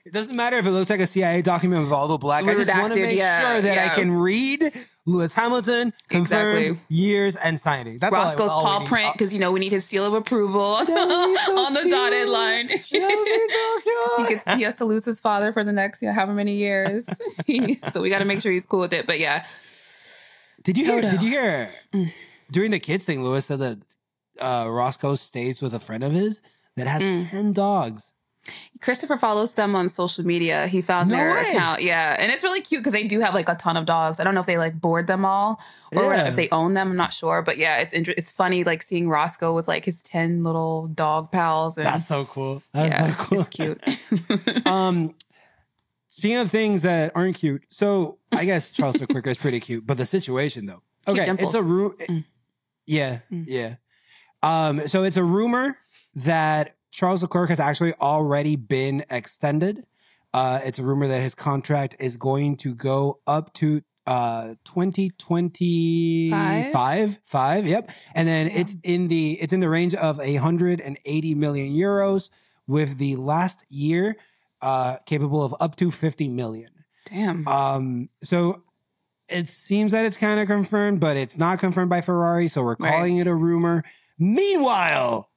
It 0.07 0.13
doesn't 0.13 0.37
matter 0.37 0.59
if 0.59 0.67
it 0.67 0.71
looks 0.71 0.91
like 0.91 1.01
a 1.01 1.07
CIA 1.07 1.41
document 1.41 1.85
with 1.85 1.93
all 1.93 2.09
the 2.09 2.19
black. 2.19 2.45
I 2.45 2.53
just 2.55 2.69
want 2.69 2.93
to 2.93 3.01
make 3.01 3.17
yeah, 3.17 3.55
sure 3.55 3.63
that 3.63 3.93
I 3.93 3.95
can 3.95 4.13
read 4.13 4.71
Lewis 5.07 5.33
Hamilton, 5.33 5.95
confirm 6.11 6.57
Exactly. 6.59 6.81
years 6.95 7.37
and 7.37 7.59
signing. 7.59 7.97
That's 7.99 8.13
all 8.15 8.21
I- 8.21 8.25
Roscoe's 8.25 8.51
all 8.51 8.63
paw 8.63 8.85
print 8.85 9.15
because 9.15 9.33
you 9.33 9.41
know 9.41 9.51
we 9.51 9.61
need 9.61 9.73
his 9.73 9.87
seal 9.87 10.05
of 10.05 10.13
approval 10.13 10.77
That 10.77 10.89
would 10.89 11.33
be 11.33 11.37
so 11.47 11.57
on 11.59 11.73
the 11.73 11.89
dotted 11.89 12.29
line. 12.29 12.67
That 12.67 12.83
would 12.93 13.25
be 13.25 13.49
so 13.49 14.17
he 14.19 14.27
cute. 14.27 14.45
gets 14.45 14.57
he 14.59 14.63
has 14.65 14.77
to 14.77 14.85
lose 14.85 15.07
his 15.07 15.23
father 15.23 15.55
for 15.55 15.65
the 15.65 15.73
next 15.73 16.03
you 16.03 16.09
know, 16.09 16.15
however 16.15 16.35
many 16.35 16.57
years. 16.57 17.07
so 17.91 18.03
we 18.03 18.11
got 18.11 18.19
to 18.19 18.27
make 18.27 18.43
sure 18.43 18.53
he's 18.53 18.67
cool 18.67 18.81
with 18.81 18.93
it. 18.93 19.07
But 19.07 19.19
yeah, 19.21 19.47
Did 20.65 20.77
you 20.77 20.85
hear? 20.85 21.01
Toto. 21.01 21.13
Did 21.13 21.23
you 21.23 21.31
hear 21.31 21.71
Mm. 21.95 22.13
during 22.51 22.71
the 22.73 22.79
kids 22.79 23.07
thing? 23.07 23.25
Lewis 23.25 23.47
said 23.47 23.61
that 23.61 23.79
uh, 24.39 24.67
Roscoe 24.69 25.15
stays 25.15 25.63
with 25.63 25.73
a 25.73 25.81
friend 25.81 26.05
of 26.05 26.13
his 26.13 26.43
that 26.77 26.87
has 26.87 27.03
Mm. 27.03 27.31
ten 27.31 27.53
dogs. 27.53 28.13
Christopher 28.83 29.17
follows 29.17 29.55
them 29.55 29.75
on 29.75 29.89
social 29.89 30.23
media. 30.27 30.67
He 30.67 30.83
found 30.83 31.09
No 31.09 31.17
their 31.17 31.35
way. 31.35 31.41
account. 31.49 31.81
Yeah, 31.81 32.15
and 32.19 32.31
it's 32.31 32.43
really 32.43 32.61
cute 32.61 32.81
because 32.83 32.93
they 32.93 33.07
do 33.07 33.21
have 33.21 33.33
like 33.33 33.49
a 33.49 33.55
ton 33.55 33.79
of 33.79 33.87
dogs. 33.87 34.21
I 34.21 34.25
don't 34.25 34.35
know 34.35 34.41
if 34.41 34.47
they 34.47 34.59
like 34.59 34.79
board 34.79 35.07
them 35.07 35.25
all 35.25 35.59
or 35.97 36.13
Yeah. 36.15 36.29
if 36.29 36.37
they 36.37 36.51
own 36.51 36.75
them. 36.75 36.91
I'm 36.91 36.97
not 36.97 37.15
sure, 37.15 37.41
but 37.41 37.57
yeah, 37.57 37.79
it's 37.79 37.95
inter- 37.95 38.13
it's 38.19 38.31
funny 38.31 38.63
like 38.63 38.83
seeing 38.83 39.09
Roscoe 39.09 39.55
with 39.55 39.67
like 39.67 39.87
his 39.87 40.03
ten 40.03 40.45
little 40.45 40.89
dog 40.89 41.33
pals. 41.33 41.79
And 41.79 41.87
That's 41.87 42.07
so 42.07 42.27
cool. 42.27 42.63
That's 42.75 42.93
yeah, 42.95 43.17
so 43.17 43.25
cool. 43.25 43.41
it's 43.41 43.49
cute. 43.49 44.67
um, 44.67 45.15
speaking 46.09 46.37
of 46.37 46.51
things 46.51 46.83
that 46.83 47.13
aren't 47.15 47.37
cute, 47.37 47.63
so 47.71 48.19
I 48.31 48.45
guess 48.45 48.71
Charles 48.71 48.97
Leclerc 49.01 49.27
is 49.27 49.39
pretty 49.39 49.61
cute, 49.61 49.87
but 49.87 49.97
the 49.97 50.05
situation 50.07 50.67
though. 50.67 50.83
Okay, 51.09 51.25
it's 51.39 51.55
a 51.55 51.63
room. 51.63 51.95
Mm. 51.99 52.25
Yeah, 52.85 53.21
Mm. 53.33 53.45
yeah. 53.47 53.75
Um, 54.43 54.87
so 54.87 55.05
it's 55.05 55.17
a 55.17 55.25
rumor 55.25 55.79
that 56.17 56.77
Charles 56.91 57.23
Leclerc 57.23 57.49
has 57.49 57.61
actually 57.61 57.95
already 58.01 58.57
been 58.57 59.05
extended. 59.11 59.87
Uh, 60.33 60.61
it's 60.65 60.79
a 60.79 60.85
rumor 60.85 61.07
that 61.09 61.21
his 61.23 61.35
contract 61.35 61.97
is 61.99 62.17
going 62.17 62.57
to 62.59 62.75
go 62.75 63.21
up 63.27 63.53
to 63.55 63.83
uh 64.07 64.55
2025 64.65 66.73
Five? 66.73 67.19
five 67.25 67.67
yep 67.67 67.89
and 68.15 68.29
then 68.29 68.49
Damn. 68.49 68.57
it's 68.59 68.77
in 68.83 69.09
the 69.09 69.41
it's 69.41 69.55
in 69.55 69.61
the 69.61 69.69
range 69.71 69.95
of 69.95 70.19
180 70.19 71.35
million 71.35 71.73
euros 71.73 72.29
with 72.67 72.99
the 72.99 73.17
last 73.17 73.65
year 73.71 74.17
uh 74.61 74.99
capable 75.07 75.43
of 75.43 75.55
up 75.59 75.77
to 75.77 75.91
50 75.91 76.29
million 76.29 76.69
Damn. 77.07 77.49
um 77.49 78.11
so 78.23 78.63
it 79.31 79.49
seems 79.49 79.93
that 79.93 80.05
it's 80.05 80.19
kind 80.19 80.39
of 80.39 80.49
confirmed 80.49 81.01
but 81.01 81.17
it's 81.17 81.39
not 81.39 81.59
confirmed 81.59 81.89
by 81.89 82.03
ferrari 82.03 82.47
so 82.49 82.63
we're 82.63 82.77
Right. 82.79 82.93
calling 82.93 83.17
it 83.17 83.27
a 83.27 83.35
rumor 83.35 83.85
meanwhile 84.19 85.31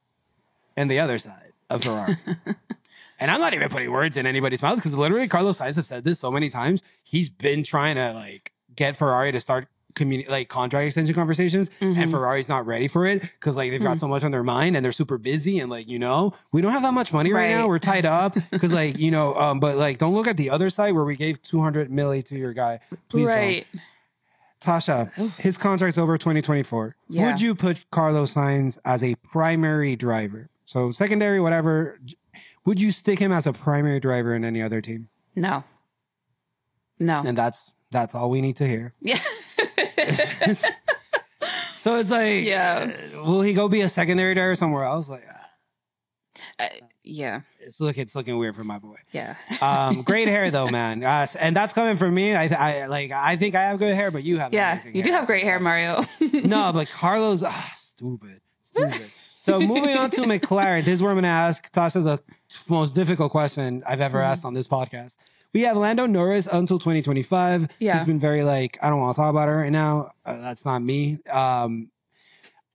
and 0.78 0.90
the 0.90 0.98
other 0.98 1.18
side 1.18 1.52
of 1.70 1.82
ferrari 1.84 2.16
and 3.20 3.30
i'm 3.30 3.40
not 3.40 3.52
even 3.54 3.68
putting 3.68 3.90
words 3.90 4.16
in 4.16 4.26
anybody's 4.26 4.62
mouth 4.62 4.76
because 4.76 4.94
literally 4.96 5.28
carlos 5.28 5.58
sainz 5.60 5.76
have 5.76 5.86
said 5.86 6.04
this 6.04 6.18
so 6.18 6.30
many 6.30 6.48
times 6.48 6.82
he's 7.02 7.28
been 7.28 7.62
trying 7.62 7.96
to 7.96 8.12
like 8.12 8.52
get 8.74 8.96
ferrari 8.96 9.30
to 9.32 9.40
start 9.40 9.68
communi- 9.94 10.28
like 10.28 10.48
contract 10.48 10.86
extension 10.86 11.14
conversations 11.14 11.70
and 11.80 11.96
Mhm. 11.96 12.10
Ferrari's 12.12 12.48
not 12.48 12.64
ready 12.66 12.86
for 12.86 13.04
it 13.04 13.20
because 13.20 13.56
like 13.56 13.70
they've 13.72 13.82
got 13.82 13.94
Hmm. 13.96 14.04
so 14.04 14.08
much 14.08 14.22
on 14.22 14.30
their 14.30 14.44
mind 14.44 14.76
and 14.76 14.84
they're 14.84 14.92
super 15.02 15.18
busy 15.18 15.58
and 15.58 15.68
like 15.70 15.88
you 15.88 15.98
know 15.98 16.34
we 16.52 16.60
don't 16.62 16.70
have 16.72 16.82
that 16.82 16.94
much 16.94 17.12
money 17.12 17.32
right, 17.32 17.50
now 17.50 17.66
we're 17.66 17.80
tied 17.80 18.04
up 18.06 18.36
because 18.52 18.72
like 18.72 18.96
you 18.98 19.10
know 19.10 19.34
um 19.44 19.58
but 19.58 19.76
like 19.76 19.98
don't 19.98 20.14
look 20.14 20.28
at 20.28 20.36
the 20.36 20.50
other 20.50 20.70
side 20.70 20.94
where 20.94 21.04
we 21.04 21.16
gave 21.16 21.42
200 21.42 21.90
milli 21.90 22.22
to 22.24 22.38
your 22.38 22.52
guy 22.52 22.78
please 23.08 23.26
don't. 23.26 23.34
right. 23.36 23.66
Tasha 24.60 25.16
Oof. 25.18 25.36
his 25.38 25.56
contract's 25.58 25.98
over 25.98 26.18
2024 26.18 26.94
Yeah. 27.08 27.26
would 27.26 27.40
you 27.40 27.54
put 27.54 27.84
Carlos 27.90 28.34
Sainz 28.34 28.78
as 28.84 29.02
a 29.02 29.14
primary 29.16 29.96
driver 29.96 30.48
so 30.68 30.90
secondary 30.90 31.40
whatever 31.40 31.98
would 32.66 32.78
you 32.78 32.90
stick 32.92 33.18
him 33.18 33.32
as 33.32 33.46
a 33.46 33.52
primary 33.54 34.00
driver 34.00 34.34
in 34.34 34.44
any 34.44 34.60
other 34.60 34.82
team 34.82 35.08
No. 35.34 35.64
No. 37.00 37.22
and 37.24 37.36
that's 37.38 37.70
that's 37.90 38.14
all 38.14 38.28
we 38.28 38.40
need 38.42 38.56
to 38.56 38.66
hear 38.66 38.92
Yeah. 39.00 39.16
so 41.76 41.96
it's 41.96 42.10
like 42.10 42.44
Yeah. 42.44 42.92
will 43.16 43.40
he 43.42 43.54
go 43.54 43.68
be 43.68 43.80
a 43.80 43.88
secondary 43.88 44.34
driver 44.34 44.54
somewhere 44.54 44.84
else 44.84 45.08
like 45.08 45.24
ah, 45.28 45.34
Uh, 46.60 46.66
yeah. 47.02 47.40
it's 47.60 47.80
look 47.80 47.96
it's 47.96 48.14
looking 48.14 48.36
weird 48.36 48.54
for 48.56 48.64
my 48.64 48.78
boy 48.78 48.96
Yeah. 49.12 49.36
Um, 49.62 50.02
great 50.10 50.28
hair 50.28 50.50
though, 50.50 50.68
man. 50.68 51.02
Uh, 51.04 51.26
and 51.38 51.56
that's 51.56 51.72
coming 51.72 51.96
from 51.96 52.12
me. 52.14 52.34
I, 52.34 52.46
I 52.48 52.86
like. 52.86 53.10
I 53.10 53.36
think 53.36 53.54
I 53.54 53.62
have 53.70 53.78
good 53.78 53.94
hair, 53.94 54.10
but 54.10 54.22
you 54.24 54.38
have. 54.38 54.52
yeah. 54.52 54.78
You 54.92 55.02
do 55.02 55.10
have 55.12 55.26
great 55.26 55.42
hair, 55.44 55.58
Mario. 55.60 56.02
no, 56.20 56.70
but 56.74 56.88
Carlos, 57.00 57.42
ah, 57.42 57.72
stupid, 57.76 58.40
stupid. 58.62 59.10
So 59.48 59.60
moving 59.60 59.96
on 59.96 60.10
to 60.10 60.20
McLaren, 60.22 60.84
this 60.84 60.94
is 60.94 61.02
where 61.02 61.10
I'm 61.10 61.14
going 61.16 61.22
to 61.22 61.28
ask 61.28 61.72
Tasha 61.72 62.04
the 62.04 62.20
most 62.68 62.94
difficult 62.94 63.30
question 63.32 63.82
I've 63.86 64.02
ever 64.02 64.18
Mhm. 64.18 64.24
asked 64.26 64.44
on 64.44 64.52
this 64.52 64.68
podcast. 64.68 65.14
We 65.54 65.62
have 65.62 65.78
Lando 65.78 66.04
Norris 66.04 66.46
until 66.46 66.78
2025. 66.78 67.66
Yeah. 67.78 67.94
He's 67.94 68.04
been 68.06 68.20
very 68.20 68.44
like, 68.44 68.76
I 68.82 68.90
don't 68.90 69.00
want 69.00 69.14
to 69.16 69.20
talk 69.22 69.30
about 69.30 69.48
it 69.48 69.52
right 69.52 69.72
now. 69.72 70.10
Uh, 70.26 70.36
that's 70.42 70.66
not 70.66 70.82
me. 70.82 71.18
Um, 71.30 71.90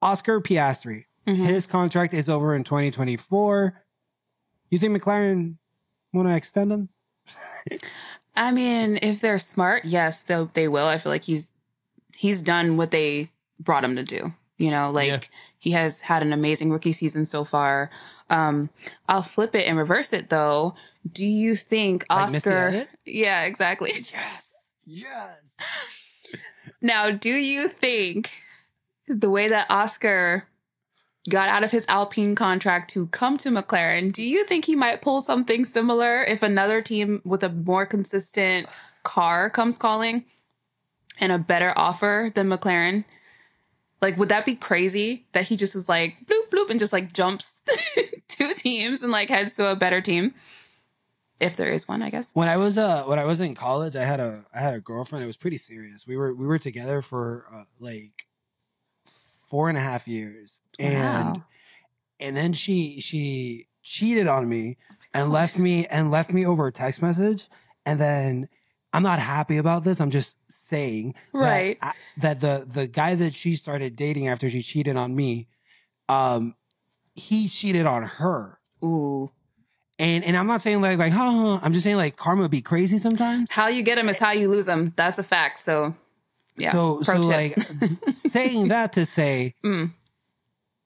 Oscar 0.02 0.42
Piastri, 0.42 1.06
Mhm. 1.28 1.46
his 1.46 1.68
contract 1.68 2.12
is 2.16 2.28
over 2.28 2.56
in 2.56 2.64
2024. 2.64 3.80
You 4.72 4.80
think 4.80 5.00
McLaren 5.00 5.58
want 6.12 6.28
to 6.28 6.36
extend 6.36 6.72
him? 6.72 6.90
I 8.36 8.52
mean, 8.52 8.98
if 9.04 9.22
they're 9.22 9.38
smart, 9.38 9.86
yes, 9.86 10.24
they 10.24 10.48
they 10.56 10.68
will. 10.68 10.88
I 10.88 10.98
feel 10.98 11.12
like 11.12 11.24
he's 11.26 11.52
he's 12.18 12.42
done 12.42 12.78
what 12.78 12.90
they 12.90 13.30
brought 13.60 13.84
him 13.84 13.96
to 13.96 14.04
do. 14.04 14.34
You 14.64 14.72
know, 14.72 14.92
like 14.92 15.08
Yeah. 15.10 15.20
he 15.60 15.72
has 15.72 16.00
had 16.02 16.22
an 16.22 16.32
amazing 16.32 16.72
rookie 16.72 16.94
season 16.94 17.26
so 17.26 17.44
far. 17.44 17.90
Um, 18.30 18.70
I'll 19.10 19.22
flip 19.22 19.54
it 19.56 19.68
and 19.68 19.78
reverse 19.78 20.14
it 20.14 20.30
though. 20.30 20.76
Do 21.12 21.26
you 21.26 21.56
think 21.56 22.06
Like 22.10 22.36
Oscar? 22.36 22.88
Yeah, 23.06 23.44
exactly. 23.44 23.92
Yes. 24.12 24.48
Yes. 24.86 25.56
Now, 26.82 27.12
do 27.12 27.30
you 27.30 27.70
think 27.70 28.30
the 29.08 29.30
way 29.30 29.48
that 29.48 29.68
Oscar 29.70 30.48
got 31.30 31.48
out 31.48 31.64
of 31.64 31.72
his 31.72 31.86
Alpine 31.88 32.36
contract 32.36 32.92
to 32.92 33.08
come 33.08 33.38
to 33.38 33.50
McLaren, 33.50 34.12
do 34.12 34.22
you 34.24 34.44
think 34.46 34.66
he 34.66 34.76
might 34.76 35.02
pull 35.02 35.22
something 35.22 35.64
similar 35.64 36.24
if 36.24 36.44
another 36.44 36.82
team 36.82 37.22
with 37.24 37.42
a 37.44 37.50
more 37.50 37.86
consistent 37.86 38.68
car 39.04 39.50
comes 39.50 39.78
calling 39.78 40.26
and 41.22 41.32
a 41.32 41.38
better 41.38 41.74
offer 41.78 42.32
than 42.36 42.50
McLaren? 42.50 43.06
Like, 44.04 44.18
would 44.18 44.28
that 44.30 44.46
be 44.46 44.56
crazy 44.56 45.26
that 45.32 45.46
he 45.46 45.56
just 45.56 45.74
was 45.74 45.88
like 45.88 46.18
bloop 46.26 46.50
bloop 46.52 46.70
and 46.70 46.78
just 46.78 46.92
like 46.92 47.14
jumps 47.14 47.56
two 48.28 48.54
teams 48.54 49.02
and 49.02 49.14
like 49.14 49.30
heads 49.30 49.54
to 49.54 49.72
a 49.72 49.78
better 49.78 50.02
team? 50.02 50.34
If 51.40 51.56
there 51.56 51.72
is 51.72 51.88
one, 51.88 52.02
I 52.02 52.10
guess. 52.10 52.30
When 52.34 52.50
I 52.50 52.58
was 52.58 52.78
uh 52.78 53.04
when 53.04 53.18
I 53.18 53.24
was 53.24 53.40
in 53.40 53.56
college, 53.56 53.96
I 53.96 54.04
had 54.04 54.20
a 54.20 54.44
I 54.54 54.60
had 54.60 54.74
a 54.74 54.82
girlfriend. 54.82 55.24
It 55.24 55.28
was 55.28 55.38
pretty 55.38 55.56
serious. 55.56 56.06
We 56.06 56.18
were 56.18 56.34
we 56.34 56.46
were 56.46 56.60
together 56.60 57.02
for 57.02 57.46
uh, 57.50 57.64
like 57.80 58.28
four 59.48 59.70
and 59.70 59.78
a 59.78 59.82
half 59.82 60.06
years, 60.06 60.60
and 60.78 61.38
Wow. 61.38 61.44
and 62.20 62.36
then 62.36 62.52
she 62.52 63.00
she 63.00 63.68
cheated 63.84 64.28
on 64.28 64.50
me 64.50 64.76
and 65.14 65.32
left 65.32 65.58
me 65.58 65.86
and 65.88 66.12
left 66.12 66.34
me 66.34 66.46
over 66.46 66.68
a 66.68 66.72
text 66.74 67.02
message, 67.02 67.48
and 67.86 68.00
then. 68.02 68.50
I'm 68.94 69.02
not 69.04 69.20
happy 69.20 69.58
about 69.58 69.84
this. 69.84 70.00
I'm 70.00 70.12
just 70.12 70.38
saying 70.50 71.16
that 71.34 71.40
Right. 71.40 71.78
I- 71.82 71.94
that 72.18 72.40
the 72.42 72.68
the 72.72 72.86
guy 72.88 73.16
that 73.16 73.34
she 73.34 73.56
started 73.56 73.96
dating 73.96 74.28
after 74.28 74.50
she 74.50 74.62
cheated 74.62 74.96
on 74.96 75.16
me, 75.16 75.48
um, 76.10 76.56
he 77.16 77.48
cheated 77.48 77.86
on 77.86 78.04
her. 78.04 78.60
Ooh. 78.84 79.32
And 80.00 80.24
and 80.24 80.36
I'm 80.38 80.48
not 80.48 80.62
saying 80.62 80.82
like 80.82 80.98
like 81.00 81.12
huh, 81.14 81.32
huh. 81.32 81.60
I'm 81.64 81.74
just 81.74 81.84
saying 81.84 81.98
like 81.98 82.16
karma 82.18 82.50
be 82.50 82.62
crazy 82.62 82.98
sometimes. 82.98 83.50
How 83.52 83.68
you 83.68 83.82
get 83.84 83.96
them 83.96 84.10
is 84.10 84.20
how 84.20 84.32
you 84.32 84.50
lose 84.50 84.66
them. 84.68 84.94
That's 84.96 85.18
a 85.20 85.24
fact. 85.24 85.60
So, 85.62 85.96
yeah. 86.58 86.72
so 86.72 87.02
pro 87.04 87.22
so 87.22 87.32
tip. 87.32 87.58
like 87.58 88.04
saying 88.14 88.68
that 88.70 88.94
to 88.94 89.06
say 89.06 89.56
Mm. 89.64 89.94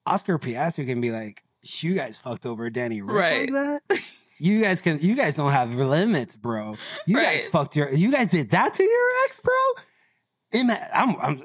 Oscar 0.05 0.37
Piastri 0.39 0.85
can 0.85 1.01
be 1.01 1.11
like, 1.11 1.43
you 1.63 1.93
guys 1.93 2.17
fucked 2.17 2.45
over 2.45 2.69
Danny 2.69 3.01
Ric 3.01 3.15
Right. 3.15 3.49
like 3.51 3.81
that. 3.89 4.11
You 4.39 4.61
guys 4.61 4.81
can. 4.81 4.99
You 4.99 5.15
guys 5.15 5.35
don't 5.35 5.51
have 5.51 5.71
limits, 5.73 6.35
bro. 6.35 6.75
You 7.05 7.17
guys 7.17 7.47
fucked 7.47 7.75
your. 7.75 7.91
You 7.93 8.11
guys 8.11 8.29
did 8.29 8.51
that 8.51 8.73
to 8.75 8.83
your 8.83 9.09
ex, 9.25 9.39
bro. 9.39 9.53
Ima- 10.51 10.87
I'm, 10.93 11.15
I'm 11.19 11.43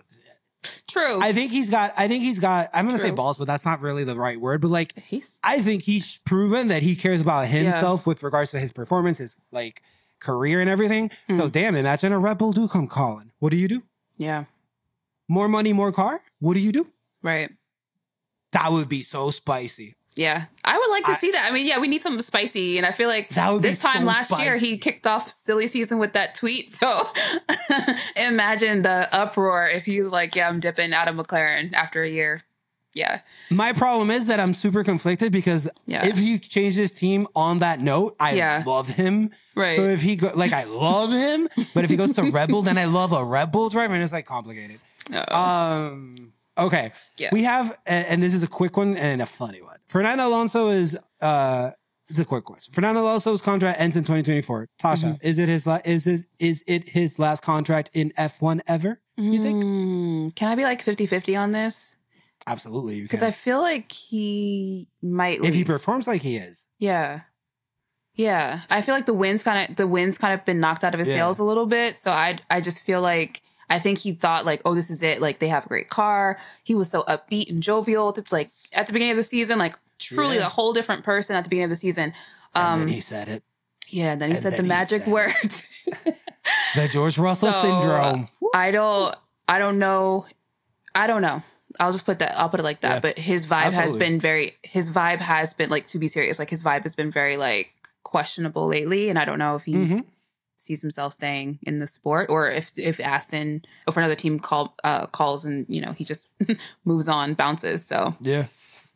True. 0.86 1.20
I 1.20 1.32
think 1.32 1.50
he's 1.50 1.70
got. 1.70 1.92
I 1.96 2.06
think 2.06 2.22
he's 2.22 2.38
got. 2.38 2.70
I'm 2.74 2.86
gonna 2.86 2.98
say 2.98 3.10
balls, 3.10 3.38
but 3.38 3.46
that's 3.46 3.64
not 3.64 3.80
really 3.80 4.04
the 4.04 4.14
right 4.14 4.40
word. 4.40 4.60
But 4.60 4.68
like, 4.68 4.92
He's 5.06 5.38
I 5.42 5.60
think 5.62 5.82
he's 5.82 6.18
proven 6.18 6.68
that 6.68 6.82
he 6.82 6.94
cares 6.94 7.20
about 7.20 7.48
himself 7.48 8.06
with 8.06 8.22
regards 8.22 8.50
to 8.52 8.60
his 8.60 8.70
performance, 8.72 9.18
his 9.18 9.36
like 9.50 9.82
career 10.20 10.60
and 10.60 10.68
everything. 10.70 11.10
So 11.30 11.48
Mm. 11.48 11.52
damn, 11.52 11.74
imagine 11.76 12.12
a 12.12 12.18
Red 12.18 12.38
Bull 12.38 12.52
do 12.52 12.68
come 12.68 12.86
calling. 12.86 13.32
What 13.38 13.50
do 13.50 13.56
you 13.56 13.68
do? 13.68 13.82
yeah. 14.18 14.44
More 15.28 15.48
money, 15.48 15.72
more 15.72 15.92
car. 15.92 16.20
What 16.40 16.54
do 16.54 16.60
you 16.60 16.72
do? 16.72 16.86
Right. 17.22 17.50
That 18.52 18.70
would 18.70 18.88
be 18.88 19.02
so 19.02 19.30
spicy. 19.30 19.94
Yeah, 20.14 20.44
I 20.62 20.78
would 20.78 20.90
like 20.90 21.04
to 21.04 21.12
I- 21.12 21.16
see 21.16 21.30
that. 21.30 21.48
I 21.50 21.54
mean, 21.54 21.66
yeah, 21.66 21.78
we 21.78 21.88
need 21.88 22.02
something 22.02 22.20
spicy, 22.20 22.76
and 22.76 22.86
I 22.86 22.92
feel 22.92 23.08
like 23.08 23.30
this 23.60 23.78
time 23.78 24.00
so 24.02 24.06
last 24.06 24.38
year 24.40 24.58
he 24.58 24.76
kicked 24.76 25.06
off 25.06 25.30
silly 25.30 25.66
season 25.66 25.98
with 25.98 26.12
that 26.12 26.34
tweet. 26.34 26.70
So 26.70 27.08
imagine 28.16 28.82
the 28.82 29.08
uproar 29.14 29.68
if 29.68 29.84
he's 29.84 30.06
like, 30.08 30.34
"Yeah, 30.34 30.48
I'm 30.48 30.60
dipping 30.60 30.92
out 30.92 31.08
of 31.08 31.14
McLaren 31.16 31.72
after 31.74 32.02
a 32.02 32.08
year." 32.08 32.40
Yeah, 32.94 33.20
My 33.50 33.72
problem 33.72 34.10
is 34.10 34.26
that 34.26 34.38
I'm 34.38 34.52
super 34.52 34.84
conflicted 34.84 35.32
because 35.32 35.66
Yeah. 35.86 36.04
if 36.04 36.18
he 36.18 36.38
changed 36.38 36.76
his 36.76 36.92
team 36.92 37.26
on 37.34 37.60
that 37.60 37.80
note, 37.80 38.14
I 38.20 38.32
Yeah. 38.32 38.62
love 38.66 38.86
him. 38.86 39.30
right. 39.54 39.76
So 39.76 39.84
if 39.88 40.02
he 40.02 40.14
go 40.16 40.30
like 40.34 40.52
I 40.52 40.64
love 40.64 41.10
him, 41.10 41.48
but 41.74 41.84
if 41.84 41.90
he 41.90 41.96
goes 41.96 42.12
to 42.16 42.22
Red 42.30 42.50
Bull, 42.50 42.60
then 42.60 42.76
I 42.76 42.84
love 42.84 43.14
a 43.14 43.24
Red 43.24 43.50
Bull 43.50 43.70
driver, 43.70 43.94
and 43.94 44.02
it's 44.02 44.12
like 44.12 44.26
complicated. 44.26 44.78
Uh-oh. 45.10 45.34
Um. 45.42 46.32
Okay. 46.58 46.92
Yeah. 47.16 47.30
We 47.32 47.44
have, 47.44 47.78
and, 47.86 48.06
and 48.08 48.22
this 48.22 48.34
is 48.34 48.42
a 48.42 48.46
quick 48.46 48.76
one 48.76 48.94
and 48.98 49.22
a 49.22 49.26
funny 49.26 49.62
one. 49.62 49.71
Fernando 49.92 50.26
Alonso 50.26 50.70
is. 50.70 50.96
uh 51.20 51.70
This 52.08 52.16
is 52.18 52.22
a 52.22 52.24
quick 52.24 52.44
question. 52.44 52.72
Fernando 52.74 53.00
Alonso's 53.02 53.40
contract 53.42 53.80
ends 53.80 53.96
in 53.96 54.02
2024. 54.04 54.68
Tasha, 54.82 54.96
Mm-hmm. 55.04 55.26
is 55.28 55.38
it 55.38 55.48
his 55.48 55.66
la- 55.66 55.80
is 55.84 56.04
his 56.04 56.26
is 56.38 56.64
it 56.66 56.88
his 56.88 57.18
last 57.18 57.42
contract 57.42 57.90
in 57.94 58.12
F1 58.18 58.60
ever? 58.66 59.00
You 59.16 59.42
think? 59.42 59.62
Mm, 59.64 60.34
can 60.34 60.48
I 60.48 60.54
be 60.56 60.64
like 60.64 60.82
50-50 60.84 61.38
on 61.38 61.52
this? 61.52 61.94
Absolutely, 62.46 63.02
Because. 63.02 63.22
I 63.22 63.30
feel 63.30 63.60
like 63.60 63.92
he 63.92 64.88
might. 65.02 65.44
if 65.44 65.54
he 65.54 65.62
performs 65.64 66.06
like 66.06 66.22
he 66.22 66.36
is, 66.38 66.66
Yeah. 66.78 67.20
Yeah. 68.14 68.60
I 68.68 68.82
feel 68.82 68.94
like 68.94 69.06
the 69.06 69.14
wind's 69.14 69.42
kind 69.42 69.70
of 69.70 69.76
the 69.76 69.86
wind's 69.86 70.18
kind 70.18 70.34
of 70.34 70.44
been 70.44 70.60
knocked 70.60 70.84
out 70.84 70.92
of 70.94 71.00
his 71.00 71.08
Yeah. 71.08 71.16
sails 71.16 71.38
a 71.38 71.44
little 71.44 71.66
bit. 71.66 71.96
So 71.98 72.10
I 72.10 72.38
I 72.50 72.60
just 72.60 72.82
feel 72.82 73.00
like 73.00 73.40
I 73.74 73.78
think 73.78 73.98
he 73.98 74.12
thought 74.12 74.44
like, 74.44 74.60
oh, 74.64 74.74
this 74.74 74.90
is 74.90 75.02
it. 75.02 75.20
Like 75.20 75.38
they 75.38 75.48
have 75.48 75.64
a 75.66 75.68
great 75.68 75.88
car. 75.88 76.38
He 76.62 76.74
was 76.74 76.90
so 76.90 77.02
upbeat 77.04 77.48
and 77.50 77.62
jovial 77.62 78.12
to 78.12 78.22
like 78.30 78.48
at 78.72 78.86
the 78.86 78.92
beginning 78.92 79.12
of 79.12 79.16
the 79.16 79.22
season, 79.24 79.58
like 79.58 79.74
truly 79.98 80.36
Yeah. 80.36 80.46
a 80.46 80.50
whole 80.50 80.72
different 80.72 81.04
person 81.04 81.36
at 81.36 81.44
the 81.44 81.50
beginning 81.50 81.64
of 81.64 81.70
the 81.70 81.76
season. 81.76 82.12
and 82.54 82.64
Um 82.72 82.78
then 82.80 82.88
he 82.88 83.00
said 83.00 83.28
it. 83.28 83.42
yeah, 83.88 84.14
then 84.14 84.28
he 84.30 84.34
and 84.34 84.42
said 84.42 84.52
the 84.52 84.56
then 84.56 84.64
he 84.66 84.68
magic 84.68 85.02
said- 85.04 85.12
words. 85.12 85.66
The 86.74 86.88
George 86.88 87.18
Russell 87.18 87.52
So, 87.52 87.62
syndrome. 87.62 88.28
I 88.54 88.70
don't 88.70 89.14
I 89.48 89.58
don't 89.58 89.78
know. 89.78 90.26
I 90.94 91.06
don't 91.06 91.22
know. 91.22 91.42
I'll 91.78 91.92
just 91.92 92.04
put 92.04 92.18
that 92.18 92.36
I'll 92.38 92.48
put 92.48 92.60
it 92.60 92.64
like 92.64 92.80
that. 92.80 92.94
Yeah. 92.94 93.00
But 93.00 93.18
his 93.18 93.46
vibe 93.46 93.72
has 93.72 93.94
been 93.96 94.18
very 94.20 94.52
his 94.62 94.90
vibe 94.90 95.20
has 95.20 95.54
been 95.54 95.70
like 95.70 95.86
to 95.88 95.98
be 95.98 96.08
serious, 96.08 96.38
like 96.38 96.50
his 96.50 96.62
vibe 96.62 96.82
has 96.82 96.94
been 96.94 97.10
very 97.10 97.36
like 97.36 97.72
questionable 98.02 98.66
lately. 98.66 99.08
And 99.08 99.18
I 99.18 99.24
don't 99.24 99.38
know 99.38 99.54
if 99.54 99.64
he 99.64 99.74
Mhm. 99.74 100.04
Sees 100.62 100.80
himself 100.80 101.12
staying 101.12 101.58
in 101.62 101.78
the 101.80 101.86
sport 101.86 102.30
or 102.30 102.48
if 102.50 102.70
if 102.76 103.00
Aston 103.00 103.62
if 103.88 103.96
another 103.96 104.14
team 104.14 104.38
call 104.38 104.74
uh 104.84 105.06
calls 105.06 105.44
and 105.44 105.66
you 105.68 105.80
know 105.80 105.92
he 105.92 106.04
just 106.04 106.28
moves 106.84 107.08
on, 107.08 107.34
bounces. 107.34 107.84
So 107.84 108.14
Yeah. 108.20 108.46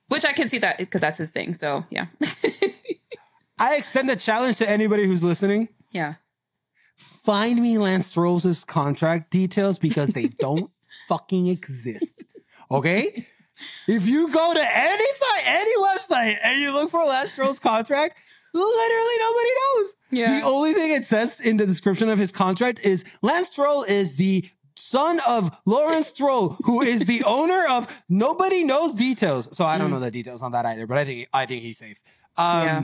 which 0.09 0.25
I 0.25 0.33
can 0.33 0.49
see 0.49 0.59
that 0.59 0.79
because 0.79 1.01
that's 1.01 1.19
his 1.19 1.31
thing. 1.31 1.53
So 1.55 1.85
yeah. 1.91 2.07
I 3.59 3.77
extend 3.77 4.09
the 4.09 4.17
challenge 4.17 4.59
to 4.59 4.69
anybody 4.69 5.07
who's 5.07 5.23
listening. 5.23 5.69
yeah. 5.91 6.14
Find 6.99 7.61
me 7.61 7.77
Lance 7.77 8.07
Stroll's 8.07 8.64
contract 8.64 9.31
details 9.31 9.79
because 9.79 10.11
they 10.11 10.27
don't 10.39 10.71
fucking 11.09 11.49
exist. 11.49 12.25
Okay? 12.71 13.27
If 13.87 14.07
you 14.07 14.31
go 14.33 14.55
to 14.55 14.61
any 14.77 15.05
any 15.45 15.77
website 15.79 16.39
and 16.43 16.61
you 16.61 16.73
look 16.73 16.91
for 16.91 17.05
Lance 17.05 17.33
Stroll's 17.33 17.59
contract, 17.59 18.17
literally 18.61 19.17
nobody 19.21 19.49
knows. 19.61 19.95
Yeah. 20.11 20.41
The 20.41 20.47
only 20.47 20.73
thing 20.75 20.93
it 20.93 21.05
says 21.05 21.41
in 21.41 21.57
the 21.57 21.67
description 21.67 22.09
of 22.09 22.19
his 22.19 22.33
contract 22.33 22.81
is 22.81 23.05
Lance 23.23 23.49
Stroll 23.49 23.83
is 23.85 24.17
the 24.17 24.49
son 24.77 25.21
of 25.27 25.51
Lawrence 25.65 26.09
Stroll, 26.09 26.51
who 26.65 26.83
is 26.83 27.01
the 27.07 27.23
owner 27.27 27.65
of 27.71 27.87
nobody 28.09 28.63
knows 28.65 28.95
details. 28.95 29.49
So 29.57 29.65
I 29.65 29.79
don't 29.79 29.89
Mm. 29.89 29.95
know 29.95 30.01
the 30.01 30.11
details 30.11 30.43
on 30.43 30.53
that 30.53 30.65
either, 30.67 30.87
but 30.87 30.99
I 30.99 31.05
think 31.05 31.29
I 31.33 31.47
think 31.47 31.63
he's 31.63 31.79
safe. 31.79 31.99
Um, 32.37 32.63
Yeah. 32.65 32.83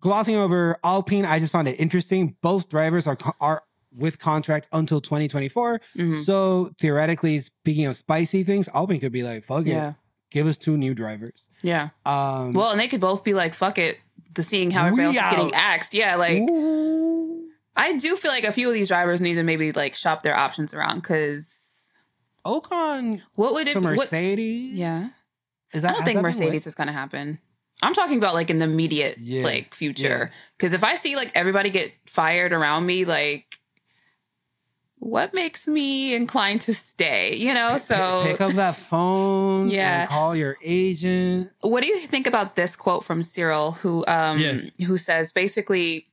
Glossing 0.00 0.36
over 0.36 0.78
Alpine, 0.82 1.26
I 1.26 1.38
just 1.38 1.52
found 1.52 1.68
it 1.68 1.78
interesting. 1.78 2.34
Both 2.40 2.68
drivers 2.70 3.06
are 3.06 3.18
are 3.40 3.62
with 3.94 4.18
contract 4.18 4.68
until 4.72 5.00
2024. 5.02 5.80
Mhm. 5.96 6.24
So 6.24 6.72
theoretically, 6.80 7.40
speaking 7.40 7.84
of 7.86 7.96
spicy 7.96 8.42
things, 8.42 8.68
Alpine 8.72 9.00
could 9.00 9.12
be 9.12 9.22
like, 9.22 9.44
"Fuck 9.44 9.66
it, 9.66 9.94
give 10.30 10.46
us 10.46 10.56
two 10.56 10.78
new 10.78 10.94
drivers." 10.94 11.48
Yeah. 11.62 11.90
Um, 12.06 12.52
Well, 12.54 12.70
and 12.70 12.80
they 12.80 12.88
could 12.88 13.00
both 13.00 13.22
be 13.22 13.34
like, 13.34 13.52
fuck 13.52 13.76
it. 13.78 13.98
The 14.34 14.42
seeing 14.42 14.70
how 14.70 14.86
everybody 14.86 15.08
We 15.08 15.18
else 15.18 15.26
is 15.32 15.36
getting 15.38 15.54
axed. 15.54 15.94
Yeah. 15.94 16.16
Like 16.16 16.40
ooh. 16.42 17.48
I 17.76 17.96
do 17.96 18.16
feel 18.16 18.30
like 18.30 18.44
a 18.44 18.52
few 18.52 18.68
of 18.68 18.74
these 18.74 18.88
drivers 18.88 19.20
need 19.20 19.34
to 19.34 19.42
maybe 19.42 19.72
like 19.72 19.94
shop 19.94 20.22
their 20.22 20.36
options 20.36 20.74
around 20.74 20.96
because 20.96 21.54
Ocon 22.46 23.22
what 23.34 23.52
would 23.54 23.68
it 23.68 23.74
to 23.74 23.80
what, 23.80 23.96
Mercedes. 23.96 24.76
Yeah. 24.76 25.08
Is 25.72 25.82
that? 25.82 25.90
I 25.90 25.94
don't 25.94 26.04
think 26.04 26.20
Mercedes 26.20 26.66
is 26.66 26.74
going 26.74 26.88
to 26.88 26.92
happen. 26.92 27.38
I'm 27.82 27.94
talking 27.94 28.18
about 28.18 28.34
like 28.34 28.50
in 28.50 28.58
the 28.58 28.64
immediate 28.64 29.18
Yeah. 29.18 29.44
like 29.44 29.74
future. 29.74 30.30
Because 30.56 30.72
if 30.72 30.84
I 30.84 30.96
see 30.96 31.16
like 31.16 31.32
everybody 31.34 31.70
get 31.70 31.92
fired 32.06 32.52
around 32.52 32.86
me, 32.86 33.04
like 33.04 33.59
what 35.00 35.32
makes 35.34 35.66
me 35.66 36.14
inclined 36.14 36.60
to 36.62 36.74
stay? 36.74 37.34
You 37.36 37.52
know? 37.54 37.78
So 37.78 38.22
Pick 38.24 38.40
up 38.40 38.52
that 38.52 38.76
phone. 38.76 39.68
Yeah. 39.70 40.02
and 40.02 40.10
call 40.10 40.36
your 40.36 40.56
agent. 40.62 41.50
what 41.62 41.82
do 41.82 41.88
you 41.88 41.98
think 41.98 42.26
about 42.26 42.54
this 42.54 42.76
quote 42.76 43.02
from 43.04 43.22
Cyril 43.22 43.72
who 43.72 44.04
um 44.06 44.38
Yeah. 44.38 44.86
who 44.86 44.96
says 44.96 45.32
basically 45.32 46.06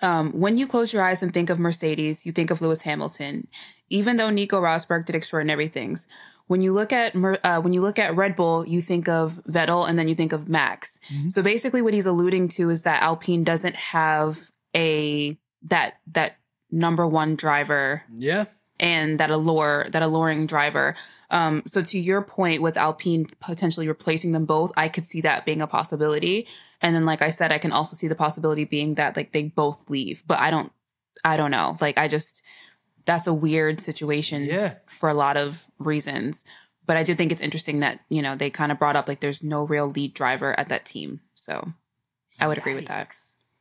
um, 0.00 0.30
when 0.30 0.56
you 0.56 0.68
close 0.68 0.92
your 0.92 1.02
eyes 1.02 1.24
and 1.24 1.34
think 1.34 1.50
of 1.50 1.58
Mercedes, 1.58 2.24
you 2.24 2.30
think 2.30 2.52
of 2.52 2.60
Lewis 2.62 2.82
Hamilton. 2.82 3.48
Even 3.90 4.16
though 4.16 4.30
Nico 4.30 4.60
Rosberg 4.60 5.06
did 5.06 5.16
extraordinary 5.16 5.66
things, 5.66 6.06
when 6.46 6.60
you 6.62 6.72
look 6.72 6.92
at 6.92 7.16
uh, 7.42 7.60
when 7.60 7.72
you 7.72 7.80
look 7.80 7.98
at 7.98 8.14
Red 8.14 8.36
Bull, 8.36 8.64
you 8.66 8.80
think 8.80 9.08
of 9.08 9.40
Vettel 9.48 9.88
and 9.88 9.98
then 9.98 10.06
you 10.06 10.14
think 10.14 10.32
of 10.32 10.48
Max. 10.48 11.00
Mhm. 11.12 11.32
So 11.32 11.42
basically, 11.42 11.82
what 11.82 11.94
he's 11.94 12.06
alluding 12.06 12.46
to 12.50 12.70
is 12.70 12.82
that 12.84 13.02
Alpine 13.02 13.42
doesn't 13.42 13.74
have 13.74 14.50
a 14.76 15.36
that 15.62 15.98
that 16.12 16.36
number 16.70 17.06
one 17.06 17.34
driver 17.36 18.02
Yeah. 18.12 18.44
and 18.80 19.18
that 19.20 19.30
allure 19.30 19.86
that 19.90 20.02
alluring 20.02 20.46
driver. 20.46 20.94
Um, 21.30 21.62
so 21.66 21.82
to 21.82 21.98
your 21.98 22.22
point 22.22 22.62
with 22.62 22.76
Alpine 22.76 23.26
potentially 23.40 23.88
replacing 23.88 24.32
them 24.32 24.46
both, 24.46 24.72
I 24.76 24.88
could 24.88 25.04
see 25.04 25.20
that 25.22 25.44
being 25.44 25.60
a 25.62 25.66
possibility. 25.66 26.46
And 26.80 26.94
then, 26.94 27.04
like 27.04 27.22
I 27.22 27.30
said, 27.30 27.50
I 27.52 27.58
can 27.58 27.72
also 27.72 27.96
see 27.96 28.06
the 28.08 28.14
possibility 28.14 28.64
being 28.64 28.94
that 28.94 29.16
like 29.16 29.32
they 29.32 29.44
both 29.44 29.90
leave. 29.90 30.22
But 30.26 30.38
I 30.38 30.50
don't, 30.50 30.70
I 31.24 31.36
don't 31.36 31.50
know. 31.50 31.76
Like 31.80 31.98
I 31.98 32.06
just, 32.08 32.42
that's 33.04 33.26
a 33.26 33.34
weird 33.34 33.80
situation 33.80 34.44
Yeah. 34.44 34.74
for 34.86 35.08
a 35.08 35.14
lot 35.14 35.36
of 35.36 35.64
reasons. 35.78 36.44
But 36.86 36.96
I 36.96 37.02
did 37.02 37.18
think 37.18 37.32
it's 37.32 37.40
interesting 37.42 37.80
that 37.80 38.00
you 38.08 38.22
know 38.22 38.34
they 38.36 38.48
kind 38.48 38.70
of 38.72 38.78
brought 38.78 38.96
up 38.96 39.08
like 39.08 39.20
there's 39.20 39.42
no 39.42 39.64
real 39.66 39.86
lead 39.90 40.14
driver 40.14 40.58
at 40.58 40.68
that 40.70 40.84
team. 40.86 41.20
So 41.34 41.72
I 42.40 42.46
would 42.48 42.56
agree 42.58 42.74
with 42.74 42.86
that. 42.86 43.14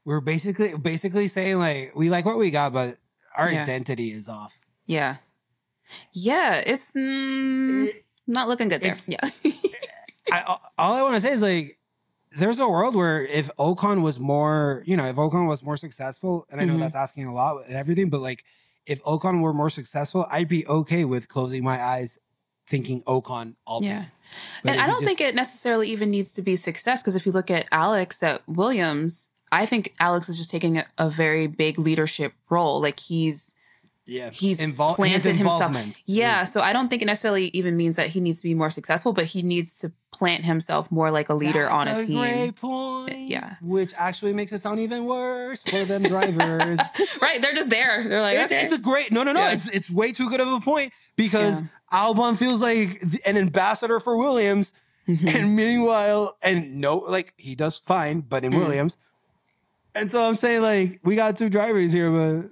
We're 0.08 0.22
basically 0.22 0.74
basically 0.78 1.28
saying 1.28 1.60
like 1.60 1.91
we 1.93 2.10
like 2.10 2.24
what 2.24 2.38
we 2.38 2.49
got, 2.49 2.72
but 2.72 2.97
our 3.36 3.51
Yeah. 3.51 3.64
identity 3.64 4.14
is 4.14 4.30
off. 4.30 4.58
Yeah, 4.86 5.18
yeah, 6.14 6.64
it's 6.66 6.91
mm, 6.93 7.89
not 8.26 8.47
looking 8.47 8.70
good 8.70 8.80
there. 8.80 8.95
Yeah. 9.05 9.18
I, 10.32 10.58
all 10.78 10.93
I 10.93 11.01
want 11.03 11.16
to 11.16 11.22
say 11.22 11.34
is 11.34 11.41
like, 11.41 11.78
there's 12.38 12.60
a 12.60 12.68
world 12.70 12.95
where 12.95 13.26
if 13.26 13.49
Ocon 13.60 14.01
was 14.01 14.18
more, 14.18 14.82
you 14.86 14.95
know, 14.95 15.05
if 15.10 15.18
Ocon 15.18 15.45
was 15.45 15.62
more 15.62 15.76
successful, 15.76 16.45
and 16.49 16.62
I 16.62 16.64
know 16.64 16.76
Mhm. 16.76 16.80
that's 16.80 16.95
asking 16.95 17.26
a 17.26 17.34
lot 17.34 17.66
and 17.68 17.76
everything, 17.76 18.10
but 18.10 18.22
like, 18.22 18.45
if 18.86 19.03
Ocon 19.03 19.41
were 19.41 19.53
more 19.53 19.70
successful, 19.70 20.26
I'd 20.32 20.47
be 20.47 20.66
okay 20.68 21.03
with 21.03 21.28
closing 21.28 21.66
my 21.66 21.84
eyes, 21.84 22.18
thinking 22.66 23.01
Ocon. 23.03 23.55
All 23.66 23.84
Yeah. 23.84 24.05
And 24.64 24.80
I 24.80 24.88
don't 24.88 25.03
think 25.03 25.20
it 25.20 25.36
necessarily 25.36 25.89
even 25.89 26.10
needs 26.12 26.32
to 26.36 26.41
be 26.41 26.55
success 26.55 27.01
because 27.01 27.16
if 27.18 27.26
you 27.26 27.34
look 27.34 27.51
at 27.51 27.66
Alex 27.74 28.24
at 28.24 28.41
Williams, 28.47 29.28
I 29.52 29.66
think 29.66 29.93
Alex 30.00 30.30
is 30.30 30.38
just 30.38 30.52
taking 30.52 30.78
a, 30.78 30.86
a 30.98 31.10
very 31.10 31.48
big 31.48 31.80
leadership 31.80 32.34
role. 32.50 32.82
Like 32.82 33.00
he's 33.00 33.54
Yeah. 34.06 34.30
he's 34.30 34.60
Invol- 34.62 34.95
planted 34.95 35.36
himself. 35.36 35.62
involvement. 35.62 35.95
Yeah, 36.06 36.43
so 36.45 36.62
I 36.62 36.74
don't 36.74 36.89
think 36.89 37.02
it 37.02 37.06
necessarily 37.06 37.48
even 37.54 37.76
means 37.78 37.95
that 37.98 38.08
he 38.10 38.20
needs 38.22 38.38
to 38.41 38.43
be 38.48 38.54
more 38.54 38.70
successful, 38.70 39.14
but 39.14 39.26
he 39.26 39.41
needs 39.43 39.76
to 39.80 39.91
plant 40.14 40.45
himself 40.45 40.89
more 40.91 41.12
like 41.12 41.30
a 41.30 41.34
leader 41.34 41.64
That's 41.64 41.74
on 41.74 41.88
a, 41.88 42.06
team. 42.06 42.20
Great 42.20 42.56
point. 42.56 43.28
Yeah. 43.30 43.56
Which 43.62 43.93
actually 43.98 44.34
makes 44.34 44.52
it 44.52 44.62
sound 44.62 44.80
even 44.80 45.06
worse 45.06 45.62
for 45.64 45.84
them 45.86 46.04
drivers. 46.04 46.80
Right? 47.22 47.41
They're 47.41 47.54
just 47.54 47.70
there. 47.70 48.08
They're 48.08 48.22
like, 48.22 48.38
it's, 48.38 48.52
okay. 48.54 48.64
it's 48.64 48.74
a 48.74 48.80
great 48.80 49.12
no 49.12 49.24
no 49.24 49.34
no. 49.34 49.39
Yeah. 49.41 49.52
It's 49.54 49.68
it's 49.70 49.89
way 49.89 50.12
too 50.12 50.30
good 50.30 50.39
of 50.39 50.48
a 50.48 50.60
point 50.62 50.93
because 51.16 51.62
Yeah. 51.62 51.68
Albon 51.93 52.38
feels 52.38 52.62
like 52.62 53.02
an 53.26 53.38
ambassador 53.38 54.00
for 54.00 54.18
Williams, 54.18 54.72
Mhm. 55.08 55.36
and 55.36 55.56
meanwhile, 55.56 56.38
and 56.41 56.78
no, 56.82 56.98
like 56.98 57.34
he 57.38 57.56
does 57.56 57.78
fine, 57.78 58.20
but 58.22 58.43
in 58.43 58.52
Mhm. 58.54 58.58
Williams. 58.60 58.98
And 59.98 60.12
so 60.12 60.22
I'm 60.24 60.36
saying 60.36 60.62
like 60.62 61.00
we 61.04 61.16
got 61.16 61.36
two 61.36 61.50
drivers 61.50 61.91
here, 61.91 62.10
but 62.12 62.50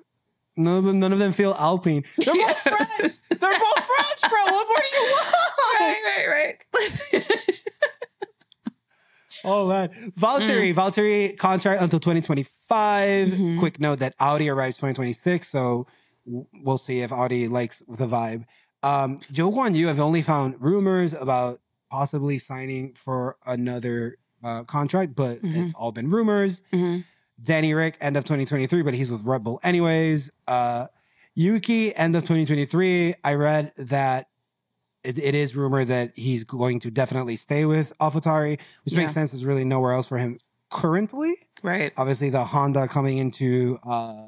none 0.57 0.77
of 0.77 0.83
them 0.85 0.99
none 0.99 1.13
of 1.13 1.19
them 1.19 1.31
feel 1.33 1.55
Alpine. 1.59 2.03
They're 2.17 2.33
both 2.33 2.57
French. 2.61 3.13
They're 3.29 3.39
both 3.39 3.83
French, 3.85 4.21
bro. 4.31 4.43
What 4.45 4.67
more 4.67 4.77
do 4.77 4.97
you 4.97 5.03
want? 5.11 5.35
right, 5.79 6.25
right, 6.27 6.57
right. 7.13 7.25
Oh 9.47 9.67
man, 9.67 9.89
Valtteri, 10.19 10.73
Valtteri 10.73 11.37
contract 11.37 11.79
until 11.79 11.99
2025. 11.99 13.27
Mhm. 13.29 13.59
Quick 13.59 13.79
note 13.79 13.99
that 13.99 14.15
Audi 14.19 14.49
arrives 14.49 14.77
2026, 14.77 15.47
so 15.47 15.85
we'll 16.25 16.79
see 16.79 17.01
if 17.01 17.11
Audi 17.11 17.47
likes 17.47 17.83
the 17.87 18.07
vibe. 18.07 18.45
Um, 18.81 19.19
Zhou 19.31 19.53
Guanyu 19.53 19.85
have 19.85 19.99
only 19.99 20.23
found 20.23 20.55
rumors 20.59 21.13
about 21.13 21.61
possibly 21.91 22.39
signing 22.39 22.93
for 22.95 23.37
another 23.45 24.17
uh, 24.43 24.63
contract, 24.63 25.13
but 25.15 25.43
Mhm. 25.43 25.63
it's 25.65 25.73
all 25.75 25.91
been 25.91 26.09
rumors. 26.09 26.61
Mhm. 26.73 27.03
Danny 27.41 27.73
Ric, 27.73 27.97
end 28.01 28.17
of 28.17 28.23
2023, 28.23 28.81
but 28.81 28.93
he's 28.93 29.09
with 29.09 29.25
Red 29.25 29.43
Bull 29.43 29.59
anyways. 29.63 30.31
Uh, 30.47 30.87
Yuki, 31.33 31.93
end 31.95 32.15
of 32.15 32.23
2023. 32.23 33.15
I 33.23 33.33
read 33.33 33.73
that 33.77 34.29
it, 35.03 35.17
it 35.19 35.35
is 35.35 35.55
rumored 35.55 35.89
that 35.89 36.13
he's 36.15 36.43
going 36.43 36.79
to 36.79 36.89
definitely 36.91 37.35
stay 37.35 37.65
with 37.65 37.91
AlphaTauri, 37.99 38.57
which 38.85 38.93
Yeah. 38.93 39.01
makes 39.01 39.13
sense. 39.13 39.31
There's 39.31 39.45
really 39.45 39.65
nowhere 39.65 39.91
else 39.93 40.07
for 40.07 40.17
him 40.17 40.39
currently. 40.71 41.35
Right. 41.61 41.91
Obviously, 41.97 42.29
the 42.29 42.45
Honda 42.45 42.87
coming 42.87 43.17
into 43.17 43.77
uh, 43.85 44.27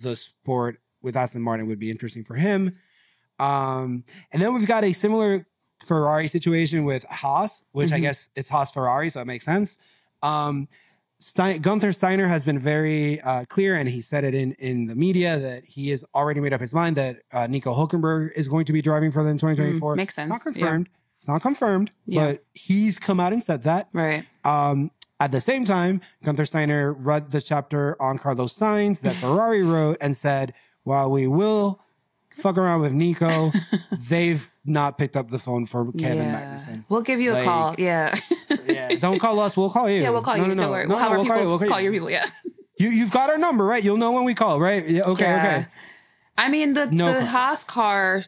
the 0.00 0.14
sport 0.16 0.80
with 1.02 1.16
Aston 1.16 1.42
Martin 1.42 1.66
would 1.66 1.78
be 1.78 1.90
interesting 1.90 2.24
for 2.24 2.34
him. 2.36 2.76
Um, 3.38 4.04
and 4.32 4.40
then 4.40 4.54
we've 4.54 4.66
got 4.66 4.84
a 4.84 4.92
similar 4.92 5.46
Ferrari 5.84 6.28
situation 6.28 6.84
with 6.84 7.04
Haas, 7.04 7.64
which 7.72 7.92
I 7.92 7.98
Mhm. 7.98 8.02
guess 8.02 8.28
it's 8.36 8.48
Haas 8.48 8.70
Ferrari, 8.70 9.10
so 9.10 9.20
it 9.20 9.26
makes 9.26 9.44
sense. 9.44 9.76
Um, 10.22 10.68
Stein, 11.20 11.62
Gunther 11.62 11.92
Steiner 11.92 12.28
has 12.28 12.44
been 12.44 12.58
very 12.58 13.20
uh, 13.22 13.44
clear, 13.46 13.76
and 13.76 13.88
he 13.88 14.00
said 14.02 14.24
it 14.24 14.34
in 14.34 14.52
in 14.54 14.86
the 14.86 14.94
media 14.94 15.38
that 15.38 15.64
he 15.64 15.90
has 15.90 16.04
already 16.14 16.40
made 16.40 16.52
up 16.52 16.60
his 16.60 16.72
mind 16.74 16.96
that 16.96 17.18
uh, 17.32 17.46
Nico 17.46 17.74
Hulkenberg 17.74 18.30
is 18.36 18.48
going 18.48 18.66
to 18.66 18.72
be 18.72 18.82
driving 18.82 19.10
for 19.10 19.22
them 19.22 19.32
in 19.32 19.38
2024. 19.38 19.94
Mm, 19.94 19.96
makes 19.96 20.18
It's 20.18 20.28
not 20.28 20.40
sense. 20.42 20.56
Yeah. 20.56 20.62
confirmed. 20.66 20.88
It's 21.18 21.28
not 21.28 21.40
confirmed, 21.42 21.90
Yeah. 22.04 22.26
but 22.26 22.44
he's 22.52 22.98
come 22.98 23.20
out 23.20 23.32
and 23.32 23.42
said 23.42 23.62
that. 23.62 23.88
Right. 23.94 24.24
Um, 24.44 24.90
at 25.20 25.30
the 25.32 25.40
same 25.40 25.64
time, 25.64 26.02
Gunther 26.22 26.44
Steiner 26.44 26.92
read 26.92 27.30
the 27.30 27.40
chapter 27.40 28.00
on 28.02 28.18
Carlos 28.18 28.52
Sainz 28.58 29.00
that 29.00 29.14
Ferrari 29.14 29.62
wrote 29.62 29.96
and 30.00 30.14
said, 30.16 30.52
while 30.82 31.10
we 31.10 31.26
will 31.26 31.80
fuck 32.38 32.58
around 32.58 32.80
with 32.82 32.92
Nico, 32.92 33.50
they've 34.08 34.50
not 34.64 34.98
picked 34.98 35.16
up 35.16 35.30
the 35.30 35.38
phone 35.38 35.66
for 35.66 35.90
Kevin 35.92 36.18
yeah. 36.18 36.56
Magnussen. 36.58 36.84
We'll 36.88 37.02
give 37.02 37.20
you 37.20 37.34
a 37.34 37.42
call. 37.42 37.74
Yeah. 37.78 38.14
Yeah, 38.66 38.96
don't 38.96 39.18
call 39.18 39.40
us. 39.40 39.56
We'll 39.56 39.70
call 39.70 39.88
you. 39.90 40.00
yeah, 40.02 40.10
we'll 40.10 40.22
call 40.22 40.36
No, 40.36 40.42
you. 40.44 40.48
no, 40.54 40.54
Don't 40.54 40.64
no. 40.66 40.70
worry. 40.70 40.84
No, 40.86 40.94
we'll 40.94 40.98
have 40.98 41.10
our 41.12 41.16
we'll 41.18 41.24
people 41.24 41.36
call 41.36 41.42
you. 41.42 41.48
We'll 41.48 41.58
call, 41.58 41.68
call 41.68 41.80
you. 41.80 41.84
your 41.84 41.92
people. 41.92 42.10
Yeah. 42.10 42.26
You, 42.76 42.88
you've 42.88 43.12
got 43.12 43.30
our 43.30 43.38
number, 43.38 43.64
right? 43.64 43.84
You'll 43.84 43.98
know 43.98 44.10
when 44.10 44.24
we 44.24 44.34
call, 44.34 44.60
right? 44.60 44.84
Yeah, 44.88 45.02
okay, 45.04 45.24
Yeah. 45.26 45.38
okay. 45.38 45.66
I 46.36 46.48
mean, 46.50 46.72
the 46.72 46.86
No 46.86 47.06
the 47.06 47.12
problem. 47.12 47.26
Haas 47.28 47.62
car, 47.62 48.24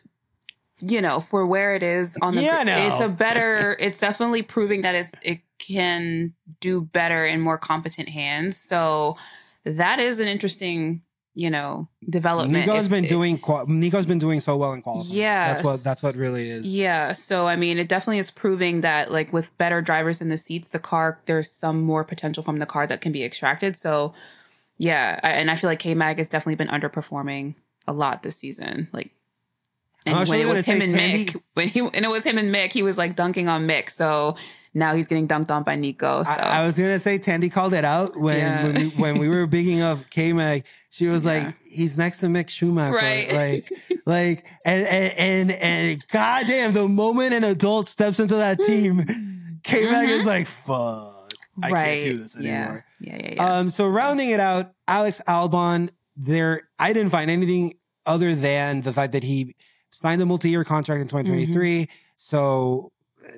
you 0.81 1.01
know, 1.01 1.19
for 1.19 1.45
where 1.45 1.75
it 1.75 1.83
is 1.83 2.17
on 2.23 2.37
the, 2.37 2.43
Yeah, 2.43 2.63
know. 2.63 2.87
it's 2.93 3.01
a 3.01 3.09
better. 3.09 3.77
It's 3.81 3.99
definitely 3.99 4.43
proving 4.43 4.83
that 4.83 4.95
it's 4.95 5.17
it 5.23 5.41
can 5.59 6.33
do 6.61 6.81
better 6.81 7.25
in 7.27 7.41
more 7.41 7.59
competent 7.59 8.09
hands. 8.09 8.57
So 8.57 9.17
that 9.65 9.99
is 9.99 10.21
an 10.21 10.29
interesting, 10.29 11.03
you 11.39 11.51
know, 11.51 11.87
development. 12.09 12.67
Nico's 12.67 12.87
If- 12.87 12.91
been 12.91 13.05
if- 13.05 13.11
doing 13.11 13.39
Nico's 13.69 14.07
been 14.07 14.19
doing 14.19 14.41
so 14.41 14.57
well 14.57 14.73
in 14.73 14.81
qualifying. 14.81 15.15
Yeah, 15.15 15.53
that's 15.53 15.65
what 15.65 15.85
that's 15.85 16.03
what 16.03 16.15
really 16.17 16.49
is. 16.51 16.65
Yeah. 16.65 17.13
So, 17.13 17.47
I 17.47 17.57
mean, 17.57 17.79
it 17.79 17.89
definitely 17.89 18.19
is 18.19 18.31
proving 18.31 18.81
that, 18.81 19.13
like, 19.13 19.33
with 19.35 19.57
better 19.59 19.83
drivers 19.83 20.23
in 20.23 20.29
the 20.29 20.39
seats, 20.39 20.69
the 20.69 20.79
car, 20.79 21.21
there's 21.27 21.51
some 21.51 21.83
more 21.83 22.05
potential 22.05 22.43
from 22.43 22.59
the 22.59 22.65
car 22.67 22.87
that 22.87 23.03
can 23.03 23.13
be 23.13 23.23
extracted. 23.23 23.77
So, 23.77 24.15
yeah. 24.79 25.21
I, 25.23 25.33
and 25.33 25.51
I 25.51 25.57
feel 25.57 25.69
like 25.69 25.79
K 25.79 25.95
Mag 25.95 26.17
has 26.17 26.31
definitely 26.31 26.57
been 26.57 26.69
underperforming 26.69 27.55
a 27.87 27.93
lot 27.93 28.23
this 28.23 28.37
season. 28.39 28.89
Like, 28.93 29.11
and 30.07 30.29
when 30.29 30.41
it 30.41 30.47
was 30.47 30.65
him 30.65 30.81
and 30.81 30.93
Thandie- 30.93 31.27
Mick, 31.27 31.43
when 31.55 31.69
he 31.69 31.81
and 31.81 31.97
it 32.05 32.11
was 32.11 32.25
him 32.25 32.39
and 32.39 32.55
Mick, 32.55 32.73
he 32.73 32.83
was 32.83 32.97
like 32.97 33.15
dunking 33.15 33.49
on 33.49 33.67
Mick. 33.67 33.91
So 33.91 34.37
now 34.77 34.95
he's 34.95 35.09
getting 35.09 35.27
dunked 35.27 35.51
on 35.51 35.63
by 35.63 35.75
Nico. 35.75 36.23
So 36.23 36.31
I, 36.31 36.61
I 36.61 36.67
was 36.67 36.77
gonna 36.77 36.99
say 36.99 37.19
Thandie 37.19 37.51
called 37.51 37.73
it 37.73 37.85
out 37.85 38.15
when 38.15 38.37
Yeah. 38.37 38.65
when, 38.65 38.75
we, 38.75 38.89
when 38.91 39.19
we 39.19 39.29
were 39.29 39.47
bigging 39.47 39.81
up 39.81 39.99
K 40.11 40.35
Mag. 40.35 40.65
She 40.91 41.07
was 41.07 41.25
Yeah. 41.25 41.47
like, 41.47 41.55
"He's 41.65 41.97
next 41.97 42.19
to 42.19 42.27
Mick 42.27 42.51
Schumacher." 42.51 42.95
Right. 42.95 43.33
Like, 43.33 43.73
like, 44.07 44.45
and 44.67 44.87
and 44.87 45.13
and, 45.19 45.53
and 45.53 46.07
goddamn, 46.09 46.73
the 46.75 46.87
moment 46.89 47.33
an 47.33 47.45
adult 47.45 47.89
steps 47.89 48.21
into 48.21 48.37
that 48.37 48.59
team, 48.63 49.61
K 49.65 49.91
Mag 49.91 50.11
is 50.11 50.27
like, 50.27 50.47
"Fuck, 50.47 51.31
I 51.63 51.71
right. 51.71 52.03
can't 52.03 52.05
do 52.05 52.19
this 52.19 52.37
anymore." 52.37 52.85
Yeah. 53.01 53.17
Yeah. 53.17 53.23
Yeah. 53.23 53.33
yeah. 53.35 53.57
Um, 53.59 53.71
so 53.71 53.87
rounding 53.87 54.29
it 54.31 54.41
out, 54.41 54.73
Alex 54.87 55.23
Albon, 55.27 55.89
there 56.17 56.69
I 56.79 56.93
didn't 56.93 57.11
find 57.11 57.31
anything 57.31 57.79
other 58.05 58.35
than 58.35 58.83
the 58.83 58.93
fact 58.93 59.13
that 59.13 59.23
he 59.25 59.55
signed 59.91 60.21
a 60.21 60.27
multi-year 60.27 60.65
contract 60.65 61.01
in 61.01 61.09
2023. 61.09 61.83
Mm-hmm. 61.83 61.93
So 62.19 62.93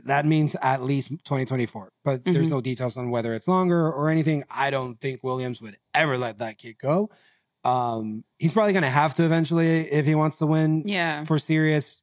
that 0.04 0.26
means 0.26 0.56
at 0.62 0.82
least 0.82 1.08
2024. 1.10 1.92
But 2.04 2.24
there's 2.24 2.46
Mhm. 2.46 2.50
no 2.50 2.60
details 2.60 2.96
on 2.96 3.10
whether 3.10 3.34
it's 3.34 3.48
longer 3.48 3.90
or 3.90 4.08
anything. 4.10 4.44
I 4.50 4.70
don't 4.70 5.00
think 5.00 5.22
Williams 5.24 5.60
would 5.62 5.76
ever 5.94 6.16
let 6.18 6.38
that 6.38 6.58
kid 6.58 6.76
go. 6.78 7.10
Um, 7.64 8.24
he's 8.38 8.52
probably 8.52 8.72
gonna 8.72 8.90
have 8.90 9.14
to 9.14 9.24
eventually 9.24 9.90
if 9.90 10.06
he 10.06 10.14
wants 10.14 10.38
to 10.38 10.46
win 10.46 10.82
yeah. 10.86 11.24
for 11.24 11.38
serious, 11.38 12.00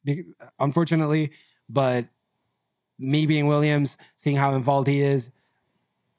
unfortunately. 0.60 1.32
But 1.70 2.08
me 3.00 3.26
being 3.26 3.48
Williams, 3.48 3.98
seeing 4.16 4.36
how 4.36 4.56
involved 4.56 4.88
he 4.88 5.02
is, 5.02 5.32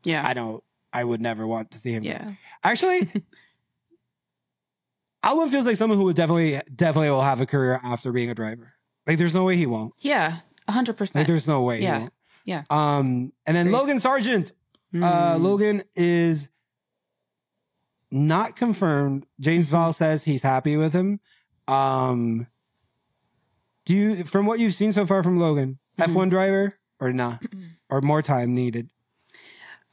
Yeah. 0.04 0.26
I 0.26 0.34
don't. 0.34 0.62
I 0.92 1.04
would 1.04 1.20
never 1.20 1.46
want 1.46 1.70
to 1.72 1.78
see 1.78 1.92
him. 1.92 2.02
Yeah. 2.04 2.30
Actually, 2.64 3.08
Albon 5.24 5.50
feels 5.50 5.66
like 5.66 5.76
someone 5.76 5.98
who 5.98 6.04
would 6.04 6.16
definitely, 6.16 6.60
definitely 6.74 7.10
will 7.10 7.22
have 7.22 7.40
a 7.40 7.46
career 7.46 7.80
after 7.82 8.12
being 8.12 8.30
a 8.30 8.34
driver. 8.34 8.74
Like, 9.06 9.18
there's 9.18 9.34
no 9.34 9.44
way 9.44 9.56
he 9.56 9.66
won't. 9.66 9.92
Yeah. 10.00 10.36
A 10.68 10.72
hundred 10.72 10.92
Like, 10.92 10.98
percent. 10.98 11.26
there's 11.28 11.46
no 11.46 11.62
way. 11.62 11.80
Yeah. 11.80 11.94
He 11.94 12.00
won't. 12.00 12.12
Yeah. 12.44 12.62
Um, 12.70 13.32
and 13.46 13.56
then 13.56 13.66
Agreed. 13.68 13.78
Logan 13.78 13.96
Sargeant. 13.98 14.52
Uh, 14.94 15.34
Mm. 15.36 15.42
Logan 15.42 15.82
is 15.94 16.48
not 18.10 18.56
confirmed. 18.56 19.26
James 19.40 19.66
Mm-hmm. 19.68 19.76
Vowles 19.76 19.94
says 19.96 20.24
he's 20.24 20.42
happy 20.42 20.76
with 20.76 20.92
him. 20.92 21.20
Um, 21.68 22.46
do 23.84 23.94
you, 23.94 24.24
from 24.24 24.46
what 24.46 24.58
you've 24.58 24.74
seen 24.74 24.92
so 24.92 25.06
far 25.06 25.22
from 25.22 25.38
Logan, 25.38 25.78
Mhm. 25.98 26.06
F1 26.14 26.30
driver 26.30 26.74
or 27.00 27.12
not, 27.12 27.42
or 27.90 28.00
more 28.00 28.22
time 28.22 28.54
needed? 28.54 28.90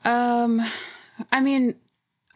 Um, 0.05 0.61
I 1.31 1.39
mean, 1.41 1.75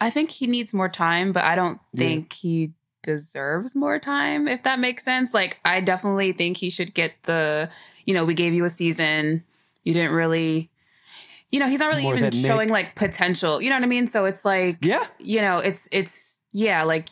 I 0.00 0.10
think 0.10 0.30
he 0.30 0.46
needs 0.46 0.72
more 0.74 0.88
time, 0.88 1.32
but 1.32 1.44
I 1.44 1.54
don't 1.56 1.80
Yeah. 1.92 1.98
think 1.98 2.32
he 2.32 2.72
deserves 3.08 3.74
more 3.74 3.98
time, 3.98 4.46
if 4.46 4.62
that 4.64 4.78
makes 4.78 5.02
sense. 5.02 5.32
Like, 5.32 5.58
I 5.64 5.80
definitely 5.80 6.32
think 6.32 6.58
he 6.58 6.68
should 6.70 6.92
get 6.94 7.14
the, 7.24 7.70
you 8.04 8.12
know, 8.14 8.24
we 8.24 8.34
gave 8.34 8.52
you 8.54 8.64
a 8.64 8.70
season. 8.70 9.42
You 9.82 9.94
didn't 9.94 10.12
really, 10.12 10.70
you 11.50 11.58
know, 11.58 11.66
he's 11.68 11.80
not 11.80 11.88
really 11.88 12.02
More 12.02 12.12
even 12.16 12.30
than 12.30 12.32
Nyck. 12.32 12.46
showing 12.46 12.68
like 12.68 12.94
potential. 12.94 13.62
You 13.62 13.70
know 13.70 13.76
what 13.76 13.82
I 13.84 13.86
mean? 13.88 14.06
So 14.06 14.26
it's 14.26 14.44
like, 14.44 14.76
Yeah. 14.82 15.06
you 15.18 15.40
know, 15.40 15.56
it's, 15.58 15.88
it's, 15.90 16.38
yeah, 16.52 16.82
like, 16.82 17.08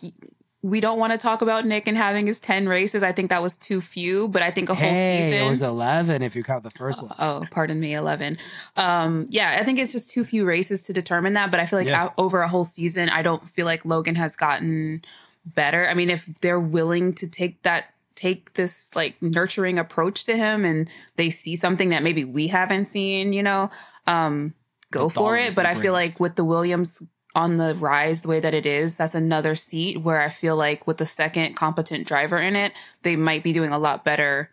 we 0.62 0.80
don't 0.80 0.98
want 0.98 1.12
to 1.12 1.18
talk 1.18 1.42
about 1.42 1.64
Nyck 1.64 1.84
and 1.86 1.96
having 1.96 2.26
his 2.26 2.40
10 2.40 2.68
races. 2.68 3.02
I 3.04 3.12
think 3.12 3.30
that 3.30 3.40
was 3.40 3.56
too 3.56 3.80
few, 3.80 4.26
but 4.26 4.42
I 4.42 4.50
think 4.50 4.68
a 4.68 4.74
whole 4.74 4.88
Hey, 4.88 5.30
season. 5.30 5.46
it 5.46 5.48
was 5.48 5.62
11 5.62 6.22
if 6.22 6.34
you 6.34 6.42
count 6.42 6.64
the 6.64 6.70
first 6.72 7.00
one. 7.02 7.14
Oh, 7.20 7.44
pardon 7.52 7.78
me, 7.78 7.92
11. 7.94 8.36
Um, 8.76 9.26
yeah, 9.28 9.56
I 9.60 9.64
think 9.64 9.78
it's 9.78 9.92
just 9.92 10.10
too 10.10 10.24
few 10.24 10.44
races 10.44 10.82
to 10.84 10.92
determine 10.92 11.34
that. 11.34 11.52
But 11.52 11.60
I 11.60 11.66
feel 11.66 11.78
like 11.78 11.86
Yeah. 11.88 12.08
over 12.18 12.40
a 12.40 12.48
whole 12.48 12.64
season, 12.64 13.08
I 13.10 13.22
don't 13.22 13.48
feel 13.48 13.64
like 13.64 13.84
Logan 13.84 14.16
has 14.16 14.34
gotten 14.34 15.04
better. 15.46 15.86
I 15.86 15.94
mean, 15.94 16.10
if 16.10 16.26
they're 16.40 16.60
willing 16.60 17.14
to 17.14 17.28
take 17.28 17.62
that, 17.62 17.86
take 18.14 18.54
this 18.54 18.90
like 18.94 19.20
nurturing 19.22 19.78
approach 19.78 20.24
to 20.24 20.36
him 20.36 20.64
and 20.64 20.88
they 21.16 21.30
see 21.30 21.56
something 21.56 21.90
that 21.90 22.02
maybe 22.02 22.24
we 22.24 22.48
haven't 22.48 22.86
seen, 22.86 23.32
you 23.32 23.42
know, 23.42 23.70
um, 24.06 24.54
go 24.90 25.08
for 25.08 25.36
it. 25.36 25.54
But 25.54 25.66
I 25.66 25.74
feel 25.74 25.92
like 25.92 26.18
with 26.20 26.36
the 26.36 26.44
Williams 26.44 27.02
on 27.34 27.58
the 27.58 27.74
rise 27.74 28.22
the 28.22 28.28
way 28.28 28.40
that 28.40 28.54
it 28.54 28.64
is, 28.64 28.96
that's 28.96 29.14
another 29.14 29.54
seat 29.54 30.00
where 30.00 30.20
I 30.22 30.30
feel 30.30 30.56
like 30.56 30.86
with 30.86 30.96
the 30.96 31.04
second 31.06 31.54
competent 31.54 32.06
driver 32.08 32.38
in 32.38 32.56
it, 32.56 32.72
they 33.02 33.14
might 33.16 33.42
be 33.42 33.52
doing 33.52 33.70
a 33.72 33.78
lot 33.78 34.04
better 34.04 34.50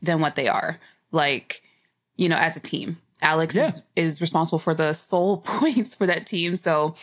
than 0.00 0.20
what 0.20 0.34
they 0.34 0.48
are. 0.48 0.80
Like, 1.12 1.62
you 2.16 2.28
know, 2.28 2.36
as 2.36 2.56
a 2.56 2.60
team. 2.60 2.98
Alex 3.20 3.54
Yeah. 3.54 3.68
is, 3.68 3.82
is 3.96 4.20
responsible 4.20 4.58
for 4.58 4.74
the 4.74 4.92
sole 4.94 5.38
points 5.44 5.94
for 5.94 6.06
that 6.06 6.26
team. 6.26 6.56
So 6.56 6.94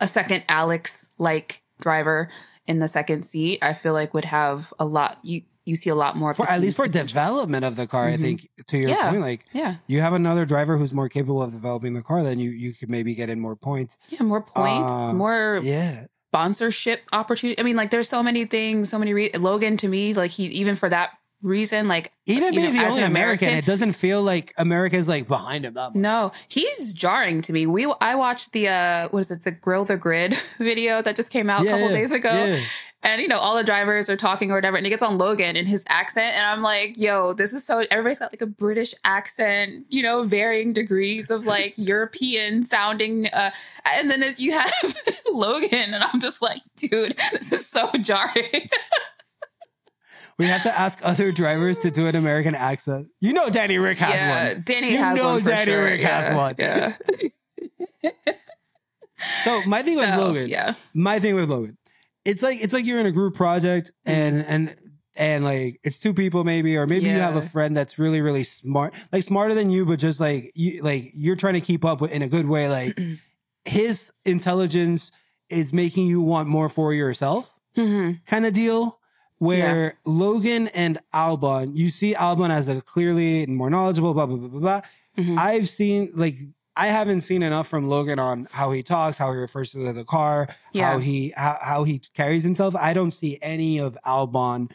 a 0.00 0.06
second 0.06 0.44
Alex 0.48 1.08
like 1.18 1.62
driver 1.80 2.28
in 2.66 2.78
the 2.78 2.88
second 2.88 3.24
seat, 3.24 3.58
I 3.62 3.74
feel 3.74 3.92
like 3.92 4.14
would 4.14 4.24
have 4.24 4.72
a 4.78 4.84
lot. 4.84 5.18
You 5.22 5.42
you 5.64 5.74
see 5.74 5.90
a 5.90 5.96
lot 5.96 6.16
more 6.16 6.32
For, 6.32 6.48
at 6.48 6.60
least 6.60 6.76
for 6.76 6.86
development 6.86 7.64
of 7.64 7.74
the 7.74 7.88
car, 7.88 8.06
I 8.06 8.16
Mhm. 8.16 8.20
think 8.20 8.48
to 8.68 8.78
your 8.78 8.90
Yeah. 8.90 9.08
point, 9.10 9.20
like 9.20 9.44
Yeah, 9.52 9.76
you 9.88 10.00
have 10.00 10.12
another 10.12 10.46
driver 10.46 10.76
who's 10.78 10.92
more 10.92 11.08
capable 11.08 11.42
of 11.42 11.50
developing 11.52 11.94
the 11.94 12.02
car, 12.02 12.22
then 12.22 12.38
you 12.38 12.50
you 12.50 12.72
could 12.72 12.88
maybe 12.88 13.14
get 13.14 13.28
in 13.30 13.40
more 13.40 13.56
points. 13.56 13.98
yeah, 14.08 14.22
more 14.22 14.42
points, 14.42 14.92
Uh, 14.92 15.12
more 15.12 15.60
Yeah, 15.62 16.06
sponsorship 16.30 17.02
opportunity. 17.12 17.58
I 17.60 17.64
mean, 17.64 17.74
like 17.76 17.90
there's 17.90 18.08
so 18.08 18.22
many 18.22 18.44
things, 18.44 18.90
so 18.90 18.98
many. 18.98 19.12
Re- 19.12 19.32
Logan 19.34 19.76
to 19.78 19.88
me, 19.88 20.14
like 20.14 20.30
he 20.30 20.44
even 20.46 20.76
for 20.76 20.88
that 20.88 21.10
reason, 21.46 21.86
like 21.88 22.12
even 22.26 22.54
being 22.54 22.74
know, 22.74 22.82
the 22.82 22.88
only 22.88 23.02
American, 23.02 23.48
American- 23.48 23.54
it 23.54 23.64
doesn't 23.64 23.92
feel 23.92 24.22
like 24.22 24.52
America's 24.58 25.08
like 25.08 25.28
behind 25.28 25.64
him 25.64 25.74
that 25.74 25.94
much. 25.94 26.02
No, 26.02 26.32
he's 26.48 26.92
jarring 26.92 27.40
to 27.42 27.52
me. 27.52 27.66
We 27.66 27.90
I 28.00 28.16
watched 28.16 28.52
the 28.52 28.68
uh 28.68 29.08
what 29.08 29.20
is 29.20 29.30
it, 29.30 29.44
the 29.44 29.52
Grill 29.52 29.84
the 29.84 29.96
Grid 29.96 30.36
video 30.58 31.00
that 31.00 31.16
just 31.16 31.30
came 31.30 31.48
out 31.48 31.62
a 31.62 31.64
couple 31.64 31.86
yeah, 31.86 31.92
days 31.92 32.12
ago. 32.12 32.30
yeah. 32.32 32.60
And 33.02 33.22
you 33.22 33.28
know, 33.28 33.38
all 33.38 33.54
the 33.54 33.62
drivers 33.62 34.10
are 34.10 34.16
talking 34.16 34.50
or 34.50 34.56
whatever, 34.56 34.76
and 34.76 34.84
he 34.84 34.90
gets 34.90 35.02
on 35.02 35.16
Logan 35.16 35.54
in 35.54 35.66
his 35.66 35.84
accent, 35.88 36.34
and 36.34 36.44
I'm 36.44 36.60
like, 36.60 36.98
yo, 36.98 37.34
this 37.34 37.52
is 37.52 37.64
so 37.64 37.84
everybody's 37.90 38.18
got 38.18 38.32
like 38.32 38.42
a 38.42 38.46
British 38.46 38.94
accent, 39.04 39.86
you 39.88 40.02
know, 40.02 40.24
varying 40.24 40.72
degrees 40.72 41.30
of 41.30 41.46
like 41.46 41.74
European 41.76 42.64
sounding 42.64 43.28
uh 43.28 43.52
and 43.84 44.10
then 44.10 44.24
you 44.38 44.52
have 44.52 44.72
Logan, 45.30 45.94
and 45.94 46.02
I'm 46.02 46.18
just 46.18 46.42
like, 46.42 46.62
dude, 46.76 47.16
this 47.32 47.52
is 47.52 47.68
so 47.68 47.88
jarring. 48.00 48.70
We 50.38 50.46
have 50.46 50.62
to 50.64 50.78
ask 50.78 50.98
other 51.02 51.32
drivers 51.32 51.78
to 51.78 51.90
do 51.90 52.06
an 52.06 52.14
American 52.16 52.54
accent. 52.54 53.08
You 53.20 53.32
know, 53.32 53.48
Danny 53.48 53.78
Ric 53.78 53.96
has 53.98 54.14
yeah, 54.14 54.52
one. 54.54 54.62
Danny 54.66 54.92
You 54.92 54.98
has 54.98 55.16
know 55.16 55.32
one 55.34 55.42
for 55.42 55.48
Danny 55.50 55.70
sure. 55.72 55.84
Rick 55.84 56.00
has 56.02 56.26
yeah, 56.26 56.36
one. 56.36 56.54
Yeah. 56.58 56.96
So 59.44 59.62
my 59.64 59.82
thing 59.82 59.96
with 59.96 60.08
So, 60.10 60.16
Logan, 60.18 60.48
Yeah. 60.48 60.74
my 60.92 61.18
thing 61.18 61.34
with 61.34 61.48
Logan, 61.48 61.78
it's 62.24 62.42
like 62.42 62.62
it's 62.62 62.72
like 62.72 62.84
you're 62.84 62.98
in 62.98 63.06
a 63.06 63.12
group 63.12 63.34
project 63.34 63.90
and 64.04 64.44
and 64.44 64.76
and 65.16 65.42
like 65.42 65.80
it's 65.82 65.98
two 65.98 66.12
people 66.12 66.44
maybe, 66.44 66.76
or 66.76 66.86
maybe 66.86 67.06
you 67.06 67.12
have 67.18 67.34
a 67.36 67.42
friend 67.42 67.74
that's 67.76 67.98
really 67.98 68.20
really 68.20 68.44
smart, 68.44 68.92
like 69.12 69.22
smarter 69.22 69.54
than 69.54 69.70
you, 69.70 69.86
but 69.86 69.98
just 69.98 70.20
like 70.20 70.52
you 70.54 70.82
like 70.82 71.12
you're 71.14 71.36
trying 71.36 71.54
to 71.54 71.60
keep 71.62 71.84
up 71.84 72.00
with 72.02 72.10
in 72.10 72.20
a 72.22 72.28
good 72.28 72.46
way. 72.46 72.68
Like 72.68 72.98
his 73.64 74.12
intelligence 74.26 75.10
is 75.48 75.72
making 75.72 76.06
you 76.06 76.20
want 76.20 76.46
more 76.48 76.68
for 76.68 76.92
yourself, 76.92 77.52
hmm 77.74 78.12
kind 78.26 78.44
of 78.44 78.52
deal. 78.52 79.00
Where 79.38 79.98
Logan 80.06 80.68
and 80.68 80.98
Albon, 81.14 81.76
you 81.76 81.90
see 81.90 82.14
Albon 82.14 82.50
as 82.50 82.68
a 82.68 82.80
clearly 82.80 83.44
more 83.46 83.68
knowledgeable, 83.70 84.14
blah 84.14 84.26
blah 84.26 84.36
blah 84.36 84.48
blah 84.48 84.60
blah. 84.60 84.80
Mhm. 85.18 85.38
I've 85.38 85.68
seen 85.68 86.10
like 86.14 86.36
I 86.78 86.88
haven't 86.88 87.22
seen 87.22 87.42
enough 87.42 87.68
from 87.68 87.88
Logan 87.88 88.18
on 88.18 88.48
how 88.50 88.70
he 88.72 88.82
talks, 88.82 89.16
how 89.18 89.32
he 89.32 89.38
refers 89.38 89.72
to 89.72 89.92
the 89.92 90.04
car, 90.04 90.48
Yeah. 90.72 90.90
how 90.92 90.98
he 90.98 91.32
how, 91.36 91.58
how 91.60 91.84
he 91.84 91.98
carries 92.14 92.44
himself. 92.44 92.74
I 92.76 92.92
don't 92.94 93.10
see 93.12 93.38
any 93.42 93.78
of 93.78 93.96
Albon 94.06 94.70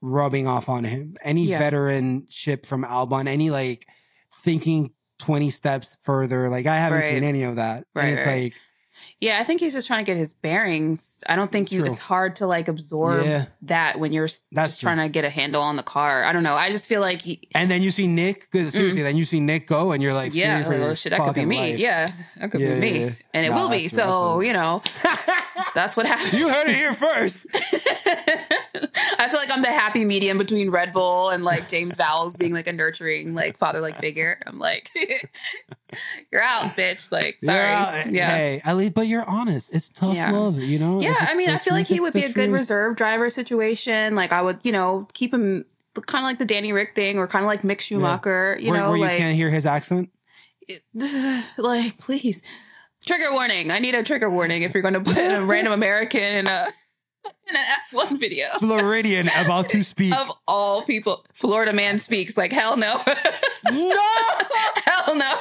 rubbing 0.00 0.46
off 0.46 0.68
on 0.68 0.84
him. 0.84 1.16
Any 1.22 1.44
Yeah. 1.46 1.58
veteran 1.58 2.26
ship 2.28 2.66
from 2.66 2.84
Albon, 2.84 3.28
any 3.28 3.50
like 3.50 3.86
thinking 4.42 4.90
20 5.18 5.50
steps 5.50 5.96
further. 6.02 6.50
Like 6.50 6.66
I 6.66 6.76
haven't 6.78 7.00
Right. 7.00 7.14
seen 7.14 7.24
any 7.24 7.44
of 7.44 7.56
that. 7.56 7.84
Right, 7.94 8.06
and 8.06 8.18
it's 8.18 8.26
right. 8.26 8.42
like 8.44 8.54
Yeah, 9.20 9.38
I 9.40 9.44
think 9.44 9.60
he's 9.60 9.72
just 9.72 9.86
trying 9.86 10.04
to 10.04 10.08
get 10.10 10.16
his 10.16 10.34
bearings. 10.34 11.18
I 11.28 11.34
don't 11.36 11.50
think 11.50 11.72
you. 11.72 11.80
True. 11.80 11.90
It's 11.90 11.98
hard 11.98 12.36
to 12.36 12.46
like 12.46 12.68
absorb 12.68 13.24
Yeah. 13.26 13.46
that 13.62 13.98
when 13.98 14.12
you're 14.12 14.28
That's 14.52 14.70
just 14.70 14.80
true. 14.80 14.88
trying 14.88 14.98
to 14.98 15.08
get 15.12 15.24
a 15.24 15.30
handle 15.30 15.62
on 15.62 15.76
the 15.76 15.82
car. 15.82 16.24
I 16.24 16.32
don't 16.32 16.42
know. 16.42 16.54
I 16.54 16.70
just 16.70 16.86
feel 16.86 17.00
like 17.00 17.22
he. 17.22 17.40
and 17.54 17.70
then 17.70 17.82
you 17.82 17.90
see 17.90 18.06
Nyck, 18.06 18.50
good 18.50 18.72
seriously, 18.72 19.02
then 19.02 19.16
you 19.16 19.24
see 19.24 19.40
Nyck 19.40 19.66
go 19.66 19.92
and 19.92 20.02
you're 20.02 20.14
like, 20.14 20.32
Mm. 20.32 20.36
yeah, 20.36 20.62
for 20.62 20.68
like, 20.70 20.78
your 20.78 20.90
oh 20.90 20.94
shit, 20.94 21.10
that 21.10 21.22
could 21.22 21.34
be 21.34 21.44
me. 21.44 21.58
life. 21.72 21.78
Yeah, 21.78 22.10
that 22.38 22.50
could 22.50 22.60
Yeah, 22.60 22.74
be 22.74 22.80
me, 22.80 23.00
yeah, 23.00 23.10
and 23.34 23.46
it 23.46 23.50
Nah, 23.50 23.56
will 23.56 23.70
be. 23.70 23.80
true, 23.80 23.88
So 23.88 24.40
you 24.40 24.52
know, 24.52 24.82
that's 25.74 25.96
what 25.96 26.06
happened. 26.06 26.32
you 26.38 26.48
heard 26.48 26.68
it 26.68 26.76
here 26.76 26.94
first. 26.94 27.46
I 27.54 29.28
feel 29.28 29.38
like 29.38 29.50
I'm 29.50 29.62
the 29.62 29.68
happy 29.68 30.04
medium 30.04 30.38
between 30.38 30.70
Red 30.70 30.92
Bull 30.92 31.30
and 31.30 31.44
like 31.44 31.68
James 31.68 31.94
Vowles 31.96 32.36
being 32.38 32.52
like 32.52 32.66
a 32.66 32.72
nurturing, 32.72 33.34
like 33.34 33.56
father-like 33.56 34.00
figure. 34.00 34.38
I'm 34.46 34.58
like, 34.58 34.90
you're 36.32 36.42
out, 36.42 36.76
bitch. 36.76 37.12
Like, 37.12 37.36
sorry. 37.44 37.58
Yeah, 37.58 38.08
Yeah. 38.08 38.30
Hey, 38.30 38.62
at 38.64 38.76
least, 38.76 38.94
but 38.94 39.06
you're 39.06 39.24
honest. 39.24 39.70
It's 39.72 39.88
tough 39.90 40.14
Yeah. 40.14 40.32
love, 40.32 40.58
you 40.58 40.78
know. 40.78 41.00
Yeah, 41.00 41.14
I 41.20 41.34
mean, 41.34 41.50
I 41.50 41.58
feel 41.58 41.74
like 41.74 41.86
he 41.86 42.00
would 42.00 42.12
be 42.14 42.24
a 42.24 42.28
good 42.32 42.46
truth. 42.46 42.54
reserve 42.58 42.96
driver 42.96 43.30
situation. 43.30 44.14
Like, 44.14 44.32
I 44.32 44.42
would, 44.42 44.58
you 44.62 44.72
know, 44.72 45.06
keep 45.12 45.32
him 45.32 45.64
kind 46.06 46.24
of 46.24 46.28
like 46.28 46.38
the 46.38 46.44
Danny 46.46 46.72
Ric 46.72 46.94
thing, 46.94 47.18
or 47.18 47.28
kind 47.28 47.44
of 47.44 47.46
like 47.48 47.62
Mick 47.62 47.80
Schumacher. 47.80 48.56
You 48.60 48.70
where, 48.70 48.80
know, 48.80 48.88
where 48.88 48.96
you 48.96 49.04
like, 49.04 49.18
can't 49.18 49.36
hear 49.36 49.50
his 49.50 49.66
accent. 49.66 50.10
like 51.58 51.98
please, 51.98 52.40
trigger 53.06 53.32
warning. 53.32 53.70
I 53.70 53.78
need 53.78 53.94
a 53.94 54.02
trigger 54.02 54.30
warning 54.30 54.62
if 54.62 54.74
you're 54.74 54.82
going 54.82 54.94
to 54.94 55.00
put 55.00 55.16
a 55.16 55.44
random 55.44 55.72
American 55.72 56.22
in 56.22 56.46
a 56.46 56.66
in 57.48 57.56
an 57.56 57.64
F1 57.92 58.18
video. 58.18 58.46
Floridian 58.58 59.28
about 59.44 59.68
to 59.70 59.82
speak. 59.84 60.14
Of 60.16 60.30
all 60.48 60.82
people, 60.82 61.24
Florida 61.32 61.72
man 61.72 61.98
speaks. 61.98 62.36
Like 62.36 62.52
hell 62.52 62.76
no, 62.76 63.00
no, 63.70 63.72
hell 64.84 65.14
no. 65.16 65.34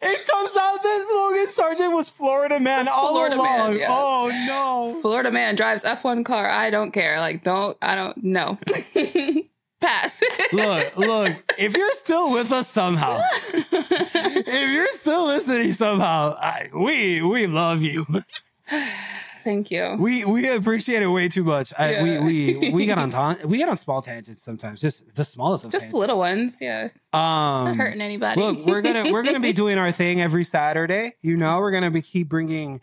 it 0.00 0.26
comes 0.28 0.56
out 0.56 0.82
that 0.82 1.06
Logan 1.12 1.46
Sargeant 1.46 1.94
was 1.94 2.08
Florida 2.08 2.58
man 2.60 2.88
all 2.88 3.12
Florida 3.12 3.36
man, 3.36 3.60
along. 3.60 3.78
yeah. 3.78 3.86
Oh 3.90 4.30
no. 4.46 5.00
Florida 5.02 5.30
man 5.30 5.54
drives 5.56 5.84
F1 5.84 6.24
car. 6.24 6.48
I 6.48 6.70
don't 6.70 6.92
care. 6.92 7.20
Like 7.20 7.42
don't. 7.42 7.76
I 7.82 7.94
don't. 7.94 8.22
No. 8.24 8.58
Pass. 9.80 10.20
Look, 10.52 10.96
look. 10.96 11.54
If 11.58 11.76
you're 11.76 11.92
still 11.92 12.32
with 12.32 12.50
us 12.50 12.66
somehow, 12.68 13.20
if 13.42 14.72
you're 14.72 14.88
still 14.88 15.26
listening 15.26 15.72
somehow, 15.72 16.36
I, 16.40 16.68
we 16.74 17.22
we 17.22 17.46
love 17.46 17.80
you. 17.82 18.04
Thank 19.44 19.70
you. 19.70 19.96
We 19.98 20.24
we 20.24 20.48
appreciate 20.48 21.02
it 21.02 21.06
way 21.06 21.28
too 21.28 21.44
much. 21.44 21.72
I, 21.78 21.92
Yeah. 21.92 22.02
we 22.24 22.54
we 22.58 22.70
we 22.72 22.86
get 22.86 22.98
on 22.98 23.10
ta- 23.16 23.36
we 23.44 23.58
get 23.58 23.68
on 23.68 23.76
small 23.76 24.02
tangents 24.02 24.42
sometimes, 24.42 24.80
just 24.80 25.14
the 25.14 25.24
smallest 25.24 25.64
of 25.64 25.70
Just 25.70 25.84
tangents. 25.84 25.98
little 26.00 26.18
ones. 26.18 26.54
Yeah. 26.60 26.88
Um, 27.12 27.20
Not 27.66 27.76
hurting 27.76 28.00
anybody. 28.00 28.40
Look, 28.40 28.66
we're 28.66 28.82
gonna 28.82 29.10
we're 29.12 29.22
gonna 29.22 29.40
be 29.40 29.52
doing 29.62 29.78
our 29.78 29.92
thing 29.92 30.20
every 30.20 30.44
Saturday. 30.44 31.14
You 31.22 31.36
know, 31.36 31.58
we're 31.60 31.70
gonna 31.70 31.90
be 31.90 32.02
keep 32.02 32.28
bringing 32.28 32.80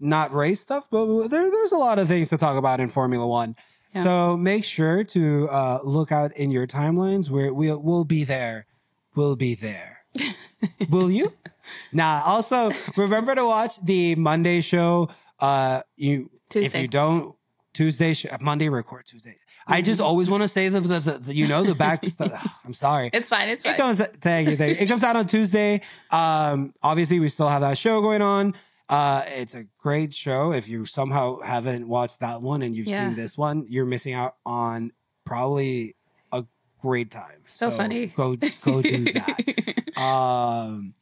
not 0.00 0.32
race 0.32 0.60
stuff, 0.60 0.88
but 0.90 1.28
there, 1.28 1.50
there's 1.50 1.72
a 1.72 1.76
lot 1.76 1.98
of 1.98 2.06
things 2.06 2.28
to 2.30 2.38
talk 2.38 2.56
about 2.56 2.80
in 2.80 2.88
Formula 2.88 3.26
One. 3.26 3.56
Yeah. 3.94 4.04
So 4.04 4.36
make 4.36 4.64
sure 4.64 5.02
to 5.04 5.48
uh, 5.48 5.80
look 5.82 6.12
out 6.12 6.36
in 6.36 6.50
your 6.50 6.66
timelines 6.66 7.30
where 7.30 7.52
we'll 7.52 7.78
we'll 7.78 8.04
be 8.04 8.24
there. 8.24 8.66
We'll 9.14 9.36
be 9.36 9.54
there. 9.54 10.04
Will 10.90 11.10
you? 11.10 11.32
Nah. 11.92 12.22
Also, 12.24 12.70
remember 12.96 13.34
to 13.34 13.44
watch 13.44 13.80
the 13.82 14.14
Monday 14.14 14.60
show. 14.60 15.08
Uh, 15.40 15.82
you 15.96 16.30
if 16.54 16.74
you 16.74 16.88
don't 16.88 17.34
Tuesday 17.72 18.14
Monday 18.40 18.68
record 18.68 19.06
Tuesday. 19.06 19.36
I 19.70 19.82
just 19.82 20.00
always 20.00 20.30
want 20.30 20.42
to 20.42 20.48
say 20.48 20.68
the, 20.70 20.80
the, 20.80 20.98
the, 20.98 21.12
the 21.18 21.34
you 21.34 21.46
know 21.46 21.62
the 21.62 21.74
back 21.74 22.04
stuff. 22.06 22.32
I'm 22.64 22.74
sorry. 22.74 23.10
It's 23.12 23.28
fine. 23.28 23.48
It's 23.48 23.64
It 23.64 23.68
fine. 23.68 23.76
comes. 23.76 24.00
Thank 24.20 24.48
you. 24.50 24.56
Thank 24.56 24.78
you. 24.78 24.84
It 24.84 24.88
comes 24.88 25.04
out 25.04 25.16
on 25.16 25.26
Tuesday. 25.26 25.82
Um, 26.10 26.74
obviously, 26.82 27.20
we 27.20 27.28
still 27.28 27.48
have 27.48 27.60
that 27.60 27.76
show 27.78 28.00
going 28.00 28.22
on. 28.22 28.54
Uh, 28.88 29.22
it's 29.28 29.54
a 29.54 29.64
great 29.78 30.14
show. 30.14 30.52
If 30.52 30.66
you 30.68 30.84
somehow 30.86 31.40
haven't 31.40 31.86
watched 31.88 32.20
that 32.20 32.40
one 32.40 32.62
and 32.62 32.74
you've 32.74 32.86
Yeah. 32.86 33.06
seen 33.08 33.16
this 33.16 33.36
one, 33.36 33.66
you're 33.68 33.84
missing 33.84 34.14
out 34.14 34.36
on 34.46 34.92
probably 35.24 35.94
a 36.32 36.44
great 36.80 37.10
time. 37.10 37.42
So 37.46 37.70
funny. 37.70 38.06
Go 38.06 38.36
go 38.62 38.80
do 38.82 39.04
that. 39.12 39.96
um, 40.00 40.94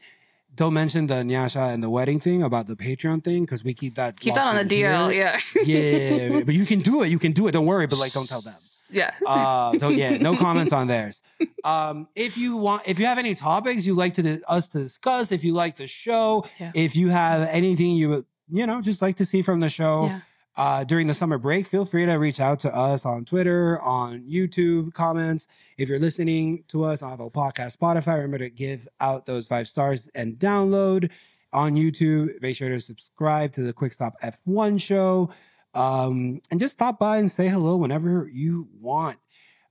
don't 0.55 0.73
mention 0.75 1.07
the 1.07 1.17
Nyasha 1.17 1.73
and 1.73 1.83
the 1.83 1.91
wedding 1.91 2.19
thing 2.19 2.43
about 2.43 2.67
the 2.67 2.75
Patreon 2.77 3.23
thing 3.23 3.45
because 3.45 3.63
we 3.63 3.75
keep 3.75 3.95
that 3.97 4.19
Keep 4.19 4.35
that 4.35 4.47
on 4.47 4.57
the 4.57 4.65
DL. 4.65 5.13
here. 5.13 5.37
Yeah. 5.63 5.63
Yeah, 5.65 6.41
but 6.45 6.55
you 6.55 6.65
can 6.65 6.81
do 6.81 7.03
it. 7.03 7.09
You 7.11 7.19
can 7.19 7.33
do 7.33 7.47
it. 7.47 7.53
Don't 7.53 7.67
worry. 7.67 7.87
But 7.87 7.99
like, 7.99 8.13
don't 8.13 8.29
tell 8.29 8.41
them 8.41 8.55
yeah. 8.91 9.13
uh 9.27 9.73
don't, 9.79 9.97
yeah 9.97 10.17
no 10.19 10.37
comments 10.37 10.73
on 10.73 10.87
theirs 10.87 11.23
um 11.65 12.09
if 12.15 12.37
you 12.37 12.57
want 12.57 12.83
if 12.87 12.99
you 12.99 13.07
have 13.07 13.19
any 13.19 13.35
topics 13.35 13.85
you'd 13.87 13.97
like 13.97 14.15
to 14.15 14.41
us 14.49 14.69
to 14.69 14.79
discuss 14.79 15.33
if 15.33 15.43
you 15.45 15.53
like 15.55 15.77
the 15.77 15.87
show 15.87 16.45
Yeah. 16.61 16.73
if 16.75 16.95
you 16.97 17.09
have 17.09 17.43
anything 17.49 17.97
you 17.97 18.09
would 18.11 18.25
you 18.51 18.67
know 18.67 18.81
just 18.81 19.03
like 19.03 19.17
to 19.17 19.25
see 19.25 19.43
from 19.43 19.61
the 19.61 19.69
show 19.69 20.07
Yeah. 20.07 20.21
uh 20.57 20.85
during 20.85 21.07
the 21.09 21.15
summer 21.15 21.37
break 21.39 21.67
feel 21.67 21.85
free 21.85 22.07
to 22.07 22.15
reach 22.15 22.39
out 22.41 22.61
to 22.61 22.75
us 22.75 23.05
on 23.05 23.25
twitter 23.25 23.81
on 23.83 24.21
youtube 24.23 24.95
comments 24.95 25.49
if 25.79 25.89
you're 25.89 25.99
listening 25.99 26.63
to 26.69 26.85
us 26.85 27.03
on 27.03 27.13
apple 27.13 27.31
podcast 27.31 27.77
spotify 27.77 28.15
remember 28.15 28.39
to 28.39 28.51
give 28.51 28.87
out 29.01 29.27
those 29.27 29.47
five 29.47 29.67
stars 29.69 30.09
and 30.15 30.35
download 30.39 31.11
on 31.53 31.75
youtube 31.75 32.41
make 32.41 32.55
sure 32.57 32.69
to 32.69 32.79
subscribe 32.79 33.51
to 33.53 33.63
the 33.63 33.73
quick 33.73 33.93
stop 33.93 34.15
f1 34.23 34.81
show 34.81 35.29
um, 35.77 36.41
and 36.51 36.59
just 36.61 36.73
stop 36.75 36.99
by 36.99 37.19
and 37.19 37.31
say 37.31 37.49
hello 37.49 37.77
whenever 37.77 38.29
you 38.33 38.69
want. 38.81 39.19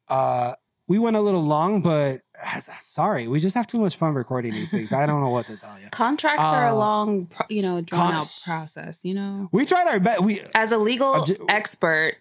Uh, 0.08 0.54
we 0.88 1.00
went 1.00 1.16
a 1.16 1.22
little 1.22 1.42
long, 1.42 1.82
but 1.82 2.22
uh, 2.44 2.60
sorry, 2.80 3.28
we 3.28 3.40
just 3.40 3.56
have 3.56 3.66
too 3.66 3.80
much 3.80 3.96
fun 3.96 4.14
recording 4.14 4.52
these 4.54 4.70
things. 4.70 4.92
I 4.92 5.08
don't 5.08 5.20
know 5.20 5.30
what 5.30 5.48
to 5.48 5.58
tell 5.58 5.80
you. 5.80 5.88
Contracts 5.90 6.44
are 6.46 6.68
a 6.68 6.72
Uh, 6.74 6.76
long, 6.76 7.28
you 7.50 7.64
know, 7.64 7.82
drawn 7.82 8.12
con- 8.12 8.22
out 8.22 8.42
process. 8.46 9.04
You 9.04 9.16
know, 9.16 9.50
We 9.52 9.66
tried 9.66 9.88
our 9.88 10.00
best. 10.00 10.22
We 10.22 10.42
as 10.54 10.72
a 10.72 10.78
legal 10.78 11.26
expert, 11.50 12.18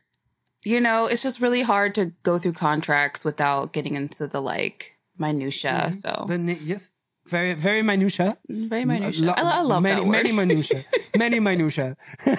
you 0.64 0.80
know, 0.80 1.04
it's 1.04 1.22
just 1.22 1.42
really 1.42 1.60
hard 1.60 1.94
to 1.96 2.12
go 2.22 2.38
through 2.38 2.54
contracts 2.54 3.22
without 3.22 3.74
getting 3.74 3.96
into 3.96 4.26
the 4.26 4.40
like 4.40 4.96
minutia. 5.18 5.88
Mhm. 5.90 5.94
So 5.94 6.24
the 6.26 6.54
yes, 6.54 6.90
very 7.26 7.52
very 7.52 7.82
minutia. 7.82 8.38
Very 8.48 8.86
minutia. 8.86 9.26
Lo- 9.26 9.34
I, 9.36 9.58
I 9.58 9.60
love 9.60 9.82
many, 9.82 9.96
that 10.00 10.06
word. 10.06 10.12
Many 10.12 10.32
minutia. 10.32 10.84
many 11.18 11.38
minutia. 11.50 11.98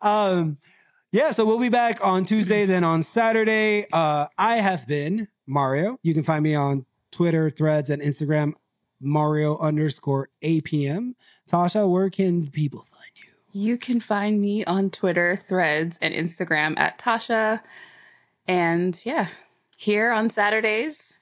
um, 0.00 0.58
yeah, 1.10 1.30
so 1.30 1.44
we'll 1.46 1.58
be 1.58 1.70
back 1.70 2.04
on 2.04 2.24
Tuesday, 2.24 2.66
then 2.66 2.84
on 2.84 3.02
Saturday. 3.02 3.86
Uh, 3.92 4.26
I 4.36 4.56
have 4.56 4.86
been 4.86 5.28
Mario. 5.46 5.98
You 6.02 6.12
can 6.12 6.22
find 6.22 6.42
me 6.42 6.54
on 6.54 6.84
Twitter, 7.10 7.50
Threads, 7.50 7.88
and 7.90 8.02
Instagram, 8.02 8.52
Mario 9.00 9.58
underscore 9.58 10.28
APM. 10.42 11.14
Tasha, 11.50 11.90
where 11.90 12.10
can 12.10 12.50
people 12.50 12.86
find 12.90 13.10
you? 13.16 13.30
You 13.52 13.78
can 13.78 14.00
find 14.00 14.40
me 14.40 14.64
on 14.64 14.90
Twitter, 14.90 15.34
Threads, 15.34 15.98
and 16.02 16.12
Instagram 16.14 16.78
at 16.78 16.98
Tasha. 16.98 17.62
And 18.46 19.00
yeah, 19.04 19.28
here 19.78 20.10
on 20.10 20.28
Saturdays. 20.28 21.14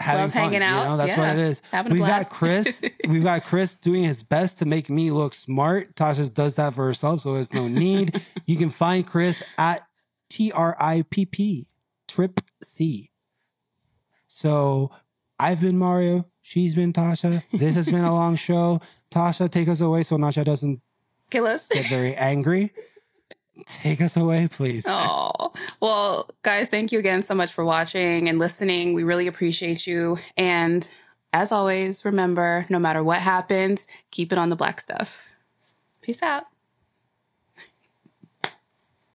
Having 0.00 0.22
Love 0.22 0.32
hanging 0.32 0.60
fun, 0.60 0.62
out. 0.62 0.82
You 0.82 0.88
know, 0.88 0.96
that's 0.96 1.08
Yeah, 1.08 1.18
what 1.18 1.38
it 1.38 1.42
is. 1.44 1.62
having 1.70 1.92
We've 1.92 2.00
got 2.06 2.30
Chris. 2.30 2.80
we've 3.08 3.22
got 3.22 3.44
Chris 3.44 3.74
doing 3.76 4.02
his 4.04 4.22
best 4.22 4.58
to 4.60 4.64
make 4.64 4.88
me 4.90 5.10
look 5.10 5.34
smart. 5.34 5.94
Tasha 5.94 6.32
does 6.32 6.54
that 6.54 6.74
for 6.74 6.86
herself, 6.86 7.20
so 7.20 7.34
there's 7.34 7.52
no 7.52 7.68
need. 7.68 8.22
you 8.46 8.56
can 8.56 8.70
find 8.70 9.06
Chris 9.06 9.42
at 9.58 9.86
T 10.30 10.50
R 10.52 10.74
I 10.80 11.04
P 11.10 11.26
P 11.26 11.66
Trip 12.08 12.40
C. 12.62 13.10
So 14.26 14.90
I've 15.38 15.60
been 15.60 15.78
Mario. 15.78 16.26
She's 16.42 16.74
been 16.74 16.92
Tasha. 16.92 17.42
This 17.52 17.74
has 17.74 17.86
been 17.86 18.04
a 18.04 18.12
long 18.12 18.36
show. 18.48 18.80
Tasha, 19.10 19.50
take 19.50 19.68
us 19.68 19.80
away 19.80 20.02
so 20.02 20.16
Nasha 20.16 20.44
doesn't 20.44 20.80
Kill 21.30 21.46
us. 21.46 21.66
get 21.68 21.86
very 21.88 22.14
angry. 22.14 22.72
Take 23.66 24.00
us 24.00 24.16
away, 24.16 24.48
please. 24.48 24.86
Oh, 25.32 25.52
well, 25.80 26.28
guys, 26.42 26.68
thank 26.68 26.92
you 26.92 26.98
again 26.98 27.22
so 27.22 27.34
much 27.34 27.52
for 27.52 27.64
watching 27.64 28.28
and 28.28 28.38
listening. 28.38 28.94
We 28.94 29.02
really 29.02 29.26
appreciate 29.26 29.86
you. 29.86 30.18
And 30.36 30.88
as 31.32 31.52
always, 31.52 32.04
remember 32.04 32.66
no 32.68 32.78
matter 32.78 33.02
what 33.02 33.20
happens, 33.20 33.86
keep 34.10 34.32
it 34.32 34.38
on 34.38 34.50
the 34.50 34.56
black 34.56 34.80
stuff. 34.80 35.28
Peace 36.02 36.22
out. 36.22 36.44